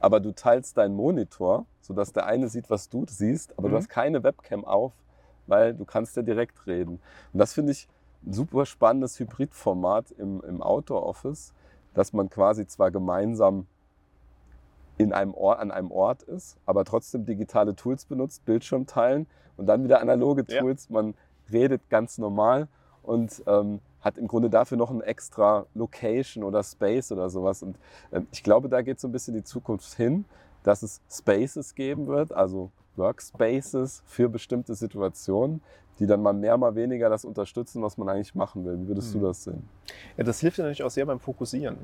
Aber 0.00 0.20
du 0.20 0.32
teilst 0.34 0.76
deinen 0.76 0.94
Monitor, 0.96 1.66
sodass 1.80 2.12
der 2.12 2.26
eine 2.26 2.48
sieht, 2.48 2.70
was 2.70 2.88
du 2.88 3.04
siehst. 3.08 3.56
Aber 3.58 3.68
Mhm. 3.68 3.72
du 3.72 3.78
hast 3.78 3.88
keine 3.88 4.22
Webcam 4.22 4.64
auf, 4.64 4.92
weil 5.46 5.74
du 5.74 5.84
kannst 5.84 6.16
ja 6.16 6.22
direkt 6.22 6.66
reden. 6.66 7.00
Und 7.32 7.38
das 7.38 7.52
finde 7.54 7.72
ich 7.72 7.88
ein 8.26 8.32
super 8.32 8.66
spannendes 8.66 9.18
Hybridformat 9.18 10.10
im, 10.12 10.42
im 10.42 10.62
Outdoor-Office, 10.62 11.54
dass 11.94 12.12
man 12.12 12.28
quasi 12.28 12.66
zwar 12.66 12.90
gemeinsam 12.90 13.66
in 15.00 15.12
einem 15.12 15.34
Ort, 15.34 15.58
an 15.60 15.70
einem 15.70 15.90
Ort 15.90 16.22
ist, 16.24 16.56
aber 16.66 16.84
trotzdem 16.84 17.24
digitale 17.24 17.74
Tools 17.74 18.04
benutzt, 18.04 18.44
Bildschirm 18.44 18.86
teilen 18.86 19.26
und 19.56 19.66
dann 19.66 19.82
wieder 19.84 20.00
analoge 20.00 20.44
Ja. 20.48 20.60
Tools. 20.60 20.90
Man 20.90 21.14
redet 21.50 21.88
ganz 21.88 22.18
normal 22.18 22.68
und 23.02 23.42
ähm, 23.46 23.80
hat 24.02 24.18
im 24.18 24.28
Grunde 24.28 24.50
dafür 24.50 24.76
noch 24.78 24.90
ein 24.90 25.00
extra 25.00 25.66
Location 25.74 26.44
oder 26.44 26.62
Space 26.62 27.12
oder 27.12 27.30
sowas. 27.30 27.62
Und 27.62 27.76
ähm, 28.12 28.26
ich 28.30 28.42
glaube, 28.42 28.68
da 28.68 28.82
geht 28.82 29.00
so 29.00 29.08
ein 29.08 29.12
bisschen 29.12 29.34
die 29.34 29.42
Zukunft 29.44 29.94
hin, 29.94 30.24
dass 30.62 30.82
es 30.82 31.00
Spaces 31.10 31.74
geben 31.74 32.06
wird, 32.06 32.32
also 32.32 32.70
Workspaces 32.96 34.02
für 34.06 34.28
bestimmte 34.28 34.74
Situationen, 34.74 35.62
die 35.98 36.06
dann 36.06 36.22
mal 36.22 36.32
mehr, 36.34 36.56
mal 36.58 36.74
weniger 36.74 37.08
das 37.08 37.24
unterstützen, 37.24 37.82
was 37.82 37.96
man 37.98 38.08
eigentlich 38.08 38.34
machen 38.34 38.64
will. 38.64 38.78
Wie 38.80 38.88
würdest 38.88 39.14
Mhm. 39.14 39.20
du 39.20 39.26
das 39.26 39.44
sehen? 39.44 39.68
Ja, 40.16 40.24
das 40.24 40.40
hilft 40.40 40.58
ja 40.58 40.64
natürlich 40.64 40.82
auch 40.82 40.90
sehr 40.90 41.06
beim 41.06 41.20
Fokussieren. 41.20 41.78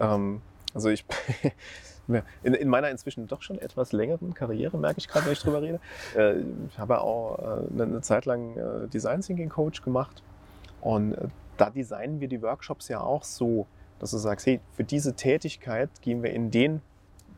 Ähm, 0.00 0.40
also 0.74 0.88
ich 0.90 1.04
in, 2.42 2.54
in 2.54 2.68
meiner 2.68 2.90
inzwischen 2.90 3.26
doch 3.26 3.42
schon 3.42 3.58
etwas 3.58 3.92
längeren 3.92 4.34
Karriere, 4.34 4.78
merke 4.78 4.98
ich 4.98 5.08
gerade, 5.08 5.26
wenn 5.26 5.32
ich 5.32 5.40
drüber 5.40 5.62
rede. 5.62 5.80
Äh, 6.16 6.40
ich 6.68 6.78
habe 6.78 7.00
auch 7.00 7.38
äh, 7.38 7.72
eine, 7.72 7.82
eine 7.84 8.00
Zeit 8.00 8.24
lang 8.24 8.56
äh, 8.56 8.88
Design 8.88 9.20
Thinking 9.20 9.48
Coach 9.48 9.82
gemacht 9.82 10.22
und 10.80 11.16
da 11.56 11.70
designen 11.70 12.20
wir 12.20 12.28
die 12.28 12.42
Workshops 12.42 12.88
ja 12.88 13.00
auch 13.00 13.24
so, 13.24 13.66
dass 13.98 14.10
du 14.10 14.18
sagst, 14.18 14.46
hey, 14.46 14.60
für 14.72 14.84
diese 14.84 15.14
Tätigkeit 15.14 15.90
gehen 16.00 16.22
wir 16.22 16.32
in 16.32 16.50
den 16.50 16.80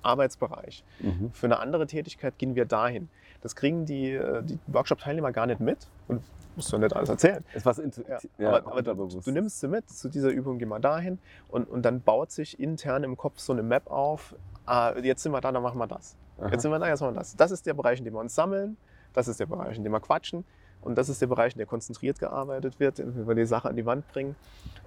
Arbeitsbereich. 0.03 0.83
Mhm. 1.01 1.31
Für 1.33 1.47
eine 1.47 1.59
andere 1.59 1.87
Tätigkeit 1.87 2.39
gehen 2.39 2.55
wir 2.55 2.65
dahin. 2.65 3.09
Das 3.43 3.55
kriegen 3.55 3.85
die, 3.85 4.19
die 4.45 4.59
Workshop-Teilnehmer 4.69 5.33
gar 5.33 5.47
nicht 5.47 5.61
mit 5.61 5.89
und 6.09 6.23
musst 6.57 6.73
du 6.73 6.79
nicht 6.79 6.95
alles 6.95 7.09
erzählen. 7.09 7.45
Etwas 7.53 7.79
intu 7.79 8.03
Ja, 8.09 8.19
ja, 8.39 8.49
aber, 8.49 8.71
aber 8.71 8.83
du, 8.83 9.21
du 9.21 9.31
nimmst 9.31 9.61
sie 9.61 9.69
mit 9.69 9.89
zu 9.91 10.09
dieser 10.09 10.31
Übung, 10.31 10.59
geh 10.59 10.67
mal 10.67 10.81
dahin 10.81 11.19
und, 11.49 11.69
und 11.69 11.83
dann 11.83 12.01
baut 12.01 12.31
sich 12.31 12.59
intern 12.59 13.05
im 13.05 13.17
Kopf 13.17 13.39
so 13.39 13.53
eine 13.53 13.63
Map 13.63 13.91
auf. 13.91 14.35
Ah, 14.67 14.95
jetzt 14.99 15.23
sind 15.23 15.33
wir 15.33 15.41
da, 15.41 15.53
dann 15.53 15.63
machen 15.63 15.79
wir 15.79 15.87
das. 15.87 16.17
Aha. 16.39 16.49
Jetzt 16.49 16.63
sind 16.63 16.71
wir 16.71 16.79
da, 16.79 16.89
jetzt 16.89 17.01
machen 17.01 17.15
wir 17.15 17.19
das. 17.21 17.37
Das 17.37 17.51
ist 17.51 17.67
der 17.67 17.75
Bereich, 17.75 17.99
in 17.99 18.05
dem 18.05 18.15
wir 18.15 18.21
uns 18.21 18.35
sammeln. 18.35 18.77
Das 19.13 19.29
ist 19.29 19.39
der 19.39 19.47
Bereich, 19.47 19.77
in 19.77 19.85
dem 19.85 19.93
wir 19.93 20.01
quatschen. 20.01 20.45
Und 20.85 20.99
das 20.99 21.09
ist 21.09 21.21
der 21.23 21.29
Bereich, 21.29 21.55
in 21.55 21.59
dem 21.59 21.69
konzentriert 21.69 22.19
gearbeitet 22.19 22.79
wird, 22.79 22.99
in 22.99 23.15
dem 23.15 23.27
wir 23.27 23.35
die 23.35 23.47
Sache 23.47 23.69
an 23.69 23.77
die 23.77 23.87
Wand 23.87 24.07
bringen. 24.09 24.37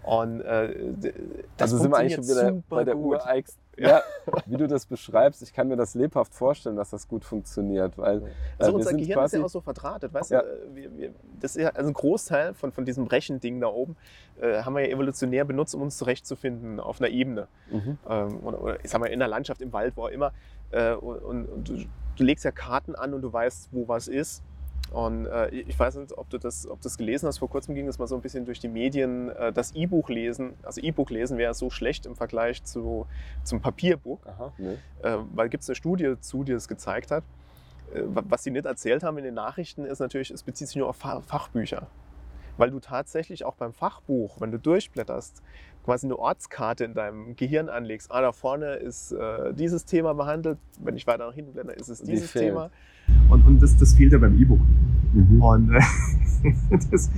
Und 0.03 0.41
äh, 0.41 0.93
das 1.57 1.73
also 1.73 1.77
sind 1.79 1.91
wir 1.91 1.97
eigentlich 1.97 2.15
schon 2.15 2.27
wieder 2.27 2.51
bei 2.69 2.83
der 2.83 2.97
ureigensten. 2.97 3.66
Ja, 3.79 4.01
wie 4.47 4.57
du 4.57 4.67
das 4.67 4.85
beschreibst, 4.87 5.41
ich 5.43 5.53
kann 5.53 5.67
mir 5.67 5.75
das 5.75 5.93
lebhaft 5.93 6.33
vorstellen, 6.33 6.75
dass 6.75 6.89
das 6.89 7.07
gut 7.07 7.23
funktioniert, 7.23 7.97
weil 7.97 8.23
Also 8.57 8.71
äh, 8.71 8.73
wir 8.73 8.73
unser 8.75 8.89
sind 8.89 8.97
Gehirn 8.97 9.23
ist 9.25 9.33
ja 9.33 9.43
auch 9.43 9.49
so 9.49 9.61
verdrahtet, 9.61 10.13
weißt 10.13 10.31
Ja. 10.31 10.41
du? 10.41 10.47
äh, 10.47 10.75
Wir, 10.75 10.97
wir, 10.97 11.13
das 11.39 11.55
ist 11.55 11.61
ja 11.63 11.69
also 11.69 11.89
ein 11.89 11.93
Großteil 11.93 12.53
von, 12.55 12.71
von 12.71 12.85
diesem 12.85 13.05
Rechending 13.05 13.59
da 13.61 13.67
oben 13.67 13.95
äh, 14.41 14.63
haben 14.63 14.73
wir 14.75 14.81
ja 14.87 14.93
evolutionär 14.93 15.45
benutzt, 15.45 15.75
um 15.75 15.81
uns 15.83 15.97
zurechtzufinden 15.97 16.79
auf 16.79 16.99
einer 16.99 17.09
Ebene. 17.09 17.47
Mhm. 17.71 17.97
ähm, 18.09 18.39
oder, 18.43 18.61
oder 18.61 18.83
ich 18.83 18.89
sag 18.89 18.99
mal 18.99 19.07
in 19.07 19.19
der 19.19 19.27
Landschaft, 19.27 19.61
im 19.61 19.71
Wald, 19.73 19.93
wo 19.95 20.05
auch 20.05 20.09
immer. 20.09 20.31
Äh, 20.71 20.93
und 20.93 21.19
und, 21.19 21.45
und 21.45 21.69
du, 21.69 21.85
du 22.15 22.23
legst 22.23 22.45
ja 22.45 22.51
Karten 22.51 22.95
an 22.95 23.13
und 23.13 23.21
du 23.21 23.31
weißt, 23.31 23.69
wo 23.71 23.87
was 23.87 24.07
ist. 24.07 24.41
Und 24.91 25.25
äh, 25.25 25.49
ich 25.49 25.77
weiß 25.77 25.95
nicht, 25.95 26.17
ob 26.17 26.29
du, 26.29 26.37
das, 26.37 26.67
ob 26.67 26.81
das 26.81 26.97
gelesen 26.97 27.27
hast. 27.27 27.39
Vor 27.39 27.49
kurzem 27.49 27.75
ging 27.75 27.87
das 27.87 27.99
mal 27.99 28.07
so 28.07 28.15
ein 28.15 28.21
bisschen 28.21 28.45
durch 28.45 28.59
die 28.59 28.69
Medien. 28.69 29.29
Äh, 29.29 29.51
das 29.51 29.75
E-Buch 29.75 30.09
lesen, 30.09 30.53
also 30.63 30.79
E-Buch 30.81 31.09
lesen 31.09 31.37
wäre 31.37 31.53
so 31.53 31.69
schlecht 31.69 32.05
im 32.05 32.15
Vergleich 32.15 32.63
zu, 32.63 33.05
zum 33.43 33.59
Papierbuch, 33.61 34.19
Aha, 34.25 34.53
nee. 34.57 34.77
äh, 35.03 35.17
weil 35.33 35.49
gibt 35.49 35.63
es 35.63 35.69
eine 35.69 35.75
Studie 35.75 36.15
zu, 36.21 36.43
die 36.43 36.53
das 36.53 36.67
gezeigt 36.67 37.11
hat. 37.11 37.23
Äh, 37.93 38.03
wa- 38.05 38.23
was 38.29 38.43
sie 38.43 38.51
nicht 38.51 38.65
erzählt 38.65 39.03
haben 39.03 39.17
in 39.17 39.25
den 39.25 39.33
Nachrichten, 39.33 39.83
ist 39.85 39.99
natürlich, 39.99 40.31
es 40.31 40.43
bezieht 40.43 40.67
sich 40.67 40.77
nur 40.77 40.87
auf 40.87 40.95
Fa 40.95 41.19
Fachbücher. 41.21 41.87
Weil 42.57 42.71
du 42.71 42.79
tatsächlich 42.79 43.45
auch 43.45 43.53
beim 43.55 43.71
Fachbuch, 43.73 44.41
wenn 44.41 44.51
du 44.51 44.57
durchblätterst, 44.57 45.43
quasi 45.85 46.07
eine 46.07 46.17
Ortskarte 46.17 46.85
in 46.85 46.95
deinem 46.95 47.35
Gehirn 47.35 47.69
anlegst. 47.69 48.11
Ah, 48.11 48.21
da 48.21 48.31
vorne 48.31 48.75
ist 48.77 49.11
äh, 49.11 49.53
dieses 49.53 49.85
Thema 49.85 50.13
behandelt. 50.15 50.57
Wenn 50.79 50.95
ich 50.95 51.05
weiter 51.05 51.27
nach 51.27 51.35
hinten 51.35 51.53
blende, 51.53 51.73
ist 51.73 51.87
es 51.89 51.99
Die 52.01 52.11
dieses 52.13 52.31
fehlt. 52.31 52.45
Und, 53.29 53.45
und 53.45 53.61
das, 53.61 53.75
das 53.77 53.93
fehlt 53.93 54.11
ja 54.13 54.17
beim 54.19 54.37
E-Book. 54.39 54.59
Mhm. 55.13 55.41
Und 55.41 55.71
äh, 55.71 55.79
das, 56.91 57.07
äh, 57.07 57.11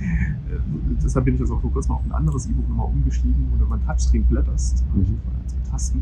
deshalb 1.02 1.24
bin 1.24 1.34
ich 1.34 1.40
jetzt 1.40 1.50
auch 1.50 1.60
vor 1.60 1.72
kurzem 1.72 1.92
auf 1.92 2.04
ein 2.04 2.12
anderes 2.12 2.46
E-Book 2.46 2.68
nochmal 2.68 2.86
umgestiegen, 2.86 3.48
wo 3.52 3.56
du 3.56 3.64
über 3.64 3.74
ein 3.76 3.84
Touchscreen 3.86 4.24
blätterst, 4.24 4.84
Mhm. 4.94 5.00
also 5.00 5.56
mit 5.56 5.66
Tasten. 5.70 5.98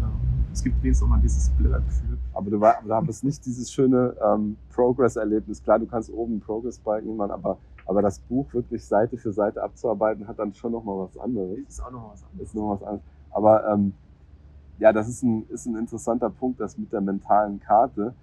Ähm, 0.00 0.10
Es 0.52 0.62
gibt 0.62 0.82
wenigstens 0.82 1.06
auch 1.06 1.10
mal 1.10 1.20
dieses 1.20 1.48
Blättergefühl. 1.50 2.18
Aber 2.34 2.50
du, 2.50 2.60
war, 2.60 2.76
du 2.84 2.92
hast 2.94 3.24
nicht 3.24 3.44
dieses 3.46 3.70
schöne 3.72 4.14
ähm, 4.24 4.56
Progress-Erlebnis. 4.74 5.62
Klar, 5.62 5.78
du 5.78 5.86
kannst 5.86 6.12
oben 6.12 6.32
einen 6.34 6.40
Progress-Balken 6.40 7.16
machen, 7.16 7.32
aber, 7.32 7.58
aber 7.86 8.02
das 8.02 8.18
Buch 8.20 8.52
wirklich 8.54 8.84
Seite 8.84 9.16
für 9.16 9.32
Seite 9.32 9.62
abzuarbeiten, 9.62 10.28
hat 10.28 10.38
dann 10.38 10.54
schon 10.54 10.72
nochmal 10.72 11.08
was 11.08 11.18
anderes. 11.18 11.58
Ist 11.68 11.82
auch 11.82 11.90
noch 11.90 12.12
was 12.12 12.22
anderes. 12.24 12.48
ist 12.48 12.54
noch 12.54 12.70
was 12.74 12.82
anderes. 12.82 13.02
Aber 13.30 13.72
ähm, 13.72 13.92
ja, 14.78 14.92
das 14.92 15.08
ist 15.08 15.22
ein, 15.24 15.44
ist 15.48 15.66
ein 15.66 15.76
interessanter 15.76 16.30
Punkt, 16.30 16.60
das 16.60 16.78
mit 16.78 16.92
der 16.92 17.00
mentalen 17.00 17.58
Karte, 17.60 18.14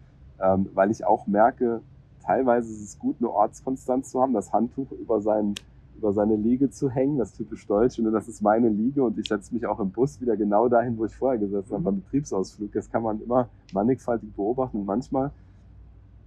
ähm, 0.41 0.69
weil 0.73 0.91
ich 0.91 1.05
auch 1.05 1.27
merke, 1.27 1.81
teilweise 2.23 2.71
ist 2.71 2.81
es 2.81 2.99
gut, 2.99 3.17
eine 3.19 3.29
Ortskonstanz 3.29 4.11
zu 4.11 4.21
haben, 4.21 4.33
das 4.33 4.51
Handtuch 4.51 4.91
über, 4.91 5.21
seinen, 5.21 5.55
über 5.97 6.13
seine 6.13 6.35
Liege 6.35 6.69
zu 6.69 6.89
hängen, 6.89 7.17
das 7.17 7.33
typisch 7.33 7.65
deutsch, 7.67 7.99
und 7.99 8.11
das 8.11 8.27
ist 8.27 8.41
meine 8.41 8.69
Liege 8.69 9.03
und 9.03 9.17
ich 9.17 9.27
setze 9.27 9.53
mich 9.53 9.65
auch 9.65 9.79
im 9.79 9.91
Bus 9.91 10.19
wieder 10.21 10.35
genau 10.35 10.67
dahin, 10.67 10.97
wo 10.97 11.05
ich 11.05 11.15
vorher 11.15 11.39
gesessen 11.39 11.73
habe, 11.73 11.83
beim 11.83 12.01
Betriebsausflug. 12.01 12.71
Das 12.73 12.91
kann 12.91 13.03
man 13.03 13.21
immer 13.21 13.49
mannigfaltig 13.73 14.33
beobachten 14.35 14.79
und 14.79 14.85
manchmal 14.85 15.31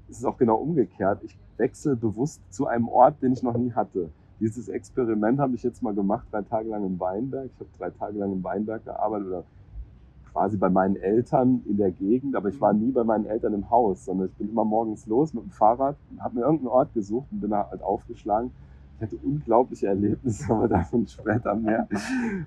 ist 0.09 0.19
es 0.19 0.25
auch 0.25 0.39
genau 0.39 0.57
umgekehrt. 0.57 1.21
Ich 1.25 1.37
wechsle 1.59 1.97
bewusst 1.97 2.41
zu 2.51 2.67
einem 2.67 2.89
Ort, 2.89 3.21
den 3.23 3.33
ich 3.33 3.43
noch 3.43 3.57
nie 3.57 3.73
hatte. 3.73 4.09
Dieses 4.41 4.69
Experiment 4.69 5.41
habe 5.41 5.57
ich 5.57 5.63
jetzt 5.63 5.83
mal 5.83 5.95
gemacht, 5.95 6.27
drei 6.31 6.43
Tage 6.43 6.69
lang 6.69 6.87
in 6.87 6.99
Weinberg. 7.01 7.51
Ich 7.53 7.61
habe 7.61 7.71
drei 7.77 7.91
Tage 7.91 8.19
lang 8.19 8.33
in 8.33 8.45
Weinberg 8.45 8.85
gearbeitet 8.85 9.27
oder 9.27 9.45
quasi 10.39 10.57
bei 10.57 10.71
meinen 10.71 10.95
Eltern 10.95 11.63
in 11.67 11.79
der 11.79 11.91
Gegend, 11.91 12.37
aber 12.37 12.49
ich 12.49 12.61
war 12.61 12.73
nie 12.73 12.93
bei 12.93 13.03
meinen 13.03 13.27
Eltern 13.27 13.55
im 13.55 13.69
Haus, 13.71 14.05
sondern 14.05 14.29
ich 14.29 14.35
bin 14.35 14.49
immer 14.49 14.65
morgens 14.65 15.05
los 15.07 15.35
mit 15.35 15.43
dem 15.43 15.51
Fahrrad, 15.51 15.97
habe 16.21 16.37
mir 16.37 16.43
irgendeinen 16.43 16.69
Ort 16.69 16.95
gesucht 16.95 17.27
und 17.33 17.41
bin 17.41 17.51
da 17.51 17.69
halt 17.69 17.83
aufgeschlagen. 17.83 18.53
Ich 18.97 19.03
hatte 19.03 19.17
unglaubliche 19.17 19.89
Erlebnisse, 19.89 20.47
aber 20.55 20.69
davon 20.69 21.09
später 21.09 21.57
mehr. 21.57 21.89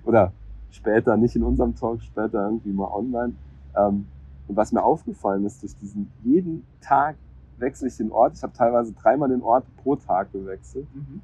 Oder 0.04 0.32
später, 0.70 1.18
nicht 1.18 1.36
in 1.36 1.42
unserem 1.42 1.74
Talk, 1.74 2.00
später 2.00 2.46
irgendwie 2.46 2.72
mal 2.72 2.88
online. 2.90 3.34
Ähm, 3.76 4.06
und 4.48 4.56
was 4.56 4.72
mir 4.72 4.82
aufgefallen 4.82 5.44
ist, 5.44 5.62
durch 5.62 5.76
diesen 5.76 6.10
jeden 6.24 6.64
Tag 6.80 7.16
wechsle 7.58 7.88
ich 7.88 7.96
den 7.98 8.10
Ort. 8.10 8.32
Ich 8.36 8.42
habe 8.42 8.54
teilweise 8.54 8.94
dreimal 8.94 9.28
den 9.28 9.42
Ort 9.42 9.66
pro 9.82 9.96
Tag 9.96 10.32
gewechselt. 10.32 10.86
Mhm. 10.94 11.20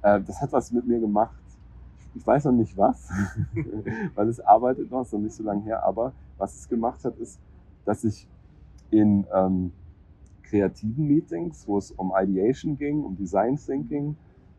Äh, 0.00 0.22
das 0.22 0.40
hat 0.40 0.50
was 0.52 0.72
mit 0.72 0.86
mir 0.86 0.98
gemacht. 0.98 1.36
Ich 2.14 2.26
weiß 2.26 2.46
noch 2.46 2.52
nicht 2.52 2.76
was, 2.76 3.10
weil 4.14 4.28
es 4.28 4.40
arbeitet 4.40 4.90
noch, 4.90 5.02
ist 5.02 5.12
noch 5.12 5.20
nicht 5.20 5.34
so 5.34 5.42
lange 5.42 5.62
her. 5.62 5.84
Aber 5.84 6.12
was 6.38 6.56
es 6.56 6.68
gemacht 6.68 7.04
hat, 7.04 7.16
ist, 7.18 7.38
dass 7.84 8.04
ich 8.04 8.26
in 8.90 9.26
ähm, 9.32 9.72
kreativen 10.42 11.06
Meetings, 11.06 11.66
wo 11.68 11.78
es 11.78 11.92
um 11.92 12.12
Ideation 12.16 12.76
ging, 12.76 13.04
um 13.04 13.16
Design 13.16 13.56
Thinking, 13.56 14.16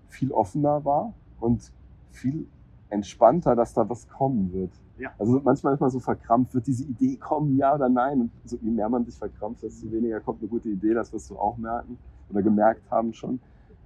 viel 0.08 0.32
offener 0.32 0.84
war 0.86 1.14
und 1.40 1.72
viel 2.12 2.48
entspannter, 2.90 3.56
dass 3.56 3.74
da 3.74 3.88
was 3.90 4.08
kommen 4.08 4.52
wird. 4.54 4.72
Ja. 4.98 5.12
Also 5.18 5.42
manchmal 5.44 5.74
ist 5.74 5.80
man 5.80 5.90
so 5.90 6.00
verkrampft, 6.00 6.54
wird 6.54 6.68
diese 6.68 6.84
Idee 6.84 7.16
kommen, 7.16 7.58
ja 7.58 7.74
oder 7.74 7.90
nein? 7.90 8.22
Und 8.22 8.32
so, 8.46 8.58
je 8.62 8.70
mehr 8.70 8.88
man 8.90 9.06
sich 9.06 9.16
verkrampft, 9.16 9.64
desto 9.64 9.92
weniger 9.92 10.20
kommt 10.20 10.42
eine 10.42 10.50
gute 10.50 10.70
Idee, 10.70 10.94
das 10.94 11.12
wirst 11.12 11.30
du 11.30 11.38
auch 11.38 11.58
merken 11.58 11.98
oder 12.30 12.42
gemerkt 12.42 12.90
haben 12.92 13.14
schon. 13.14 13.40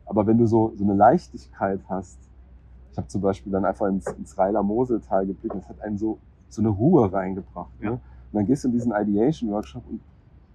Aber 0.06 0.28
wenn 0.28 0.38
du 0.38 0.46
so, 0.46 0.74
so 0.76 0.84
eine 0.84 0.94
Leichtigkeit 0.94 1.80
hast, 1.88 2.20
ich 2.96 2.98
habe 2.98 3.10
zum 3.10 3.20
Beispiel 3.20 3.52
dann 3.52 3.66
einfach 3.66 3.88
ins, 3.88 4.08
ins 4.08 4.38
Reiler 4.38 4.64
Moseltal 4.64 5.26
geblickt, 5.28 5.54
und 5.54 5.62
das 5.64 5.68
hat 5.70 5.82
einen 5.82 5.98
so, 5.98 6.18
so 6.48 6.62
eine 6.62 6.70
Ruhe 6.70 7.12
reingebracht. 7.12 7.70
Ja. 7.82 7.90
Ne? 7.90 7.92
Und 7.96 8.00
dann 8.32 8.46
gehst 8.46 8.64
du 8.64 8.70
in 8.70 8.74
diesen 8.74 8.94
Ideation-Workshop 8.94 9.84
und 9.90 10.00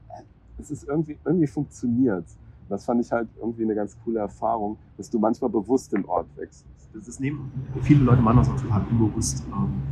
äh, 0.09 0.23
es 0.59 0.71
ist 0.71 0.85
irgendwie, 0.89 1.19
irgendwie 1.23 1.47
funktioniert. 1.47 2.25
Das 2.71 2.87
fand 2.87 3.05
ich 3.05 3.13
halt 3.13 3.29
irgendwie 3.39 3.65
eine 3.65 3.75
ganz 3.75 3.95
coole 4.03 4.21
Erfahrung, 4.21 4.79
dass 4.97 5.11
du 5.11 5.19
manchmal 5.19 5.51
bewusst 5.51 5.93
den 5.93 6.07
Ort 6.07 6.29
wechselst. 6.37 6.65
Das, 6.95 7.05
das 7.05 7.21
nehmen 7.21 7.53
viele 7.83 8.05
Leute 8.05 8.23
machen 8.23 8.39
das 8.39 8.49
auch 8.49 8.57
total 8.57 8.87
unbewusst. 8.91 9.45
Ähm, 9.49 9.83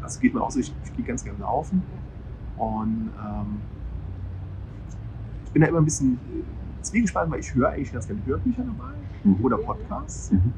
Das 0.00 0.18
geht 0.18 0.32
mir 0.32 0.40
auch 0.40 0.50
so, 0.50 0.60
ich, 0.60 0.72
ich 0.84 0.96
gehe 0.96 1.04
ganz 1.04 1.22
gerne 1.22 1.38
laufen 1.40 1.82
und 2.56 3.10
ähm, 3.22 3.60
ich 5.44 5.52
bin 5.52 5.60
da 5.60 5.68
immer 5.68 5.78
ein 5.80 5.84
bisschen 5.84 6.14
äh, 6.14 6.82
zwiegespalten, 6.82 7.30
weil 7.30 7.40
ich 7.40 7.54
höre 7.54 7.68
eigentlich 7.68 7.92
ganz 7.92 8.06
gerne 8.06 8.22
Hörbücher 8.24 8.62
dabei 8.64 8.94
Mhm. 9.24 9.44
oder 9.44 9.58
Podcasts. 9.58 10.30
Mhm. 10.32 10.54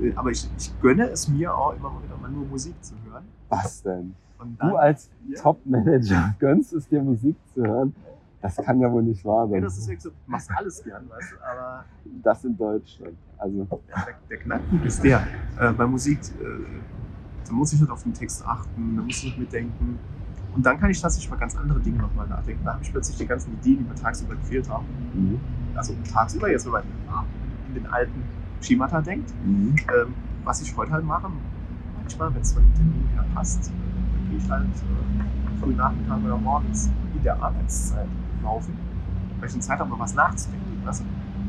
Äh, 0.00 0.12
Aber 0.16 0.30
ich, 0.30 0.48
ich 0.58 0.80
gönne 0.80 1.08
es 1.10 1.28
mir 1.28 1.54
auch 1.54 1.74
immer 1.74 1.90
mal 1.90 2.02
wieder 2.02 2.16
mal 2.16 2.30
nur 2.30 2.46
Musik 2.46 2.74
zu 2.82 2.94
hören. 3.08 3.24
Was 3.48 3.82
denn? 3.82 4.14
Und 4.38 4.60
Du 4.62 4.76
als 4.76 5.10
Ja. 5.28 5.40
Top-Manager 5.40 6.34
gönnst 6.38 6.72
es 6.72 6.88
dir 6.88 7.02
Musik 7.02 7.36
zu 7.54 7.62
hören? 7.62 7.94
Das 8.42 8.56
kann 8.56 8.80
ja 8.80 8.90
wohl 8.90 9.02
nicht 9.02 9.22
wahr 9.24 9.44
Ja, 9.46 9.50
sein. 9.52 9.62
das 9.62 9.76
ist 9.76 9.86
wirklich 9.88 10.02
so, 10.02 10.08
du 10.10 10.14
machst 10.26 10.50
alles 10.56 10.82
gern, 10.82 11.04
weißt 11.10 11.32
du, 11.32 11.36
aber 11.44 11.84
das 12.22 12.42
in 12.44 12.56
Deutschland. 12.56 13.14
Also, 13.36 13.66
der, 13.88 14.14
der 14.30 14.36
Knackpunkt 14.38 14.86
ist 14.86 15.04
der, 15.04 15.26
äh, 15.58 15.72
bei 15.72 15.86
Musik, 15.86 16.18
äh, 16.40 16.44
da 17.46 17.52
muss 17.52 17.72
ich 17.74 17.80
nicht 17.82 17.90
auf 17.90 18.02
den 18.02 18.14
Text 18.14 18.42
achten, 18.46 18.96
da 18.96 19.02
muss 19.02 19.18
ich 19.18 19.24
nicht 19.24 19.38
mitdenken. 19.40 19.98
Und 20.54 20.64
dann 20.64 20.80
kann 20.80 20.88
ich 20.90 21.00
tatsächlich 21.00 21.28
über 21.30 21.36
ganz 21.38 21.54
andere 21.54 21.80
Dinge 21.80 21.98
nochmal 21.98 22.26
nachdenken. 22.28 22.64
Da 22.64 22.72
habe 22.74 22.82
ich 22.82 22.90
plötzlich 22.90 23.18
die 23.18 23.26
ganzen 23.26 23.52
Ideen, 23.52 23.78
die 23.78 23.84
mir 23.84 23.94
tagsüber 23.94 24.34
gefehlt 24.36 24.68
haben. 24.70 24.86
mhm. 25.12 25.38
Also 25.74 25.94
tagsüber, 26.10 26.50
jetzt 26.50 26.64
wenn 26.64 26.72
man 26.72 26.82
in 27.68 27.74
den 27.74 27.86
alten 27.86 28.22
Schemata 28.60 29.00
denkt, 29.00 29.32
Mhm. 29.44 29.74
ähm, 29.88 30.14
was 30.44 30.60
ich 30.62 30.76
heute 30.76 30.92
halt 30.92 31.04
mache, 31.04 31.28
manchmal, 31.96 32.34
wenn 32.34 32.42
es 32.42 32.52
von 32.52 32.62
den 32.62 32.74
Terminen 32.74 33.08
her 33.14 33.24
passt, 33.34 33.70
dann 33.70 34.28
gehe 34.28 34.38
ich 34.38 34.50
halt 34.50 34.66
äh, 34.66 35.60
frühen 35.60 35.76
Nachmittag 35.76 36.22
oder 36.24 36.36
morgens 36.38 36.90
in 37.14 37.22
der 37.22 37.40
Arbeitszeit 37.42 38.08
laufen, 38.42 38.76
weil 39.38 39.46
ich 39.46 39.52
dann 39.52 39.62
Zeit 39.62 39.78
habe, 39.78 39.90
noch 39.90 39.98
was 40.00 40.14
nachzudenken. 40.14 40.66
Du? 40.84 40.90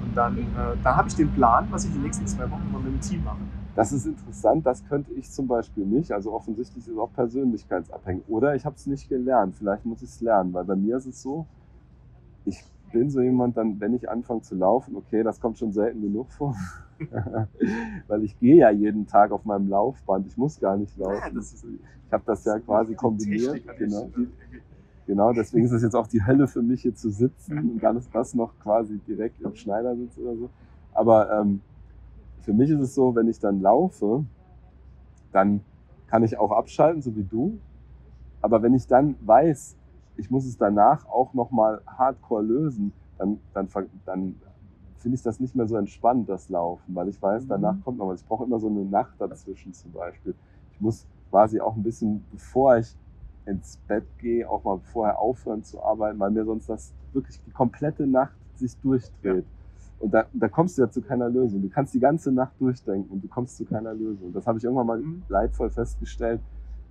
Und 0.04 0.16
dann, 0.16 0.38
äh, 0.38 0.44
da 0.84 0.96
habe 0.96 1.08
ich 1.08 1.16
den 1.16 1.30
Plan, 1.32 1.68
was 1.70 1.86
ich 1.86 1.92
die 1.94 2.00
nächsten 2.00 2.28
zwei 2.28 2.50
Wochen 2.50 2.72
mal 2.72 2.82
mit 2.82 2.94
dem 2.94 3.02
Team 3.02 3.24
mache. 3.24 3.38
Das 3.76 3.94
ist 3.94 4.06
interessant, 4.06 4.66
das 4.66 4.84
könnte 4.86 5.14
ich 5.14 5.32
zum 5.32 5.48
Beispiel 5.48 5.86
nicht. 5.86 6.12
Also 6.12 6.34
offensichtlich 6.34 6.86
ist 6.86 6.92
es 6.92 6.98
auch 6.98 7.14
persönlichkeitsabhängig. 7.14 8.24
Oder 8.28 8.56
ich 8.56 8.66
habe 8.66 8.76
es 8.76 8.86
nicht 8.86 9.08
gelernt, 9.08 9.56
vielleicht 9.56 9.86
muss 9.86 10.02
ich 10.02 10.10
es 10.10 10.20
lernen, 10.22 10.54
weil 10.54 10.66
bei 10.66 10.76
mir 10.76 10.98
ist 10.98 11.06
es 11.06 11.22
so, 11.22 11.46
ich 12.44 12.62
bin 12.92 13.10
so 13.10 13.22
jemand, 13.22 13.56
dann, 13.56 13.80
wenn 13.80 13.94
ich 13.94 14.10
anfange 14.10 14.42
zu 14.42 14.56
laufen, 14.56 14.96
okay, 14.98 15.24
das 15.24 15.40
kommt 15.40 15.58
schon 15.58 15.72
selten 15.72 16.02
genug 16.02 16.30
vor. 16.32 16.56
weil 18.08 18.24
ich 18.24 18.38
gehe 18.40 18.56
ja 18.56 18.70
jeden 18.70 19.08
Tag 19.08 19.32
auf 19.32 19.46
meinem 19.46 19.70
Laufband, 19.70 20.28
ich 20.28 20.38
muss 20.38 20.60
gar 20.60 20.78
nicht 20.78 20.98
laufen. 20.98 21.34
Ja, 21.34 21.40
ist, 21.40 21.64
Ich 21.64 22.14
habe 22.14 22.24
das 22.26 22.46
ja 22.46 22.60
quasi 22.60 22.96
kombiniert. 22.96 23.54
Technik 23.54 23.78
Genau, 23.78 24.10
die, 24.16 24.28
genau, 25.08 25.34
deswegen 25.34 25.66
ist 25.66 25.72
es 25.72 25.84
jetzt 25.84 25.96
auch 25.96 26.08
die 26.08 26.26
Hölle 26.26 26.48
für 26.48 26.62
mich 26.62 26.82
hier 26.82 26.96
zu 26.96 27.10
sitzen 27.10 27.58
und 27.58 27.84
dann 27.84 27.98
ist 27.98 28.14
das 28.14 28.34
noch 28.34 28.58
quasi 28.60 29.00
direkt 29.08 29.42
im 29.42 29.56
Schneidersitz 29.56 30.18
oder 30.18 30.36
so. 30.36 30.50
Aber 30.94 31.32
ähm, 31.40 31.62
für 32.42 32.54
mich 32.54 32.70
ist 32.70 32.82
es 32.82 32.96
so, 32.96 33.16
wenn 33.16 33.28
ich 33.28 33.40
dann 33.40 33.62
laufe, 33.62 34.26
dann 35.32 35.62
kann 36.08 36.24
ich 36.24 36.38
auch 36.38 36.52
abschalten, 36.52 37.02
so 37.02 37.16
wie 37.16 37.24
du. 37.24 37.58
Aber 38.42 38.62
wenn 38.62 38.74
ich 38.74 38.88
dann 38.88 39.16
weiß, 39.22 39.78
ich 40.18 40.30
muss 40.30 40.46
es 40.46 40.58
danach 40.58 41.06
auch 41.08 41.34
nochmal 41.34 41.82
hardcore 41.86 42.44
lösen, 42.44 42.92
dann, 43.18 43.40
dann, 43.54 43.68
dann 44.06 44.36
finde 45.02 45.16
ich 45.16 45.24
das 45.24 45.40
nicht 45.40 45.56
mehr 45.56 45.68
so 45.68 45.76
entspannt, 45.76 46.30
das 46.30 46.50
Laufen, 46.50 46.96
weil 46.96 47.10
ich 47.10 47.22
weiß, 47.22 47.48
danach 47.48 47.76
Mhm. 47.76 47.84
kommt 47.84 47.98
noch 47.98 48.08
was. 48.08 48.22
Ich 48.22 48.28
brauche 48.28 48.46
immer 48.46 48.60
so 48.60 48.68
eine 48.68 48.86
Nacht 48.86 49.20
dazwischen 49.20 49.74
zum 49.74 49.92
Beispiel. 49.92 50.36
Ich 50.74 50.80
muss 50.80 51.06
quasi 51.30 51.60
auch 51.60 51.76
ein 51.76 51.84
bisschen, 51.84 52.26
bevor 52.32 52.78
ich 52.78 52.96
ins 53.46 53.78
Bett 53.88 54.06
gehe, 54.20 54.48
auch 54.50 54.64
mal 54.64 54.80
vorher 54.80 55.20
aufhören 55.20 55.64
zu 55.64 55.82
arbeiten, 55.84 56.20
weil 56.20 56.32
mir 56.32 56.46
sonst 56.46 56.70
das 56.70 56.94
wirklich 57.14 57.42
die 57.44 57.52
komplette 57.52 58.06
Nacht 58.06 58.36
sich 58.56 58.78
durchdreht. 58.82 59.46
Und 60.00 60.14
da, 60.14 60.26
da 60.34 60.48
kommst 60.48 60.78
du 60.78 60.84
ja 60.84 60.90
zu 60.90 61.02
keiner 61.02 61.30
Lösung. 61.30 61.62
Du 61.62 61.70
kannst 61.70 61.94
die 61.94 62.00
ganze 62.00 62.32
Nacht 62.32 62.54
durchdenken 62.60 63.12
und 63.12 63.24
du 63.24 63.28
kommst 63.28 63.58
zu 63.58 63.66
keiner 63.66 63.94
Lösung. 63.94 64.34
Das 64.34 64.46
habe 64.48 64.58
ich 64.58 64.64
irgendwann 64.64 64.88
mal 64.88 65.00
Mhm. 65.00 65.24
leidvoll 65.28 65.70
festgestellt. 65.70 66.42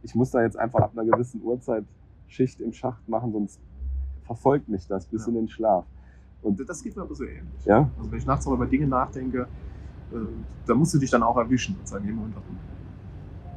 Ich 0.03 0.15
muss 0.15 0.31
da 0.31 0.43
jetzt 0.43 0.57
einfach 0.57 0.81
ab 0.81 0.93
einer 0.97 1.05
gewissen 1.05 1.43
Uhrzeit 1.43 1.85
Schicht 2.27 2.61
im 2.61 2.73
Schacht 2.73 3.09
machen, 3.09 3.33
sonst 3.33 3.61
verfolgt 4.23 4.69
mich 4.69 4.87
das 4.87 5.07
bis 5.07 5.23
Ja. 5.23 5.29
in 5.29 5.35
den 5.35 5.49
Schlaf. 5.49 5.85
Und 6.43 6.69
Das 6.69 6.83
geht 6.83 6.97
mir 6.97 7.03
aber 7.03 7.15
so 7.15 7.25
ähnlich. 7.25 7.65
ja, 7.65 7.91
Also 7.99 8.11
wenn 8.11 8.19
ich 8.19 8.27
nachts 8.27 8.47
auch 8.47 8.53
über 8.53 8.67
Dinge 8.67 8.87
nachdenke, 8.87 9.43
äh, 10.13 10.17
da 10.67 10.75
musst 10.75 10.95
du 10.95 10.99
dich 10.99 11.11
dann 11.11 11.23
auch 11.23 11.37
erwischen 11.37 11.77
und 11.79 11.87
sagen, 11.87 12.05
hey, 12.05 12.13
Moment, 12.15 12.35
warum, 12.35 12.57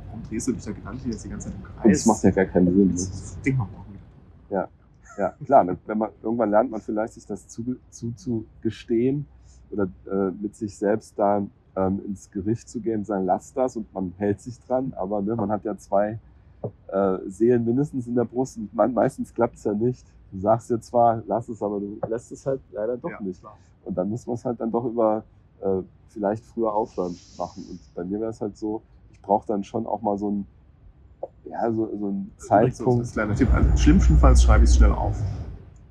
warum 0.07 0.23
drehst 0.23 0.47
du 0.47 0.51
dich 0.51 0.63
da 0.63 0.71
gedanklich 0.71 1.13
jetzt 1.13 1.25
die 1.25 1.29
ganze 1.29 1.49
Zeit 1.49 1.57
im 1.57 1.63
Kreis? 1.63 1.85
und 1.85 1.91
das 1.91 2.05
macht 2.05 2.23
ja 2.23 2.31
gar 2.31 2.45
keinen 2.45 2.73
Sinn. 2.73 2.87
Ne? 2.87 2.93
Das 2.93 3.41
Ding 3.41 3.57
mal 3.57 3.67
morgen 3.71 3.93
wieder. 3.93 4.69
Ja, 5.15 5.35
klar, 5.45 5.63
ne, 5.63 5.77
wenn 5.85 5.97
man, 5.99 6.09
irgendwann 6.23 6.49
lernt 6.49 6.71
man 6.71 6.81
vielleicht, 6.81 7.13
sich 7.13 7.25
das 7.27 7.47
zu, 7.47 7.75
zuzugestehen 7.91 9.27
oder 9.69 9.87
äh, 10.09 10.31
mit 10.41 10.55
sich 10.55 10.75
selbst 10.75 11.13
da 11.19 11.45
ähm, 11.75 12.01
ins 12.05 12.31
Gericht 12.31 12.67
zu 12.67 12.79
gehen 12.79 12.99
und 12.99 13.05
sagen, 13.05 13.25
lass 13.25 13.53
das 13.53 13.77
und 13.77 13.91
man 13.93 14.13
hält 14.17 14.41
sich 14.41 14.59
dran, 14.61 14.91
aber 14.95 15.21
ne, 15.21 15.35
man 15.35 15.51
hat 15.51 15.63
ja 15.65 15.77
zwei 15.77 16.19
äh, 16.87 17.17
Seelen 17.27 17.63
mindestens 17.65 18.07
in 18.07 18.15
der 18.15 18.25
Brust 18.25 18.57
und 18.57 18.73
man, 18.73 18.93
meistens 18.93 19.33
klappt 19.33 19.55
es 19.57 19.63
ja 19.63 19.73
nicht. 19.73 20.05
Du 20.33 20.39
sagst 20.39 20.69
ja 20.71 20.79
zwar, 20.79 21.21
lass 21.27 21.47
es, 21.47 21.61
aber 21.61 21.79
du 21.79 21.99
lässt 22.09 22.31
es 22.31 22.45
halt 22.45 22.59
leider 22.71 22.97
doch 22.97 23.11
Ja, 23.11 23.19
nicht. 23.19 23.39
klar. 23.39 23.55
Und 23.85 23.95
dann 23.95 24.09
muss 24.09 24.25
man 24.25 24.33
es 24.35 24.43
halt 24.45 24.59
dann 24.59 24.71
doch 24.71 24.83
über 24.85 25.23
äh, 25.61 25.81
vielleicht 26.09 26.43
früher 26.43 26.73
aufhören 26.73 27.15
machen. 27.37 27.63
Und 27.69 27.79
bei 27.93 28.03
mir 28.03 28.19
wäre 28.19 28.31
es 28.31 28.41
halt 28.41 28.57
so, 28.57 28.81
ich 29.11 29.21
brauche 29.21 29.45
dann 29.47 29.63
schon 29.63 29.85
auch 29.85 30.01
mal 30.01 30.17
so 30.17 30.29
einen, 30.29 30.47
ja, 31.45 31.71
so, 31.71 31.85
so 31.85 32.15
So, 32.37 32.45
Zeitpunkt. 32.47 33.01
das 33.01 33.09
ist 33.09 33.11
ein 33.11 33.13
kleiner 33.13 33.35
Tipp. 33.35 33.53
Also, 33.53 33.77
schlimmstenfalls 33.77 34.41
schreibe 34.43 34.63
ich 34.63 34.71
es 34.71 34.75
schnell 34.77 34.91
auf. 34.91 35.15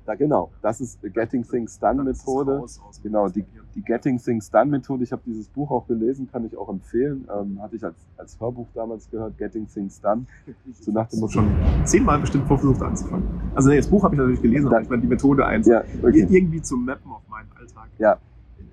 Da, 0.05 0.15
genau, 0.15 0.51
das 0.61 0.81
ist 0.81 1.01
die 1.01 1.09
Getting 1.09 1.47
Things 1.47 1.79
Done 1.79 2.03
Methode. 2.03 2.57
raus 2.57 2.81
Genau, 3.01 3.29
die, 3.29 3.45
die 3.73 3.81
Getting 3.81 4.19
Things 4.19 4.51
Done 4.51 4.69
Methode. 4.69 5.03
Ich 5.03 5.13
habe 5.13 5.21
dieses 5.25 5.47
Buch 5.47 5.71
auch 5.71 5.87
gelesen, 5.87 6.27
kann 6.29 6.45
ich 6.45 6.57
auch 6.57 6.67
empfehlen. 6.67 7.25
Ähm, 7.33 7.61
hatte 7.61 7.77
ich 7.77 7.83
als, 7.85 7.95
als 8.17 8.37
Hörbuch 8.39 8.67
damals 8.73 9.09
gehört, 9.09 9.37
Getting 9.37 9.67
Things 9.67 10.01
Done. 10.01 10.25
So 10.73 10.91
nach 10.91 11.07
dem 11.07 11.27
schon 11.29 11.49
zehnmal 11.85 12.19
bestimmt 12.19 12.47
versucht 12.47 12.81
anzufangen. 12.81 13.25
Also 13.55 13.69
nee, 13.69 13.77
das 13.77 13.87
Buch 13.87 14.03
habe 14.03 14.15
ich 14.15 14.19
natürlich 14.19 14.41
gelesen, 14.41 14.67
aber 14.67 14.81
ich 14.81 14.89
meine 14.89 15.01
die 15.01 15.07
Methode 15.07 15.45
eins. 15.45 15.67
Ja, 15.67 15.83
okay. 16.01 16.27
Irgendwie 16.29 16.61
zu 16.61 16.75
mappen 16.75 17.11
auf 17.11 17.21
meinen 17.29 17.49
Alltag. 17.57 17.87
Ja. 17.97 18.17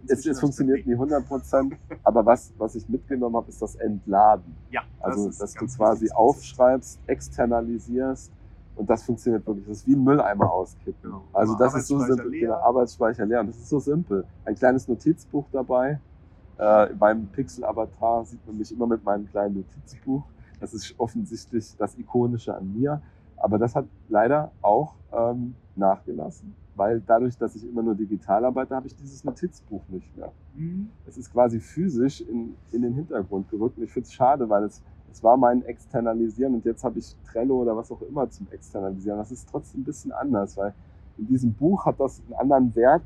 Es, 0.08 0.26
es 0.26 0.40
funktioniert 0.40 0.86
nie 0.86 0.94
100 0.94 1.26
Prozent, 1.28 1.76
aber 2.02 2.26
was, 2.26 2.52
was 2.58 2.74
ich 2.74 2.88
mitgenommen 2.88 3.36
habe, 3.36 3.48
ist 3.48 3.62
das 3.62 3.76
Entladen. 3.76 4.56
Ja, 4.70 4.82
Also, 4.98 5.28
ist 5.28 5.40
dass 5.40 5.54
du 5.54 5.66
quasi 5.66 6.10
aufschreibst, 6.10 6.98
externalisierst 7.06 8.32
und 8.80 8.88
das 8.88 9.02
funktioniert 9.02 9.46
wirklich. 9.46 9.66
Das 9.66 9.76
ist 9.78 9.86
wie 9.86 9.94
ein 9.94 10.02
Mülleimer 10.02 10.50
auskippen. 10.50 11.02
Genau. 11.02 11.22
Also 11.34 11.54
das 11.54 11.74
ist 11.74 11.86
so 11.86 11.98
simpel. 11.98 12.30
leer. 12.30 12.40
Genau, 12.40 12.60
Arbeitsspeicher 12.60 13.26
leer. 13.26 13.40
Und 13.40 13.48
das 13.48 13.58
ist 13.58 13.68
so 13.68 13.78
simpel. 13.78 14.24
Ein 14.46 14.54
kleines 14.54 14.88
Notizbuch 14.88 15.44
dabei. 15.52 16.00
Äh, 16.56 16.94
beim 16.94 17.26
Pixel-Avatar 17.26 18.24
sieht 18.24 18.46
man 18.46 18.56
mich 18.56 18.72
immer 18.72 18.86
mit 18.86 19.04
meinem 19.04 19.26
kleinen 19.26 19.56
Notizbuch. 19.56 20.22
Das 20.60 20.72
ist 20.72 20.94
offensichtlich 20.96 21.76
das 21.76 21.98
Ikonische 21.98 22.54
an 22.54 22.72
mir. 22.72 23.02
Aber 23.36 23.58
das 23.58 23.74
hat 23.74 23.84
leider 24.08 24.50
auch 24.62 24.94
ähm, 25.12 25.54
nachgelassen, 25.76 26.54
weil 26.74 27.02
dadurch, 27.06 27.36
dass 27.36 27.56
ich 27.56 27.68
immer 27.68 27.82
nur 27.82 27.94
digital 27.94 28.46
arbeite, 28.46 28.74
habe 28.74 28.86
ich 28.86 28.94
dieses 28.96 29.24
Notizbuch 29.24 29.82
nicht 29.88 30.16
mehr 30.16 30.32
Mhm. 30.54 30.88
es 31.06 31.16
ist 31.16 31.32
quasi 31.32 31.60
physisch 31.60 32.20
in, 32.22 32.54
in 32.72 32.82
den 32.82 32.94
Hintergrund 32.94 33.48
gerückt. 33.50 33.78
Und 33.78 33.84
ich 33.84 33.92
finde 33.92 34.06
es 34.06 34.12
schade, 34.12 34.48
weil 34.48 34.64
es, 34.64 34.82
es 35.12 35.22
war 35.22 35.36
mein 35.36 35.62
Externalisieren 35.64 36.54
und 36.54 36.64
jetzt 36.64 36.84
habe 36.84 36.98
ich 36.98 37.16
Trello 37.30 37.56
oder 37.62 37.76
was 37.76 37.90
auch 37.90 38.02
immer 38.02 38.28
zum 38.30 38.46
Externalisieren. 38.50 39.18
Das 39.18 39.30
ist 39.32 39.48
trotzdem 39.50 39.80
ein 39.80 39.84
bisschen 39.84 40.12
anders, 40.12 40.56
weil 40.56 40.72
in 41.18 41.26
diesem 41.26 41.52
Buch 41.52 41.84
hat 41.86 41.98
das 41.98 42.20
einen 42.26 42.34
anderen 42.34 42.74
Wert, 42.74 43.02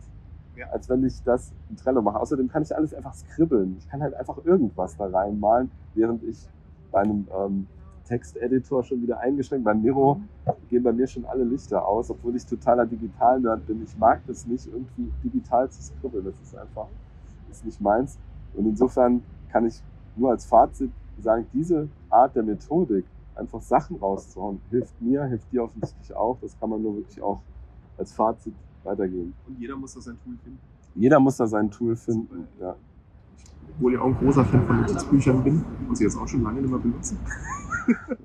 Ja. 0.57 0.68
als 0.70 0.88
wenn 0.88 1.05
ich 1.05 1.22
das 1.24 1.52
in 1.70 1.76
Trello 1.76 2.02
mache. 2.02 2.20
Außerdem 2.20 2.48
kann 2.48 2.62
ich 2.62 2.74
alles 2.76 2.94
einfach 2.94 3.14
skribbeln. 3.14 3.76
Ich 3.78 3.88
kann 3.88 4.00
halt 4.02 4.14
einfach 4.14 4.44
irgendwas 4.44 4.96
da 4.96 5.07
reinmalen, 5.07 5.70
während 5.94 6.22
ich 6.22 6.48
bei 6.92 7.00
einem 7.00 7.26
ähm, 7.36 7.66
Texteditor 8.07 8.84
schon 8.84 9.02
wieder 9.02 9.18
eingeschränkt. 9.18 9.64
Bei 9.64 9.74
Miro 9.74 10.20
gehen 10.68 10.82
bei 10.82 10.92
mir 10.92 11.07
schon 11.07 11.24
alle 11.24 11.42
Lichter 11.44 11.86
aus, 11.86 12.11
obwohl 12.11 12.36
ich 12.36 12.44
totaler 12.46 12.86
Digital-Nerd 12.86 13.66
bin. 13.66 13.82
Ich 13.82 13.96
mag 13.98 14.20
das 14.26 14.46
nicht, 14.46 14.66
irgendwie 14.66 15.11
digital 15.24 15.68
zu 15.70 15.82
skribbeln. 15.82 16.24
Das 16.24 16.34
ist 16.40 16.57
einfach 16.57 16.86
ist 17.50 17.64
nicht 17.64 17.80
meins. 17.80 18.18
Und 18.55 18.66
insofern 18.66 19.22
kann 19.50 19.66
ich 19.66 19.82
nur 20.16 20.30
als 20.30 20.44
Fazit 20.44 20.90
sagen, 21.23 21.47
diese 21.53 21.89
Art 22.11 22.35
der 22.35 22.43
Methodik, 22.43 23.05
einfach 23.35 23.61
Sachen 23.61 23.97
rauszuhauen, 23.97 24.61
hilft 24.71 25.01
mir, 25.01 25.25
hilft 25.25 25.51
dir 25.53 25.65
offensichtlich 25.65 26.15
auch. 26.15 26.39
Das 26.41 26.59
kann 26.59 26.71
man 26.71 26.83
nur 26.83 26.97
wirklich 26.97 27.21
auch 27.21 27.41
als 27.99 28.12
Fazit 28.12 28.55
weitergeben. 28.85 29.35
Und 29.47 29.59
jeder 29.59 29.77
muss 29.77 29.95
da 29.95 30.01
sein 30.01 30.17
Tool 30.23 30.37
finden. 30.43 30.59
Jeder 30.95 31.21
muss 31.21 31.37
da 31.37 31.47
sein 31.47 31.71
Tool 31.71 31.97
finden. 31.97 32.47
Ja. 32.61 32.77
Obwohl 33.77 33.95
ich 33.95 33.99
auch 33.99 34.07
ein 34.07 34.17
großer 34.17 34.45
Fan 34.45 34.67
von 34.67 34.81
Notizbüchern 34.81 35.43
bin, 35.43 35.65
muss 35.89 36.01
ich 36.01 36.05
jetzt 36.05 36.17
auch 36.17 36.29
schon 36.29 36.43
lange 36.43 36.61
nicht 36.61 36.71
mehr 36.71 36.81
benutzen. 36.81 37.19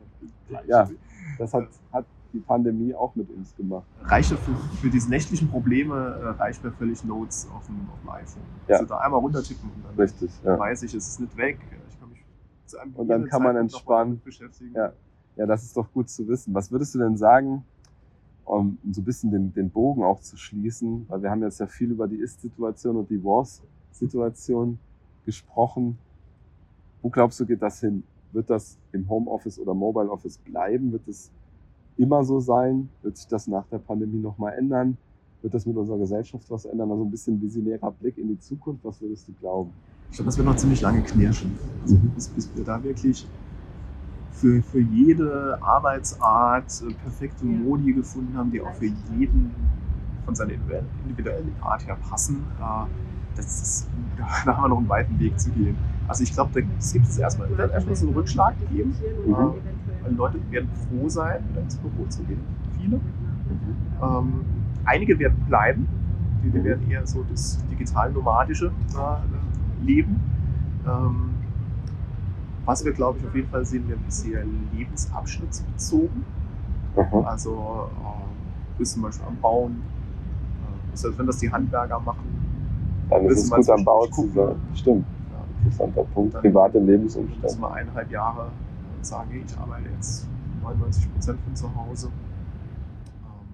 Ja. 0.66 0.90
Das 1.38 1.54
hat, 1.54 1.68
hat 1.94 2.06
die 2.34 2.40
Pandemie 2.40 2.94
auch 2.94 3.16
mit 3.16 3.30
uns 3.30 3.56
gemacht. 3.56 3.86
Reicht 4.04 4.30
für, 4.30 4.56
für 4.82 4.90
diese 4.90 5.10
nächtlichen 5.10 5.50
Probleme, 5.50 5.96
äh, 5.96 6.28
reicht 6.42 6.64
mir 6.64 6.72
völlig 6.72 7.04
Notes 7.04 7.48
auf 7.56 7.66
dem, 7.68 7.88
auf 7.92 8.00
dem 8.02 8.10
iPhone. 8.10 8.44
Ja. 8.68 8.76
Also 8.78 8.88
da 8.88 8.98
einmal 8.98 9.20
runtertippen 9.20 9.70
und 9.70 9.84
dann 9.86 9.96
Richtig. 9.96 10.32
Ja. 10.44 10.58
weiß 10.58 10.84
ich, 10.84 10.94
es 10.94 11.08
ist 11.08 11.20
nicht 11.20 11.38
weg. 11.38 11.60
Zu 12.70 12.78
einem 12.78 12.94
Und 12.94 13.08
dann 13.08 13.26
kann 13.26 13.42
man 13.42 13.56
Zeitpunkt 13.56 13.72
noch 13.74 13.80
entspannen. 13.80 14.22
Ja. 14.76 14.94
ja, 15.38 15.46
das 15.48 15.64
ist 15.64 15.76
doch 15.76 15.92
gut 15.92 16.08
zu 16.08 16.28
wissen. 16.28 16.54
Was 16.54 16.72
würdest 16.72 16.94
du 16.94 17.00
denn 17.00 17.18
sagen, 17.18 17.66
um 18.46 18.78
so 18.92 19.02
ein 19.02 19.06
bisschen 19.06 19.32
den, 19.32 19.52
den 19.54 19.72
Bogen 19.72 20.04
auch 20.04 20.20
zu 20.20 20.38
schließen? 20.38 21.06
Weil 21.08 21.24
wir 21.24 21.32
haben 21.32 21.42
jetzt 21.42 21.60
ja 21.60 21.66
viel 21.66 21.90
über 21.90 22.08
die 22.08 22.18
Ist-Situation 22.18 22.96
und 22.96 23.10
die 23.10 23.24
Was-Situation 23.24 24.78
gesprochen. 25.26 25.98
Wo 27.02 27.10
glaubst 27.10 27.40
du, 27.40 27.48
geht 27.48 27.62
das 27.64 27.80
hin? 27.80 28.04
Wird 28.34 28.52
das 28.52 28.78
im 28.92 29.10
Homeoffice 29.10 29.58
oder 29.58 29.74
Mobile 29.74 30.12
Office 30.12 30.38
bleiben? 30.38 30.92
Wird 30.92 31.08
es 31.08 31.32
immer 31.98 32.24
so 32.24 32.40
sein? 32.40 32.90
Wird 33.02 33.18
sich 33.18 33.28
das 33.28 33.48
nach 33.48 33.66
der 33.68 33.80
Pandemie 33.80 34.20
nochmal 34.20 34.54
ändern? 34.54 34.96
Wird 35.42 35.56
das 35.56 35.66
mit 35.66 35.76
unserer 35.76 35.98
Gesellschaft 35.98 36.50
was 36.52 36.66
ändern? 36.66 36.92
Also 36.92 37.04
ein 37.04 37.10
bisschen 37.10 37.42
visionärer 37.42 37.92
Blick 37.92 38.20
in 38.20 38.28
die 38.28 38.40
Zukunft. 38.40 38.86
Was 38.86 39.02
würdest 39.02 39.28
du 39.28 39.34
glauben? 39.34 39.72
Ich 40.12 40.18
glaube, 40.18 40.26
das 40.28 40.38
wird 40.38 40.48
noch 40.48 40.56
ziemlich 40.56 40.82
lange 40.82 41.02
knirschen. 41.02 41.58
Also 41.84 41.96
Mhm. 41.96 42.10
bis, 42.10 42.28
bis 42.30 42.50
wir 42.56 42.64
da 42.64 42.84
wirklich 42.84 43.28
für, 44.32 44.62
für 44.62 44.80
jede 44.80 45.58
Arbeitsart 45.62 46.84
äh, 46.88 46.94
perfekte 47.04 47.46
Modi 47.46 47.94
gefunden 47.94 48.36
haben, 48.38 48.52
die 48.52 48.62
auch 48.62 48.74
für 48.74 48.86
jeden 48.86 49.52
von 50.26 50.36
seiner 50.36 50.54
individuellen 51.04 51.52
Art 51.62 51.86
her 51.88 51.98
passen. 52.10 52.46
Äh, 52.60 52.86
das 53.36 53.62
ist, 53.62 53.88
da 54.46 54.56
haben 54.56 54.64
wir 54.64 54.70
noch 54.70 54.78
einen 54.78 54.90
weiten 54.90 55.20
Weg 55.20 55.40
zu 55.40 55.52
gehen. 55.52 55.78
Also 56.08 56.24
ich 56.24 56.34
glaube, 56.34 56.64
es 56.80 56.94
gibt 56.94 57.06
es 57.06 57.18
erstmal, 57.18 57.50
wird 57.56 57.72
erstmal 57.72 57.96
so 57.96 58.08
einen 58.08 58.16
Rückschlag 58.16 58.56
geben. 58.72 58.96
Mhm. 59.26 59.34
Äh, 60.06 60.12
Leute 60.16 60.40
werden 60.50 60.70
froh 60.88 61.08
sein, 61.10 61.44
wieder 61.50 61.62
ins 61.62 61.76
Büro 61.76 62.06
zu 62.08 62.24
gehen. 62.24 62.40
Viele. 62.80 63.00
Ähm, 64.02 64.34
einige 64.86 65.20
werden 65.20 65.38
bleiben. 65.48 65.88
Die, 66.44 66.50
die 66.50 66.64
werden 66.64 66.90
eher 66.90 67.06
so 67.06 67.26
das 67.30 67.60
digital-nomadische 67.70 68.68
äh, 68.68 69.00
leben. 69.82 70.20
Ähm, 70.88 71.30
was 72.66 72.86
wir, 72.86 72.94
glaube 72.94 73.18
ich, 73.20 73.26
auf 73.26 73.36
jeden 73.36 73.50
Fall 73.50 73.66
sehen, 73.66 73.88
werden 73.90 74.04
ist 74.08 74.22
sehr 74.22 74.44
lebensabschnittsbezogen. 74.74 76.24
Aha. 76.96 77.22
Also 77.22 77.90
äh, 78.04 78.78
bist 78.78 78.94
zum 78.94 79.04
Beispiel 79.04 79.26
am 79.28 79.38
Bauen. 79.38 79.82
Äh, 80.92 80.96
selbst 80.98 81.18
wenn 81.20 81.28
das 81.28 81.38
die 81.38 81.52
Handwerker 81.52 82.00
machen, 82.00 82.26
Dann 83.10 83.26
ist 83.26 83.44
es 83.44 83.50
mal 83.50 83.58
gut 83.58 83.70
am 83.70 83.84
Bau 83.86 84.06
zu 84.08 84.28
sein. 84.34 84.56
Stimmt. 84.76 85.06
ja, 85.32 85.44
Interessanter 85.66 86.04
Punkt. 86.14 86.34
Dann- 86.36 86.42
Private 86.42 86.80
Lebensumstände. 86.80 87.58
wir 87.60 87.72
eineinhalb 87.74 88.12
Jahre 88.12 88.48
sagen, 89.02 89.30
hey, 89.32 89.44
ich 89.46 89.58
arbeite 89.58 89.90
jetzt 89.96 90.28
99 90.62 91.12
Prozent 91.14 91.40
von 91.46 91.56
zu 91.56 91.76
Hause. 91.76 92.08
Ähm, 92.08 93.48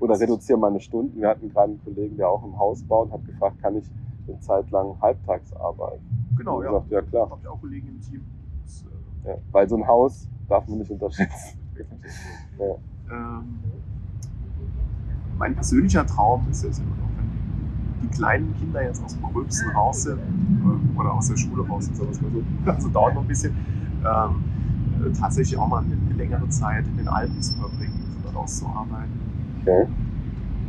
Oder 0.00 0.18
reduziere 0.18 0.58
meine 0.58 0.80
Stunden. 0.80 1.20
Wir 1.20 1.28
hatten 1.28 1.50
gerade 1.52 1.72
einen 1.72 1.80
Kollegen, 1.84 2.16
der 2.16 2.28
auch 2.28 2.44
im 2.44 2.58
Haus 2.58 2.82
baut, 2.84 3.12
hat 3.12 3.24
gefragt, 3.26 3.60
kann 3.60 3.76
ich 3.76 3.84
eine 4.28 4.40
Zeit 4.40 4.70
lang 4.70 4.96
halbtags 5.00 5.52
arbeiten? 5.54 6.02
genau, 6.36 6.58
Und 6.58 6.64
ja. 6.64 6.70
gesagt, 6.70 6.90
ja 6.90 7.02
klar. 7.02 7.30
Habe 7.30 7.40
ich 7.42 7.48
auch 7.48 7.60
Kollegen 7.60 7.88
im 7.88 8.00
Team. 8.00 8.24
Das, 8.62 8.84
äh, 9.24 9.28
Ja. 9.30 9.36
Weil 9.52 9.68
so 9.68 9.76
ein 9.76 9.86
Haus 9.86 10.28
darf 10.48 10.66
man 10.68 10.78
nicht 10.78 10.90
unterschätzen. 10.90 11.58
Ja. 12.58 12.74
Ähm, 13.10 13.58
mein 15.38 15.54
persönlicher 15.54 16.06
Traum 16.06 16.46
ist 16.50 16.64
es 16.64 16.78
immer 16.78 16.94
noch, 16.96 17.08
wenn 17.16 18.02
die 18.02 18.08
kleinen 18.08 18.54
Kinder 18.58 18.82
jetzt 18.82 19.02
aus 19.02 19.14
dem 19.14 19.22
Gröbsten 19.22 19.70
raus 19.70 20.02
sind 20.02 20.18
äh, 20.18 20.98
oder 20.98 21.14
aus 21.14 21.28
der 21.28 21.36
Schule 21.36 21.66
raus 21.66 21.86
sind, 21.86 21.98
mal 21.98 22.12
so, 22.14 22.42
also 22.70 22.88
dauert 22.88 23.14
noch 23.14 23.22
ein 23.22 23.28
bisschen, 23.28 23.56
ähm, 24.04 24.44
äh, 25.04 25.12
tatsächlich 25.18 25.58
auch 25.58 25.66
mal 25.66 25.82
eine, 25.82 25.94
eine 25.94 26.14
längere 26.14 26.48
Zeit 26.48 26.86
in 26.86 26.96
den 26.96 27.08
Alpen 27.08 27.40
zu 27.42 27.54
verbringen, 27.54 28.00
von 28.14 28.22
dort 28.24 28.36
aus 28.36 28.58
zu 28.58 28.66
arbeiten. 28.66 29.20
Okay. 29.62 29.86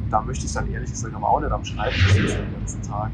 Da 0.10 0.22
möchte 0.22 0.46
ich 0.46 0.54
dann 0.54 0.72
ehrlich 0.72 0.92
gesagt 0.92 1.14
aber 1.14 1.28
auch 1.28 1.40
nicht 1.40 1.52
am 1.52 1.64
Schreibtisch 1.64 2.14
sitzen 2.14 2.38
den 2.38 2.54
ganzen 2.60 2.82
Tag. 2.84 3.12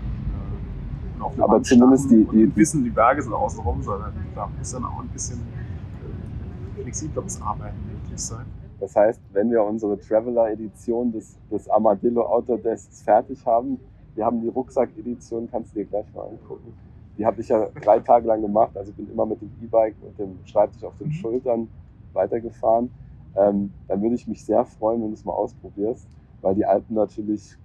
Auf 1.22 1.34
eine 1.34 1.44
Aber 1.44 1.62
zumindest 1.64 2.10
die- 2.12 2.26
die- 2.26 2.56
wissen, 2.56 2.84
die 2.84 2.90
Berge 2.90 3.22
sind 3.22 3.34
außenrum, 3.34 3.82
sondern 3.82 4.14
da 4.36 4.48
muss 4.58 4.72
dann 4.72 4.86
auch 4.86 5.00
ein 5.02 5.08
bisschen 5.10 5.40
äh, 5.40 6.82
flexibleres 6.82 7.42
Arbeiten 7.42 7.78
möglich 7.92 8.20
sein. 8.20 8.46
Das 8.80 8.96
heißt, 8.96 9.20
wenn 9.34 9.52
wir 9.52 9.64
unsere 9.64 10.00
Traveler-Edition 10.00 11.12
des, 11.12 11.38
des 11.52 11.70
Armadillo 11.70 12.22
Outdoor 12.26 12.58
Desks 12.60 13.02
fertig 13.02 13.46
haben, 13.46 13.78
wir 14.16 14.26
haben 14.26 14.42
die 14.42 14.48
Rucksack-Edition, 14.48 15.50
kannst 15.52 15.74
du 15.76 15.80
dir 15.80 15.86
gleich 15.86 16.06
mal 16.14 16.24
angucken. 16.24 16.74
Die 17.18 17.26
habe 17.26 17.42
ich 17.42 17.50
ja 17.50 17.68
drei 17.82 18.00
Tage 18.00 18.28
lang 18.28 18.42
gemacht, 18.42 18.72
also 18.78 18.92
bin 18.94 19.10
immer 19.12 19.26
mit 19.26 19.42
dem 19.42 19.52
E-Bike 19.62 19.96
und 20.02 20.18
dem 20.18 20.38
Schreibtisch 20.46 20.84
auf 20.86 20.94
den 20.98 21.12
Schultern 21.12 21.68
weitergefahren. 22.14 22.90
Ähm, 23.36 23.72
dann 23.88 24.02
würde 24.02 24.16
ich 24.16 24.26
mich 24.28 24.44
sehr 24.46 24.64
freuen, 24.66 25.02
wenn 25.02 25.10
du 25.10 25.14
es 25.14 25.26
mal 25.26 25.34
ausprobierst, 25.34 26.08
weil 26.42 26.56
die 26.56 26.66
Alpen 26.66 26.96
natürlich 26.96 27.58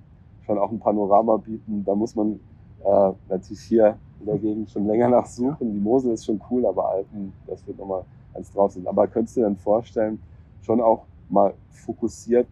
schon 0.45 0.59
auch 0.59 0.71
ein 0.71 0.81
Panorama 0.81 1.37
bieten. 1.37 1.85
Da 1.85 1.95
muss 1.95 2.15
man 2.17 2.41
äh, 2.85 3.13
natürlich 3.29 3.63
hier 3.63 3.97
in 4.21 4.27
der 4.27 4.39
Gegend 4.39 4.71
schon 4.71 4.87
länger 4.87 5.09
nachsuchen. 5.09 5.73
Die 5.73 5.81
Mosel 5.81 6.13
ist 6.13 6.25
schon 6.25 6.41
cool, 6.51 6.65
aber 6.67 6.91
Alpen, 6.91 7.33
das 7.47 7.67
wird 7.67 7.79
nochmal 7.79 8.05
ganz 8.33 8.51
drauf 8.53 8.73
sein. 8.73 8.87
Aber 8.87 9.07
könntest 9.07 9.37
du 9.37 9.41
dir 9.41 9.47
dann 9.47 9.57
vorstellen, 9.57 10.19
schon 10.63 10.81
auch 10.81 11.05
mal 11.29 11.55
fokussiert 11.71 12.47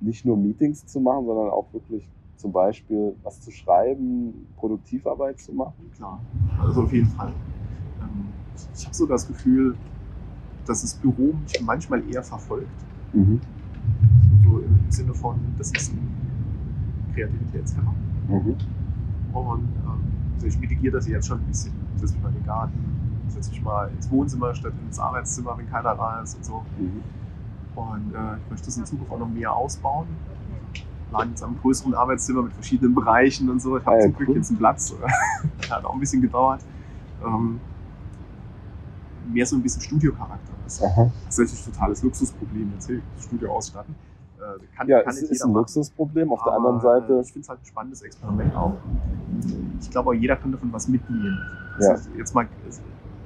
nicht 0.00 0.24
nur 0.24 0.36
Meetings 0.36 0.86
zu 0.86 1.00
machen, 1.00 1.26
sondern 1.26 1.50
auch 1.50 1.66
wirklich 1.72 2.08
zum 2.36 2.52
Beispiel 2.52 3.14
was 3.22 3.40
zu 3.40 3.50
schreiben, 3.50 4.46
Produktivarbeit 4.56 5.38
zu 5.38 5.52
machen? 5.52 5.90
Klar, 5.94 6.20
also 6.58 6.82
auf 6.82 6.92
jeden 6.92 7.08
Fall. 7.08 7.32
Ähm, 8.00 8.28
Ich 8.74 8.86
habe 8.86 8.94
so 8.94 9.06
das 9.06 9.26
Gefühl, 9.26 9.76
dass 10.66 10.82
das 10.82 10.94
Büro 10.94 11.34
mich 11.42 11.60
manchmal 11.62 12.02
eher 12.10 12.22
verfolgt. 12.22 12.68
Mhm. 13.12 13.40
So 14.44 14.58
im 14.60 14.90
Sinne 14.90 15.14
von, 15.14 15.38
das 15.58 15.70
ist 15.72 15.92
ein 15.92 16.00
Kreativitätshemmer. 17.14 17.94
Mhm. 18.28 18.56
Und 19.32 19.68
ähm, 19.86 20.00
also 20.34 20.46
ich 20.46 20.58
mitigiere 20.58 20.94
das 20.96 21.06
jetzt 21.06 21.26
schon 21.28 21.38
ein 21.38 21.46
bisschen. 21.46 21.72
Ich 21.94 22.00
setze 22.00 22.14
mich 22.14 22.22
mal 22.22 22.28
in 22.30 22.34
den 22.36 22.46
Garten, 22.46 23.22
setze 23.28 23.50
mich 23.50 23.62
mal 23.62 23.90
ins 23.94 24.10
Wohnzimmer 24.10 24.54
statt 24.54 24.72
ins 24.86 24.98
Arbeitszimmer, 24.98 25.56
wenn 25.58 25.68
keiner 25.70 25.94
da 25.94 26.20
ist 26.22 26.36
und 26.36 26.44
so. 26.44 26.64
Mhm. 26.78 27.02
Und 27.76 28.14
äh, 28.14 28.36
ich 28.44 28.50
möchte 28.50 28.66
das 28.66 28.76
in 28.76 28.86
Zukunft 28.86 29.12
auch 29.12 29.18
noch 29.18 29.28
mehr 29.28 29.54
ausbauen. 29.54 30.06
Plan 31.10 31.30
jetzt 31.30 31.42
am 31.42 31.58
größeren 31.60 31.94
Arbeitszimmer 31.94 32.42
mit 32.42 32.52
verschiedenen 32.52 32.94
Bereichen 32.94 33.48
und 33.50 33.60
so. 33.60 33.76
Ich 33.76 33.84
habe 33.84 33.96
Ah 33.96 33.98
ja, 33.98 34.04
zum 34.06 34.14
Glück 34.14 34.28
cool. 34.30 34.36
jetzt 34.36 34.48
einen 34.50 34.58
Platz. 34.58 34.94
Hat 35.70 35.84
auch 35.84 35.94
ein 35.94 36.00
bisschen 36.00 36.22
gedauert. 36.22 36.60
Ähm, 37.24 37.60
mehr 39.32 39.46
so 39.46 39.56
ein 39.56 39.62
bisschen 39.62 39.82
Studiocharakter. 39.82 40.52
Das 40.64 40.74
ist 40.74 40.82
natürlich 41.38 41.66
ein 41.66 41.72
totales 41.72 42.02
Luxusproblem, 42.02 42.72
jetzt 42.74 42.88
hey, 42.88 43.02
das 43.16 43.24
Studio 43.24 43.52
ausstatten. 43.56 43.94
Äh, 44.56 44.76
kann, 44.76 44.88
Ja, 44.88 45.00
kann 45.02 45.10
es 45.14 45.20
nicht 45.20 45.30
ist 45.30 45.38
jeder 45.38 45.44
ein 45.46 45.52
machen. 45.52 45.60
Luxusproblem. 45.60 46.32
Auf 46.32 46.42
der 46.44 46.52
Aber, 46.52 46.56
anderen 46.68 46.80
Seite, 46.80 47.12
äh, 47.18 47.20
Ich 47.20 47.32
finde 47.32 47.40
es 47.44 47.48
halt 47.48 47.60
ein 47.60 47.66
spannendes 47.66 48.02
Experiment 48.02 48.54
auch. 48.56 48.74
Ich 49.80 49.90
glaube 49.90 50.10
auch, 50.10 50.14
jeder 50.14 50.36
kann 50.36 50.52
davon 50.52 50.72
was 50.72 50.88
mitnehmen. 50.88 51.38
Also 51.78 52.10
Jetzt 52.16 52.34
mal, 52.34 52.46
es 52.68 52.80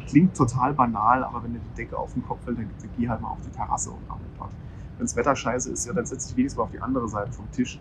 klingt 0.07 0.37
total 0.37 0.75
banal, 0.75 1.25
aber 1.25 1.43
wenn 1.43 1.53
dir 1.55 1.61
die 1.61 1.77
Decke 1.77 1.97
auf 1.99 2.12
den 2.12 2.25
Kopf 2.27 2.45
fällt, 2.45 2.59
dann, 2.59 2.70
dann 2.81 2.91
geh 2.97 3.09
halt 3.09 3.20
mal 3.20 3.29
auf 3.31 3.39
die 3.45 3.51
Terrasse 3.51 3.91
und 3.91 3.99
arbeite 4.09 4.31
dort. 4.39 4.51
Wenn 4.99 5.07
das 5.07 5.16
Wetter 5.16 5.35
scheiße 5.35 5.70
ist, 5.72 5.87
ja, 5.87 5.93
dann 5.93 6.07
setz 6.07 6.27
dich 6.29 6.37
wenigstens 6.37 6.59
mal 6.59 6.64
auf 6.64 6.70
die 6.70 6.81
andere 6.81 7.09
Seite 7.09 7.33
vom 7.33 7.51
Tisch. 7.51 7.81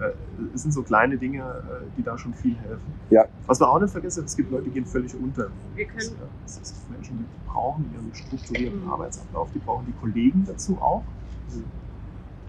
Äh, 0.00 0.10
Es 0.54 0.62
sind 0.62 0.72
so 0.72 0.82
kleine 0.82 1.16
Dinge, 1.18 1.40
äh, 1.42 1.84
die 1.96 2.02
da 2.02 2.16
schon 2.18 2.32
viel 2.34 2.56
helfen. 2.56 2.92
Ja. 3.10 3.24
Was 3.46 3.60
wir 3.60 3.68
auch 3.68 3.80
nicht 3.80 3.90
vergessen, 3.92 4.24
es 4.24 4.36
gibt 4.36 4.50
Leute, 4.50 4.64
die 4.64 4.70
gehen 4.70 4.86
völlig 4.86 5.14
unter. 5.14 5.48
Wir 5.74 5.86
können- 5.86 6.16
Es, 6.46 6.56
Es 6.60 6.70
ist 6.72 6.90
Menschen, 6.90 7.18
die 7.18 7.24
brauchen 7.48 7.84
ihren 7.94 8.12
strukturierten 8.14 8.88
Arbeitsablauf, 8.90 9.48
die 9.54 9.58
brauchen 9.60 9.86
die 9.86 9.92
Kollegen 10.00 10.44
dazu 10.46 10.78
auch. 10.80 11.02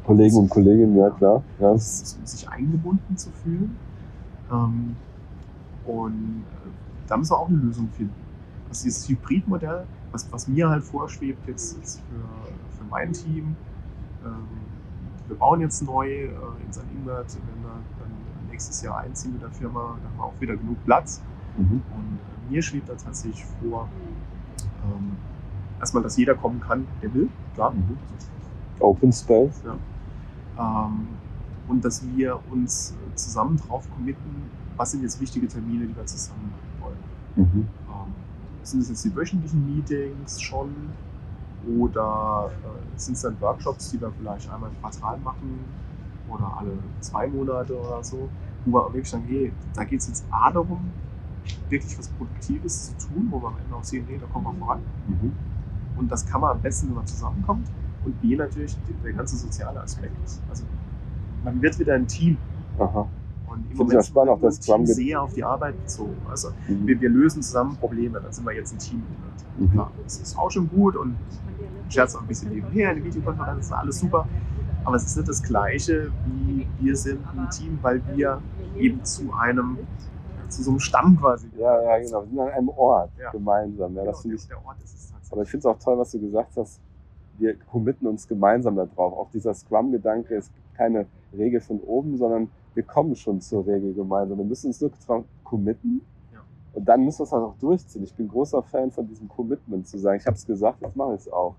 Kollegen 0.10 0.38
und 0.38 0.50
Kolleginnen, 0.50 0.98
ja 0.98 1.12
klar. 1.12 1.44
Ja. 1.60 1.78
sich 1.78 2.50
eingebunden 2.50 3.16
zu 3.16 3.30
fühlen. 3.30 3.78
Ähm, 4.52 4.96
und 5.86 6.44
äh, 6.50 6.70
da 7.08 7.16
müssen 7.16 7.32
wir 7.32 7.38
auch 7.38 7.48
eine 7.48 7.58
Lösung 7.58 7.90
finden. 7.90 8.16
Also 8.70 8.86
dieses 8.86 9.08
Hybridmodell, 9.08 9.86
was, 10.12 10.28
was 10.32 10.48
mir 10.48 10.68
halt 10.68 10.84
vorschwebt 10.84 11.48
jetzt, 11.48 11.78
jetzt 11.78 12.00
für, 12.00 12.78
für 12.78 12.90
mein 12.90 13.14
Team, 13.14 13.56
ähm, 14.26 14.48
wir 15.28 15.38
bauen 15.38 15.62
jetzt 15.62 15.84
neu 15.84 16.08
äh, 16.08 16.30
in 16.66 16.74
St. 16.74 16.82
Ingbert, 16.92 17.28
wenn 17.36 17.64
wir 17.64 17.70
dann 18.00 18.50
nächstes 18.50 18.82
Jahr 18.82 18.98
einziehen 18.98 19.34
mit 19.34 19.44
der 19.44 19.52
Firma, 19.52 19.96
dann 20.02 20.12
haben 20.12 20.18
wir 20.18 20.24
auch 20.24 20.42
wieder 20.42 20.56
genug 20.56 20.84
Platz. 20.86 21.22
Mhm. 21.56 21.84
Und 21.96 22.18
äh, 22.48 22.52
mir 22.52 22.64
schwebt 22.64 22.90
da 22.90 22.96
tatsächlich 22.96 23.46
vor, 23.62 23.88
ähm, 24.86 25.18
erstmal, 25.80 26.02
dass 26.02 26.18
jeder 26.18 26.34
kommen 26.34 26.60
kann, 26.62 26.88
der 27.04 27.14
will, 27.14 27.30
klar. 27.54 27.74
Mhm. 27.74 27.96
Open 28.80 29.14
Space. 29.14 29.62
Ähm, 30.60 31.08
und 31.68 31.86
dass 31.86 32.04
wir 32.16 32.40
uns 32.52 32.96
zusammen 33.16 33.58
drauf 33.58 33.88
committen, 33.96 34.50
was 34.76 34.92
sind 34.92 35.04
jetzt 35.04 35.20
wichtige 35.20 35.48
Termine, 35.48 35.86
die 35.86 35.96
wir 35.96 36.06
zusammen 36.06 36.52
machen 36.52 36.82
wollen. 36.82 36.98
Mhm. 37.36 37.68
Ähm, 37.88 38.14
sind 38.64 38.82
es 38.82 38.90
jetzt 38.90 39.06
die 39.06 39.16
wöchentlichen 39.16 39.66
Meetings 39.66 40.42
schon 40.42 40.70
oder 41.78 42.52
äh, 42.64 43.00
sind 43.00 43.16
es 43.16 43.22
dann 43.22 43.40
Workshops, 43.42 43.92
die 43.92 44.02
wir 44.02 44.12
vielleicht 44.12 44.50
einmal 44.52 44.70
im 44.70 44.80
Quartal 44.82 45.18
machen 45.20 45.60
oder 46.30 46.58
alle 46.58 46.72
zwei 47.00 47.28
Monate 47.28 47.78
oder 47.78 48.04
so, 48.04 48.30
wo 48.66 48.72
wir 48.72 48.86
wirklich 48.88 49.10
sagen, 49.10 49.26
hey, 49.28 49.52
da 49.74 49.84
geht 49.84 50.00
es 50.00 50.08
jetzt 50.08 50.26
A 50.32 50.52
darum, 50.52 50.80
wirklich 51.70 51.98
was 51.98 52.08
Produktives 52.10 52.96
zu 52.98 53.08
tun, 53.08 53.28
wo 53.30 53.42
wir 53.42 53.48
am 53.48 53.58
Ende 53.64 53.76
auch 53.76 53.84
sehen, 53.84 54.06
hey, 54.08 54.18
da 54.20 54.28
kommen 54.28 54.46
wir 54.46 54.66
voran. 54.66 54.82
Mhm. 55.08 55.32
Und 55.98 56.12
das 56.12 56.26
kann 56.26 56.42
man 56.42 56.52
am 56.52 56.62
besten, 56.62 56.88
wenn 56.88 56.96
man 56.96 57.08
zusammenkommt. 57.08 57.68
Und 58.06 58.22
B 58.22 58.36
natürlich 58.36 58.78
der 59.04 59.14
ganze 59.14 59.36
soziale 59.36 59.82
Aspekt. 59.82 60.14
Also 60.50 60.64
man 61.44 61.62
wird 61.62 61.78
wieder 61.80 61.94
ein 61.96 62.08
Team. 62.08 62.38
Aha. 62.78 63.08
Und 63.48 63.72
im 63.72 63.90
ich 63.92 63.98
auch 63.98 64.04
spannend, 64.04 64.30
auch 64.32 64.42
das 64.42 64.60
Team 64.60 64.86
sehr 64.86 65.22
auf 65.22 65.34
die 65.34 65.44
Arbeit 65.44 65.80
bezogen. 65.82 66.16
Also 66.30 66.50
Mhm. 66.68 66.88
wir, 66.88 67.02
wir 67.02 67.10
lösen 67.10 67.42
zusammen 67.42 67.76
Probleme, 67.78 68.20
dann 68.22 68.32
sind 68.32 68.46
wir 68.46 68.54
jetzt 68.54 68.74
ein 68.74 68.78
Team. 68.80 69.04
Mhm. 69.58 69.72
Klar, 69.72 69.92
das 70.04 70.18
ist 70.20 70.38
auch 70.38 70.50
schon 70.52 70.70
gut 70.70 70.96
und 70.96 71.16
scherzt 71.90 72.16
auch 72.16 72.22
ein 72.22 72.28
bisschen 72.28 72.50
nebenher, 72.54 72.94
die 72.94 73.04
Videokonferenz 73.04 73.66
ist 73.66 73.72
alles 73.74 74.00
super. 74.00 74.28
Aber 74.86 74.96
es 74.96 75.04
ist 75.06 75.18
nicht 75.18 75.28
das 75.28 75.44
Gleiche, 75.44 76.12
wie 76.26 76.66
wir 76.80 76.96
sind 76.96 77.20
ein 77.36 77.50
Team, 77.50 77.80
weil 77.82 78.02
wir 78.16 78.42
eben 78.78 79.04
zu 79.04 79.34
einem, 79.34 79.78
zu 80.48 80.64
so 80.64 80.70
einem 80.72 80.80
Stamm 80.80 81.20
quasi. 81.20 81.48
Ja, 81.58 81.82
ja, 81.82 81.98
genau. 82.04 82.22
Wir 82.22 82.30
sind 82.30 82.40
an 82.40 82.50
einem 82.50 82.70
Ort 82.70 83.12
Ja. 83.20 83.32
gemeinsam. 83.32 83.94
Ja, 83.96 84.06
das 84.06 84.22
Genau, 84.22 84.22
finde 84.22 84.36
ich. 84.38 84.48
der 84.48 84.66
Ort 84.66 84.78
ist 84.84 84.94
es 84.96 85.08
tatsächlich. 85.12 85.32
Aber 85.34 85.42
ich 85.42 85.50
finde 85.50 85.60
es 85.60 85.66
auch 85.76 85.80
toll, 85.80 85.98
was 85.98 86.12
du 86.12 86.20
gesagt 86.20 86.56
hast. 86.56 86.80
Wir 87.40 87.56
committen 87.72 88.08
uns 88.08 88.28
gemeinsam 88.28 88.76
darauf. 88.76 89.14
Auch 89.14 89.30
dieser 89.32 89.54
Scrum-Gedanke 89.54 90.36
ist 90.36 90.52
keine 90.76 91.06
Regel 91.38 91.62
von 91.62 91.80
oben, 91.82 92.18
sondern 92.18 92.50
wir 92.74 92.84
kommen 92.84 93.16
schon 93.16 93.42
zur 93.42 93.66
Regel 93.66 93.94
gemeinsam. 93.94 94.38
Wir 94.38 94.46
müssen 94.46 94.68
uns 94.68 94.80
nur 94.82 94.92
committen 95.44 96.02
Ja. 96.34 96.40
und 96.74 96.86
dann 96.86 97.04
müssen 97.04 97.20
wir 97.20 97.24
es 97.24 97.32
halt 97.32 97.44
auch 97.44 97.56
durchziehen. 97.60 98.04
Ich 98.04 98.14
bin 98.14 98.28
großer 98.28 98.62
Fan 98.64 98.92
von 98.92 99.08
diesem 99.08 99.28
Commitment 99.28 99.88
zu 99.88 99.98
sagen, 99.98 100.18
ich 100.20 100.26
habe 100.28 100.36
es 100.36 100.46
gesagt, 100.46 100.82
jetzt 100.82 100.96
mache 100.96 101.16
ich 101.16 101.22
es 101.22 101.32
auch. 101.32 101.56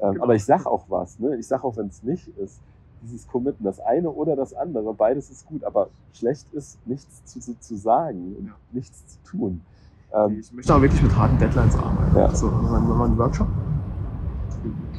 Ähm, 0.00 0.12
Genau. 0.14 0.24
Aber 0.24 0.34
ich 0.34 0.44
sage 0.44 0.66
auch 0.66 0.84
was. 0.88 1.18
Ne? 1.18 1.36
Ich 1.36 1.46
sage 1.46 1.64
auch, 1.64 1.76
wenn 1.76 1.86
es 1.88 2.02
nicht 2.02 2.28
ist, 2.38 2.60
dieses 3.02 3.28
Committen, 3.28 3.64
das 3.64 3.80
eine 3.80 4.10
oder 4.10 4.34
das 4.34 4.54
andere, 4.54 4.94
beides 4.94 5.30
ist 5.30 5.46
gut. 5.46 5.62
Aber 5.64 5.88
schlecht 6.12 6.52
ist, 6.54 6.78
nichts 6.86 7.24
zu, 7.26 7.38
zu, 7.40 7.58
zu 7.60 7.76
sagen 7.76 8.34
und 8.38 8.46
Ja. 8.46 8.52
nichts 8.72 9.06
zu 9.06 9.18
tun. 9.30 9.60
Ähm, 10.12 10.38
Ich 10.40 10.52
möchte 10.52 10.74
auch 10.74 10.80
wirklich 10.80 11.02
mit 11.02 11.14
harten 11.16 11.38
Deadlines 11.38 11.76
arbeiten. 11.76 12.16
Ja. 12.16 12.26
Also, 12.26 12.46
wir 12.50 12.52
machen 12.70 13.02
einen 13.02 13.18
Workshop. 13.18 13.48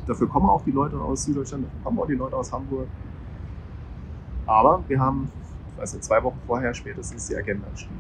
Dafür 0.06 0.30
kommen 0.30 0.50
auch 0.50 0.64
die 0.64 0.72
Leute 0.72 1.00
aus 1.00 1.26
Süddeutschland, 1.26 1.66
dafür 1.66 1.84
kommen 1.84 2.00
auch 2.00 2.08
die 2.08 2.16
Leute 2.16 2.36
aus 2.36 2.52
Hamburg. 2.52 2.88
Aber 4.46 4.84
wir 4.88 5.00
haben, 5.00 5.32
ich 5.72 5.82
weiß 5.82 5.94
nicht, 5.94 6.04
zwei 6.04 6.24
Wochen 6.24 6.40
vorher 6.46 6.74
spätestens 6.74 7.28
die 7.28 7.36
Agenda 7.36 7.68
geschrieben. 7.70 8.00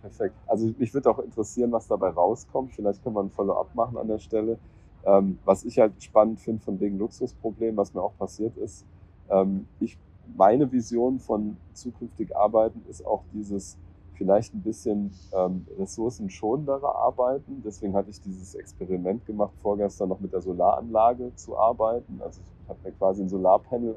Perfekt. 0.00 0.34
Also 0.46 0.72
mich 0.78 0.92
würde 0.94 1.10
auch 1.10 1.18
interessieren, 1.18 1.72
was 1.72 1.86
dabei 1.86 2.10
rauskommt. 2.10 2.72
Vielleicht 2.72 3.02
können 3.02 3.16
wir 3.16 3.22
ein 3.22 3.30
Follow-up 3.30 3.74
machen 3.74 3.98
an 3.98 4.08
der 4.08 4.18
Stelle. 4.18 4.58
Ähm, 5.04 5.38
was 5.44 5.64
ich 5.64 5.78
halt 5.78 6.02
spannend 6.02 6.40
finde 6.40 6.62
von 6.62 6.80
wegen 6.80 6.98
Luxusproblem, 6.98 7.76
was 7.76 7.92
mir 7.92 8.02
auch 8.02 8.16
passiert 8.16 8.56
ist, 8.56 8.86
ähm, 9.30 9.66
ich, 9.80 9.98
meine 10.36 10.70
Vision 10.72 11.18
von 11.18 11.56
zukünftig 11.74 12.34
Arbeiten 12.34 12.82
ist 12.88 13.04
auch 13.04 13.22
dieses 13.32 13.76
vielleicht 14.16 14.54
ein 14.54 14.62
bisschen 14.62 15.12
ähm, 15.32 15.66
ressourcenschonendere 15.78 16.94
Arbeiten. 16.94 17.62
Deswegen 17.64 17.94
hatte 17.94 18.10
ich 18.10 18.20
dieses 18.20 18.54
Experiment 18.54 19.26
gemacht, 19.26 19.52
vorgestern 19.62 20.08
noch 20.08 20.20
mit 20.20 20.32
der 20.32 20.40
Solaranlage 20.40 21.34
zu 21.34 21.58
arbeiten. 21.58 22.20
Also 22.22 22.40
ich 22.62 22.68
habe 22.68 22.78
mir 22.84 22.92
quasi 22.92 23.22
ein 23.22 23.28
Solarpanel 23.28 23.96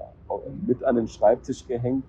mit 0.66 0.84
an 0.84 0.96
den 0.96 1.08
Schreibtisch 1.08 1.66
gehängt 1.68 2.06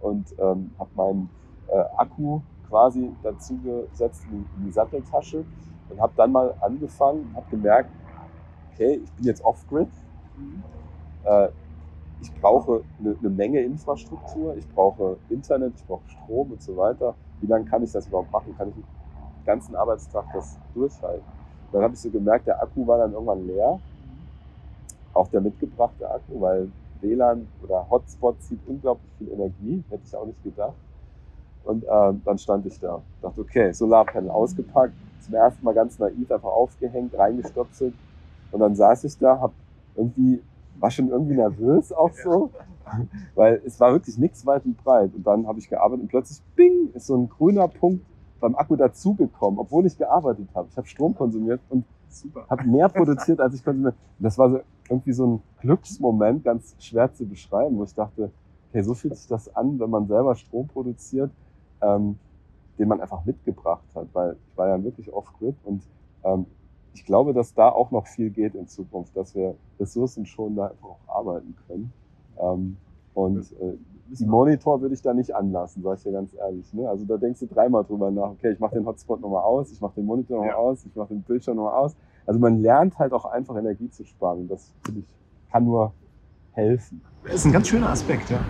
und 0.00 0.34
ähm, 0.38 0.70
habe 0.78 0.90
meinen 0.94 1.30
äh, 1.68 1.84
Akku 1.96 2.40
quasi 2.68 3.10
dazu 3.22 3.58
gesetzt 3.58 4.24
in 4.30 4.38
die, 4.38 4.58
in 4.58 4.64
die 4.66 4.72
Satteltasche 4.72 5.44
und 5.90 6.00
habe 6.00 6.12
dann 6.16 6.32
mal 6.32 6.54
angefangen, 6.60 7.30
habe 7.34 7.46
gemerkt, 7.50 7.90
okay, 8.72 9.00
ich 9.04 9.12
bin 9.12 9.26
jetzt 9.26 9.44
off-grid. 9.44 9.88
Äh, 11.24 11.48
ich 12.22 12.32
brauche 12.40 12.82
eine, 13.00 13.16
eine, 13.18 13.30
Menge 13.30 13.60
Infrastruktur, 13.60 14.56
ich 14.56 14.68
brauche 14.68 15.18
Internet, 15.28 15.74
ich 15.76 15.84
brauche 15.84 16.08
Strom 16.08 16.52
und 16.52 16.62
so 16.62 16.76
weiter. 16.76 17.14
Wie 17.42 17.46
lange 17.48 17.64
kann 17.66 17.82
ich 17.82 17.92
das 17.92 18.06
überhaupt 18.06 18.32
machen? 18.32 18.54
Kann 18.56 18.68
ich 18.68 18.74
den 18.74 18.84
ganzen 19.44 19.74
Arbeitstag 19.74 20.24
das 20.32 20.58
durchhalten? 20.74 21.26
Dann 21.72 21.82
habe 21.82 21.94
ich 21.94 22.00
so 22.00 22.10
gemerkt, 22.10 22.46
der 22.46 22.62
Akku 22.62 22.86
war 22.86 22.98
dann 22.98 23.12
irgendwann 23.12 23.46
leer. 23.46 23.78
Auch 25.12 25.28
der 25.28 25.40
mitgebrachte 25.40 26.08
Akku, 26.08 26.40
weil 26.40 26.70
WLAN 27.00 27.48
oder 27.62 27.86
Hotspot 27.90 28.40
zieht 28.42 28.60
unglaublich 28.66 29.10
viel 29.18 29.32
Energie, 29.32 29.82
hätte 29.90 30.02
ich 30.06 30.16
auch 30.16 30.26
nicht 30.26 30.42
gedacht. 30.42 30.74
Und 31.64 31.84
äh, 31.84 32.12
dann 32.24 32.38
stand 32.38 32.66
ich 32.66 32.78
da, 32.78 33.02
dachte, 33.20 33.40
okay, 33.40 33.72
Solarpanel 33.72 34.30
ausgepackt, 34.30 34.94
zum 35.20 35.34
ersten 35.34 35.64
Mal 35.64 35.74
ganz 35.74 35.98
naiv 35.98 36.30
einfach 36.30 36.48
aufgehängt, 36.48 37.16
reingestopselt. 37.16 37.94
Und 38.50 38.60
dann 38.60 38.74
saß 38.74 39.04
ich 39.04 39.18
da, 39.18 39.40
hab 39.40 39.52
irgendwie, 39.96 40.42
war 40.78 40.90
schon 40.90 41.08
irgendwie 41.08 41.34
nervös 41.34 41.92
auch 41.92 42.12
so, 42.12 42.50
weil 43.34 43.62
es 43.64 43.78
war 43.80 43.92
wirklich 43.92 44.18
nichts 44.18 44.46
weit 44.46 44.64
und 44.64 44.76
breit. 44.82 45.14
Und 45.14 45.26
dann 45.26 45.46
habe 45.46 45.58
ich 45.58 45.68
gearbeitet 45.68 46.02
und 46.02 46.08
plötzlich, 46.08 46.42
bing, 46.56 46.90
ist 46.94 47.06
so 47.06 47.16
ein 47.16 47.28
grüner 47.28 47.68
Punkt 47.68 48.04
beim 48.40 48.54
Akku 48.56 48.76
dazugekommen, 48.76 49.58
obwohl 49.58 49.86
ich 49.86 49.96
gearbeitet 49.96 50.48
habe. 50.54 50.68
Ich 50.70 50.76
habe 50.76 50.86
Strom 50.86 51.14
konsumiert 51.14 51.60
und 51.70 51.84
habe 52.50 52.64
mehr 52.64 52.88
produziert, 52.88 53.40
als 53.40 53.54
ich 53.54 53.64
konsumiert. 53.64 53.94
Das 54.18 54.36
war 54.36 54.50
so 54.50 54.60
irgendwie 54.88 55.12
so 55.12 55.26
ein 55.26 55.42
Glücksmoment, 55.60 56.44
ganz 56.44 56.74
schwer 56.78 57.12
zu 57.14 57.26
beschreiben, 57.26 57.78
wo 57.78 57.84
ich 57.84 57.94
dachte, 57.94 58.30
hey, 58.72 58.82
so 58.82 58.94
fühlt 58.94 59.16
sich 59.16 59.28
das 59.28 59.54
an, 59.54 59.78
wenn 59.78 59.90
man 59.90 60.06
selber 60.06 60.34
Strom 60.34 60.66
produziert, 60.66 61.30
ähm, 61.80 62.18
den 62.78 62.88
man 62.88 63.00
einfach 63.00 63.24
mitgebracht 63.24 63.84
hat, 63.94 64.08
weil 64.12 64.36
ich 64.48 64.56
war 64.56 64.68
ja 64.68 64.82
wirklich 64.82 65.12
off-grid 65.12 65.54
und 65.64 65.82
ähm, 66.24 66.46
ich 66.94 67.04
glaube, 67.04 67.32
dass 67.32 67.54
da 67.54 67.68
auch 67.68 67.90
noch 67.90 68.06
viel 68.06 68.30
geht 68.30 68.54
in 68.54 68.68
Zukunft, 68.68 69.16
dass 69.16 69.34
wir 69.34 69.56
Ressourcen 69.80 70.26
schon 70.26 70.56
da 70.56 70.66
einfach 70.66 70.88
auch 70.88 71.08
arbeiten 71.08 71.56
können. 71.66 71.92
Ähm, 72.40 72.76
und 73.14 73.52
äh, 73.52 73.76
die 74.08 74.26
Monitor 74.26 74.80
würde 74.80 74.94
ich 74.94 75.02
da 75.02 75.14
nicht 75.14 75.34
anlassen, 75.34 75.82
sage 75.82 75.96
ich 75.96 76.02
dir 76.02 76.12
ganz 76.12 76.34
ehrlich. 76.34 76.72
Ne? 76.74 76.88
Also 76.88 77.04
da 77.04 77.16
denkst 77.16 77.40
du 77.40 77.46
dreimal 77.46 77.84
drüber 77.84 78.10
nach, 78.10 78.30
okay, 78.30 78.52
ich 78.52 78.60
mache 78.60 78.74
den 78.74 78.86
Hotspot 78.86 79.20
nochmal 79.20 79.42
aus, 79.42 79.72
ich 79.72 79.80
mache 79.80 79.94
den 79.96 80.06
Monitor 80.06 80.36
nochmal 80.38 80.52
ja. 80.52 80.56
aus, 80.56 80.84
ich 80.84 80.94
mache 80.94 81.08
den 81.08 81.22
Bildschirm 81.22 81.56
nochmal 81.56 81.74
aus. 81.74 81.96
Also 82.26 82.38
man 82.38 82.60
lernt 82.60 82.98
halt 82.98 83.12
auch 83.12 83.24
einfach 83.24 83.56
Energie 83.56 83.90
zu 83.90 84.04
sparen 84.04 84.40
und 84.40 84.50
das 84.50 84.72
finde 84.84 85.00
ich 85.00 85.06
kann 85.52 85.64
nur 85.64 85.92
helfen. 86.52 87.02
Das 87.24 87.34
ist 87.34 87.44
ein 87.44 87.52
ganz 87.52 87.68
schöner 87.68 87.90
Aspekt, 87.90 88.30
ja. 88.30 88.40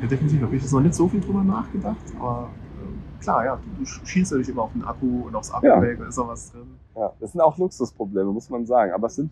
ja 0.00 0.06
definitiv. 0.06 0.42
Habe 0.42 0.56
ich 0.56 0.62
jetzt 0.62 0.72
noch 0.72 0.80
nicht 0.80 0.94
so 0.94 1.08
viel 1.08 1.20
drüber 1.20 1.42
nachgedacht, 1.42 1.96
aber 2.18 2.50
äh, 2.78 3.22
klar, 3.22 3.44
ja, 3.44 3.56
du, 3.56 3.84
du 3.84 3.86
schießt 3.86 4.32
natürlich 4.32 4.50
immer 4.50 4.62
auf 4.62 4.72
den 4.72 4.84
Akku 4.84 5.26
und 5.26 5.34
aufs 5.34 5.50
Akkuwerk, 5.50 5.98
ja. 5.98 6.04
da 6.04 6.08
ist 6.08 6.18
auch 6.18 6.28
was 6.28 6.52
drin. 6.52 6.66
Ja, 6.94 7.12
das 7.18 7.32
sind 7.32 7.40
auch 7.40 7.56
Luxusprobleme, 7.58 8.30
muss 8.30 8.50
man 8.50 8.66
sagen. 8.66 8.92
Aber 8.92 9.06
es 9.06 9.16
sind 9.16 9.30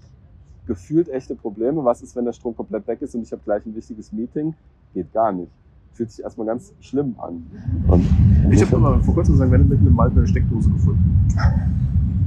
gefühlt 0.69 1.09
echte 1.09 1.35
Probleme. 1.35 1.85
Was 1.85 2.03
ist, 2.03 2.15
wenn 2.15 2.25
der 2.27 2.33
Strom 2.33 2.55
komplett 2.55 2.87
weg 2.87 3.03
ist 3.03 3.15
und 3.17 3.23
ich 3.23 3.33
habe 3.33 3.43
gleich 3.45 3.67
ein 3.67 3.75
wichtiges 3.75 4.13
Meeting? 4.13 4.55
Geht 4.95 5.13
gar 5.13 5.33
nicht. 5.33 5.51
Fühlt 5.95 6.13
sich 6.13 6.23
erstmal 6.23 6.47
ganz 6.47 6.73
schlimm 6.79 7.17
an. 7.19 7.45
Und 7.89 8.53
ich 8.53 8.63
habe 8.63 8.77
aber 8.77 9.01
vor 9.01 9.15
kurzem 9.15 9.35
gesagt, 9.35 9.51
wenn 9.51 9.63
du 9.63 9.69
mitten 9.75 9.87
im 9.89 9.97
Wald 9.97 10.13
eine 10.13 10.29
Steckdose 10.29 10.71
gefunden. 10.71 11.29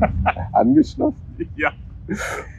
Angeschlossen? 0.51 1.21
Ja. 1.55 1.71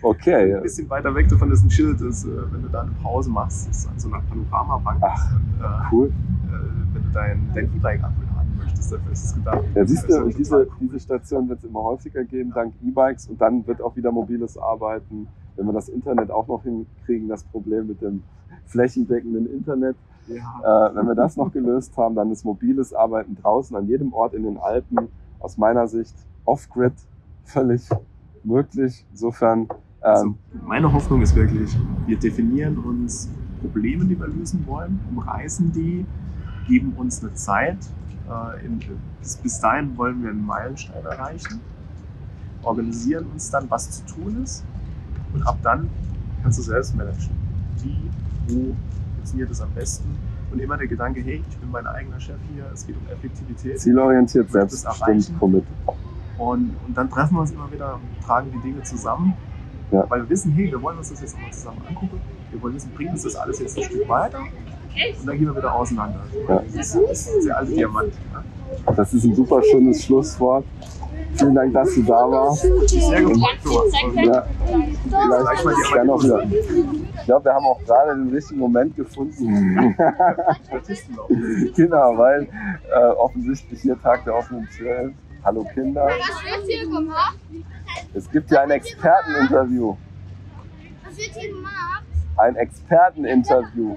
Okay. 0.00 0.54
Ein 0.54 0.62
bisschen 0.62 0.88
weiter 0.88 1.14
weg 1.14 1.28
davon 1.28 1.50
ist 1.50 1.62
ein 1.64 1.70
Schild, 1.70 2.00
ist, 2.00 2.24
äh, 2.24 2.52
wenn 2.52 2.62
du 2.62 2.68
da 2.68 2.82
eine 2.82 2.92
Pause 3.02 3.28
machst, 3.28 3.68
ist 3.68 3.86
an 3.86 3.98
so 3.98 4.08
einer 4.08 4.22
Panoramabank. 4.22 5.02
Ach, 5.02 5.34
und, 5.34 5.60
äh, 5.60 5.66
cool. 5.92 6.06
Äh, 6.06 6.94
wenn 6.94 7.02
du 7.02 7.08
dein, 7.12 7.50
dein 7.54 7.64
E-Bike 7.64 8.04
abladen 8.04 8.56
möchtest, 8.56 8.92
dafür 8.92 9.12
ist 9.12 9.24
es 9.24 9.34
gedacht. 9.34 9.64
Ja, 9.74 9.84
siehst 9.84 10.08
du, 10.08 10.28
diese, 10.30 10.56
cool. 10.56 10.68
diese 10.80 11.00
Station 11.00 11.48
wird 11.48 11.58
es 11.58 11.64
immer 11.64 11.82
häufiger 11.82 12.24
geben, 12.24 12.52
dank 12.54 12.72
E-Bikes. 12.82 13.26
Und 13.26 13.40
dann 13.40 13.66
wird 13.66 13.82
auch 13.82 13.94
wieder 13.96 14.12
mobiles 14.12 14.56
Arbeiten. 14.56 15.26
Wenn 15.56 15.66
wir 15.66 15.72
das 15.72 15.88
Internet 15.88 16.30
auch 16.30 16.48
noch 16.48 16.62
hinkriegen, 16.62 17.28
das 17.28 17.44
Problem 17.44 17.88
mit 17.88 18.00
dem 18.00 18.22
flächendeckenden 18.66 19.46
Internet. 19.52 19.96
Ja. 20.28 20.88
Äh, 20.88 20.94
wenn 20.94 21.06
wir 21.06 21.14
das 21.14 21.36
noch 21.36 21.52
gelöst 21.52 21.96
haben, 21.96 22.14
dann 22.14 22.30
ist 22.30 22.44
mobiles 22.44 22.94
Arbeiten 22.94 23.36
draußen 23.40 23.76
an 23.76 23.86
jedem 23.86 24.12
Ort 24.12 24.34
in 24.34 24.44
den 24.44 24.58
Alpen 24.58 25.08
aus 25.40 25.58
meiner 25.58 25.86
Sicht 25.88 26.14
off-grid 26.44 26.94
völlig 27.44 27.88
möglich. 28.44 29.04
Insofern. 29.10 29.68
Also 30.00 30.26
ähm, 30.26 30.34
also 30.52 30.66
meine 30.66 30.92
Hoffnung 30.92 31.22
ist 31.22 31.34
wirklich, 31.34 31.76
wir 32.06 32.18
definieren 32.18 32.78
uns 32.78 33.28
Probleme, 33.60 34.04
die 34.04 34.18
wir 34.18 34.26
lösen 34.26 34.64
wollen, 34.66 34.98
umreißen 35.10 35.72
die, 35.72 36.06
geben 36.66 36.94
uns 36.96 37.22
eine 37.22 37.34
Zeit. 37.34 37.78
Äh, 38.28 38.64
in, 38.64 38.80
bis, 39.20 39.36
bis 39.36 39.60
dahin 39.60 39.96
wollen 39.96 40.22
wir 40.22 40.30
einen 40.30 40.44
Meilenstein 40.44 41.04
erreichen, 41.04 41.60
organisieren 42.62 43.26
uns 43.32 43.50
dann, 43.50 43.68
was 43.68 43.90
zu 43.90 44.06
tun 44.06 44.42
ist 44.42 44.64
und 45.34 45.46
ab 45.46 45.58
dann 45.62 45.88
kannst 46.42 46.58
du 46.58 46.62
selbst 46.62 46.94
managen. 46.96 47.30
Wie, 47.82 48.10
wo 48.48 48.74
funktioniert 49.16 49.50
es 49.50 49.60
am 49.60 49.70
besten? 49.70 50.16
Und 50.50 50.60
immer 50.60 50.76
der 50.76 50.86
Gedanke, 50.86 51.20
hey, 51.22 51.42
ich 51.48 51.56
bin 51.58 51.70
mein 51.70 51.86
eigener 51.86 52.20
Chef 52.20 52.36
hier, 52.52 52.64
es 52.74 52.86
geht 52.86 52.96
um 52.96 53.06
Effektivität. 53.10 53.80
Zielorientiert 53.80 54.50
selbst 54.50 54.84
bestimmt, 54.84 55.64
und, 56.38 56.74
und 56.86 56.96
dann 56.96 57.10
treffen 57.10 57.34
wir 57.34 57.40
uns 57.40 57.52
immer 57.52 57.70
wieder 57.70 57.94
und 57.94 58.24
tragen 58.24 58.50
die 58.52 58.68
Dinge 58.68 58.82
zusammen, 58.82 59.34
ja. 59.90 60.04
weil 60.08 60.22
wir 60.22 60.30
wissen, 60.30 60.52
hey, 60.52 60.70
wir 60.70 60.82
wollen 60.82 60.98
uns 60.98 61.10
das 61.10 61.20
jetzt 61.20 61.34
nochmal 61.34 61.52
zusammen 61.52 61.82
angucken. 61.88 62.20
Wir 62.50 62.60
wollen 62.62 62.74
wissen, 62.74 62.90
bringt 62.94 63.12
uns 63.12 63.22
das 63.22 63.36
alles 63.36 63.60
jetzt 63.60 63.78
ein 63.78 63.84
Stück 63.84 64.08
weiter? 64.08 64.40
Und 64.40 65.26
dann 65.26 65.38
gehen 65.38 65.46
wir 65.46 65.56
wieder 65.56 65.74
auseinander. 65.74 66.20
Ja. 66.48 66.62
Das 66.74 66.94
ist 66.94 67.46
der 67.46 67.58
alte 67.58 67.72
Diamant. 67.72 68.12
Ja? 68.32 68.92
Das 68.92 69.14
ist 69.14 69.24
ein 69.24 69.34
super 69.34 69.62
schönes 69.62 70.04
Schlusswort. 70.04 70.64
Vielen 71.42 71.54
Dank, 71.56 71.74
dass 71.74 71.92
du 71.96 72.02
da 72.04 72.30
warst. 72.30 72.62
Sehr 72.62 73.22
gut. 73.22 73.36
Ja, 74.24 74.46
vielleicht 75.56 75.92
gerne 75.92 76.12
auch 76.12 76.22
wieder. 76.22 76.44
Ich 76.44 77.24
glaube, 77.24 77.44
wir 77.46 77.52
haben 77.52 77.66
auch 77.66 77.80
gerade 77.84 78.14
den 78.14 78.32
richtigen 78.32 78.60
Moment 78.60 78.94
gefunden. 78.94 79.96
genau, 81.74 82.16
weil 82.16 82.48
äh, 82.94 83.10
offensichtlich 83.16 83.82
hier 83.82 84.00
Tag 84.00 84.24
der 84.24 84.36
offenen 84.36 84.68
Tür 84.68 85.00
ist. 85.00 85.14
Hallo 85.44 85.66
Kinder. 85.74 86.06
Was 86.06 86.44
wird 86.44 86.64
hier 86.68 86.88
gemacht? 86.88 87.38
Es 88.14 88.30
gibt 88.30 88.48
hier 88.48 88.60
ein 88.60 88.70
Experteninterview. 88.70 89.96
Was 91.04 91.16
wird 91.16 91.30
hier 91.34 91.48
gemacht? 91.54 92.04
Ein 92.36 92.54
Experteninterview. 92.54 93.96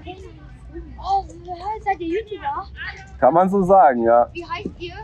Oh, 1.00 1.24
seid 1.84 2.00
ihr 2.00 2.08
YouTuber? 2.08 2.66
Kann 3.20 3.34
man 3.36 3.48
so 3.48 3.62
sagen, 3.62 4.02
ja. 4.02 4.28
Wie 4.34 4.44
heißt 4.44 4.72
ihr? 4.80 4.96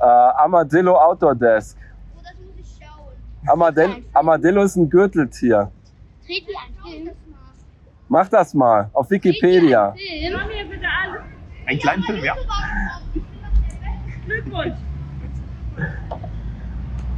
Äh, 0.00 0.04
Amadillo 0.04 0.96
Outdoor 0.96 1.34
Desk. 1.34 1.76
Oh, 2.16 2.20
das 2.22 2.32
muss 2.40 2.54
ich 2.58 2.78
schauen. 2.82 3.12
Amadil 3.46 4.04
Amadillo 4.14 4.62
ist 4.62 4.76
ein 4.76 4.88
Gürteltier. 4.88 5.70
Dreht 6.26 6.48
ihr 6.48 6.54
einen 6.58 7.04
Film? 7.04 7.16
Mach 8.08 8.28
das 8.28 8.54
mal 8.54 8.88
auf 8.92 9.10
Wikipedia. 9.10 9.94
Einen 11.66 11.78
kleinen 11.78 12.02
Film, 12.02 12.24
ja. 12.24 12.34
Glückwunsch. 14.26 14.74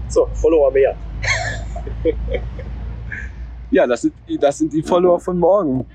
So, 0.09 0.27
Follower 0.35 0.71
mehr. 0.71 0.95
ja, 3.71 3.87
das 3.87 4.03
sind, 4.03 4.15
das 4.41 4.59
sind 4.59 4.73
die 4.73 4.83
Follower 4.83 5.19
von 5.19 5.39
morgen. 5.39 5.87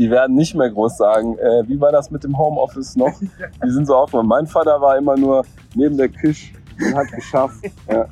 Die 0.00 0.10
werden 0.10 0.34
nicht 0.34 0.54
mehr 0.54 0.70
groß 0.70 0.96
sagen, 0.96 1.36
äh, 1.36 1.68
wie 1.68 1.78
war 1.78 1.92
das 1.92 2.10
mit 2.10 2.24
dem 2.24 2.38
Homeoffice 2.38 2.96
noch? 2.96 3.12
Die 3.64 3.70
sind 3.70 3.86
so 3.86 3.94
offen. 3.94 4.26
Mein 4.26 4.46
Vater 4.46 4.80
war 4.80 4.96
immer 4.96 5.14
nur 5.14 5.44
neben 5.74 5.94
der 5.98 6.08
Küche 6.08 6.54
und 6.78 6.94
hat 6.94 7.12
geschafft. 7.12 7.70
Ja. 7.86 8.06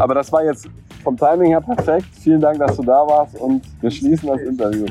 Aber 0.00 0.14
das 0.14 0.32
war 0.32 0.42
jetzt 0.42 0.66
vom 1.04 1.14
Timing 1.14 1.50
her 1.50 1.60
perfekt. 1.60 2.06
Vielen 2.22 2.40
Dank, 2.40 2.58
dass 2.58 2.76
du 2.76 2.82
da 2.82 3.06
warst 3.06 3.38
und 3.38 3.62
wir 3.82 3.90
schließen 3.90 4.30
das 4.30 4.40
Interview. 4.40 4.86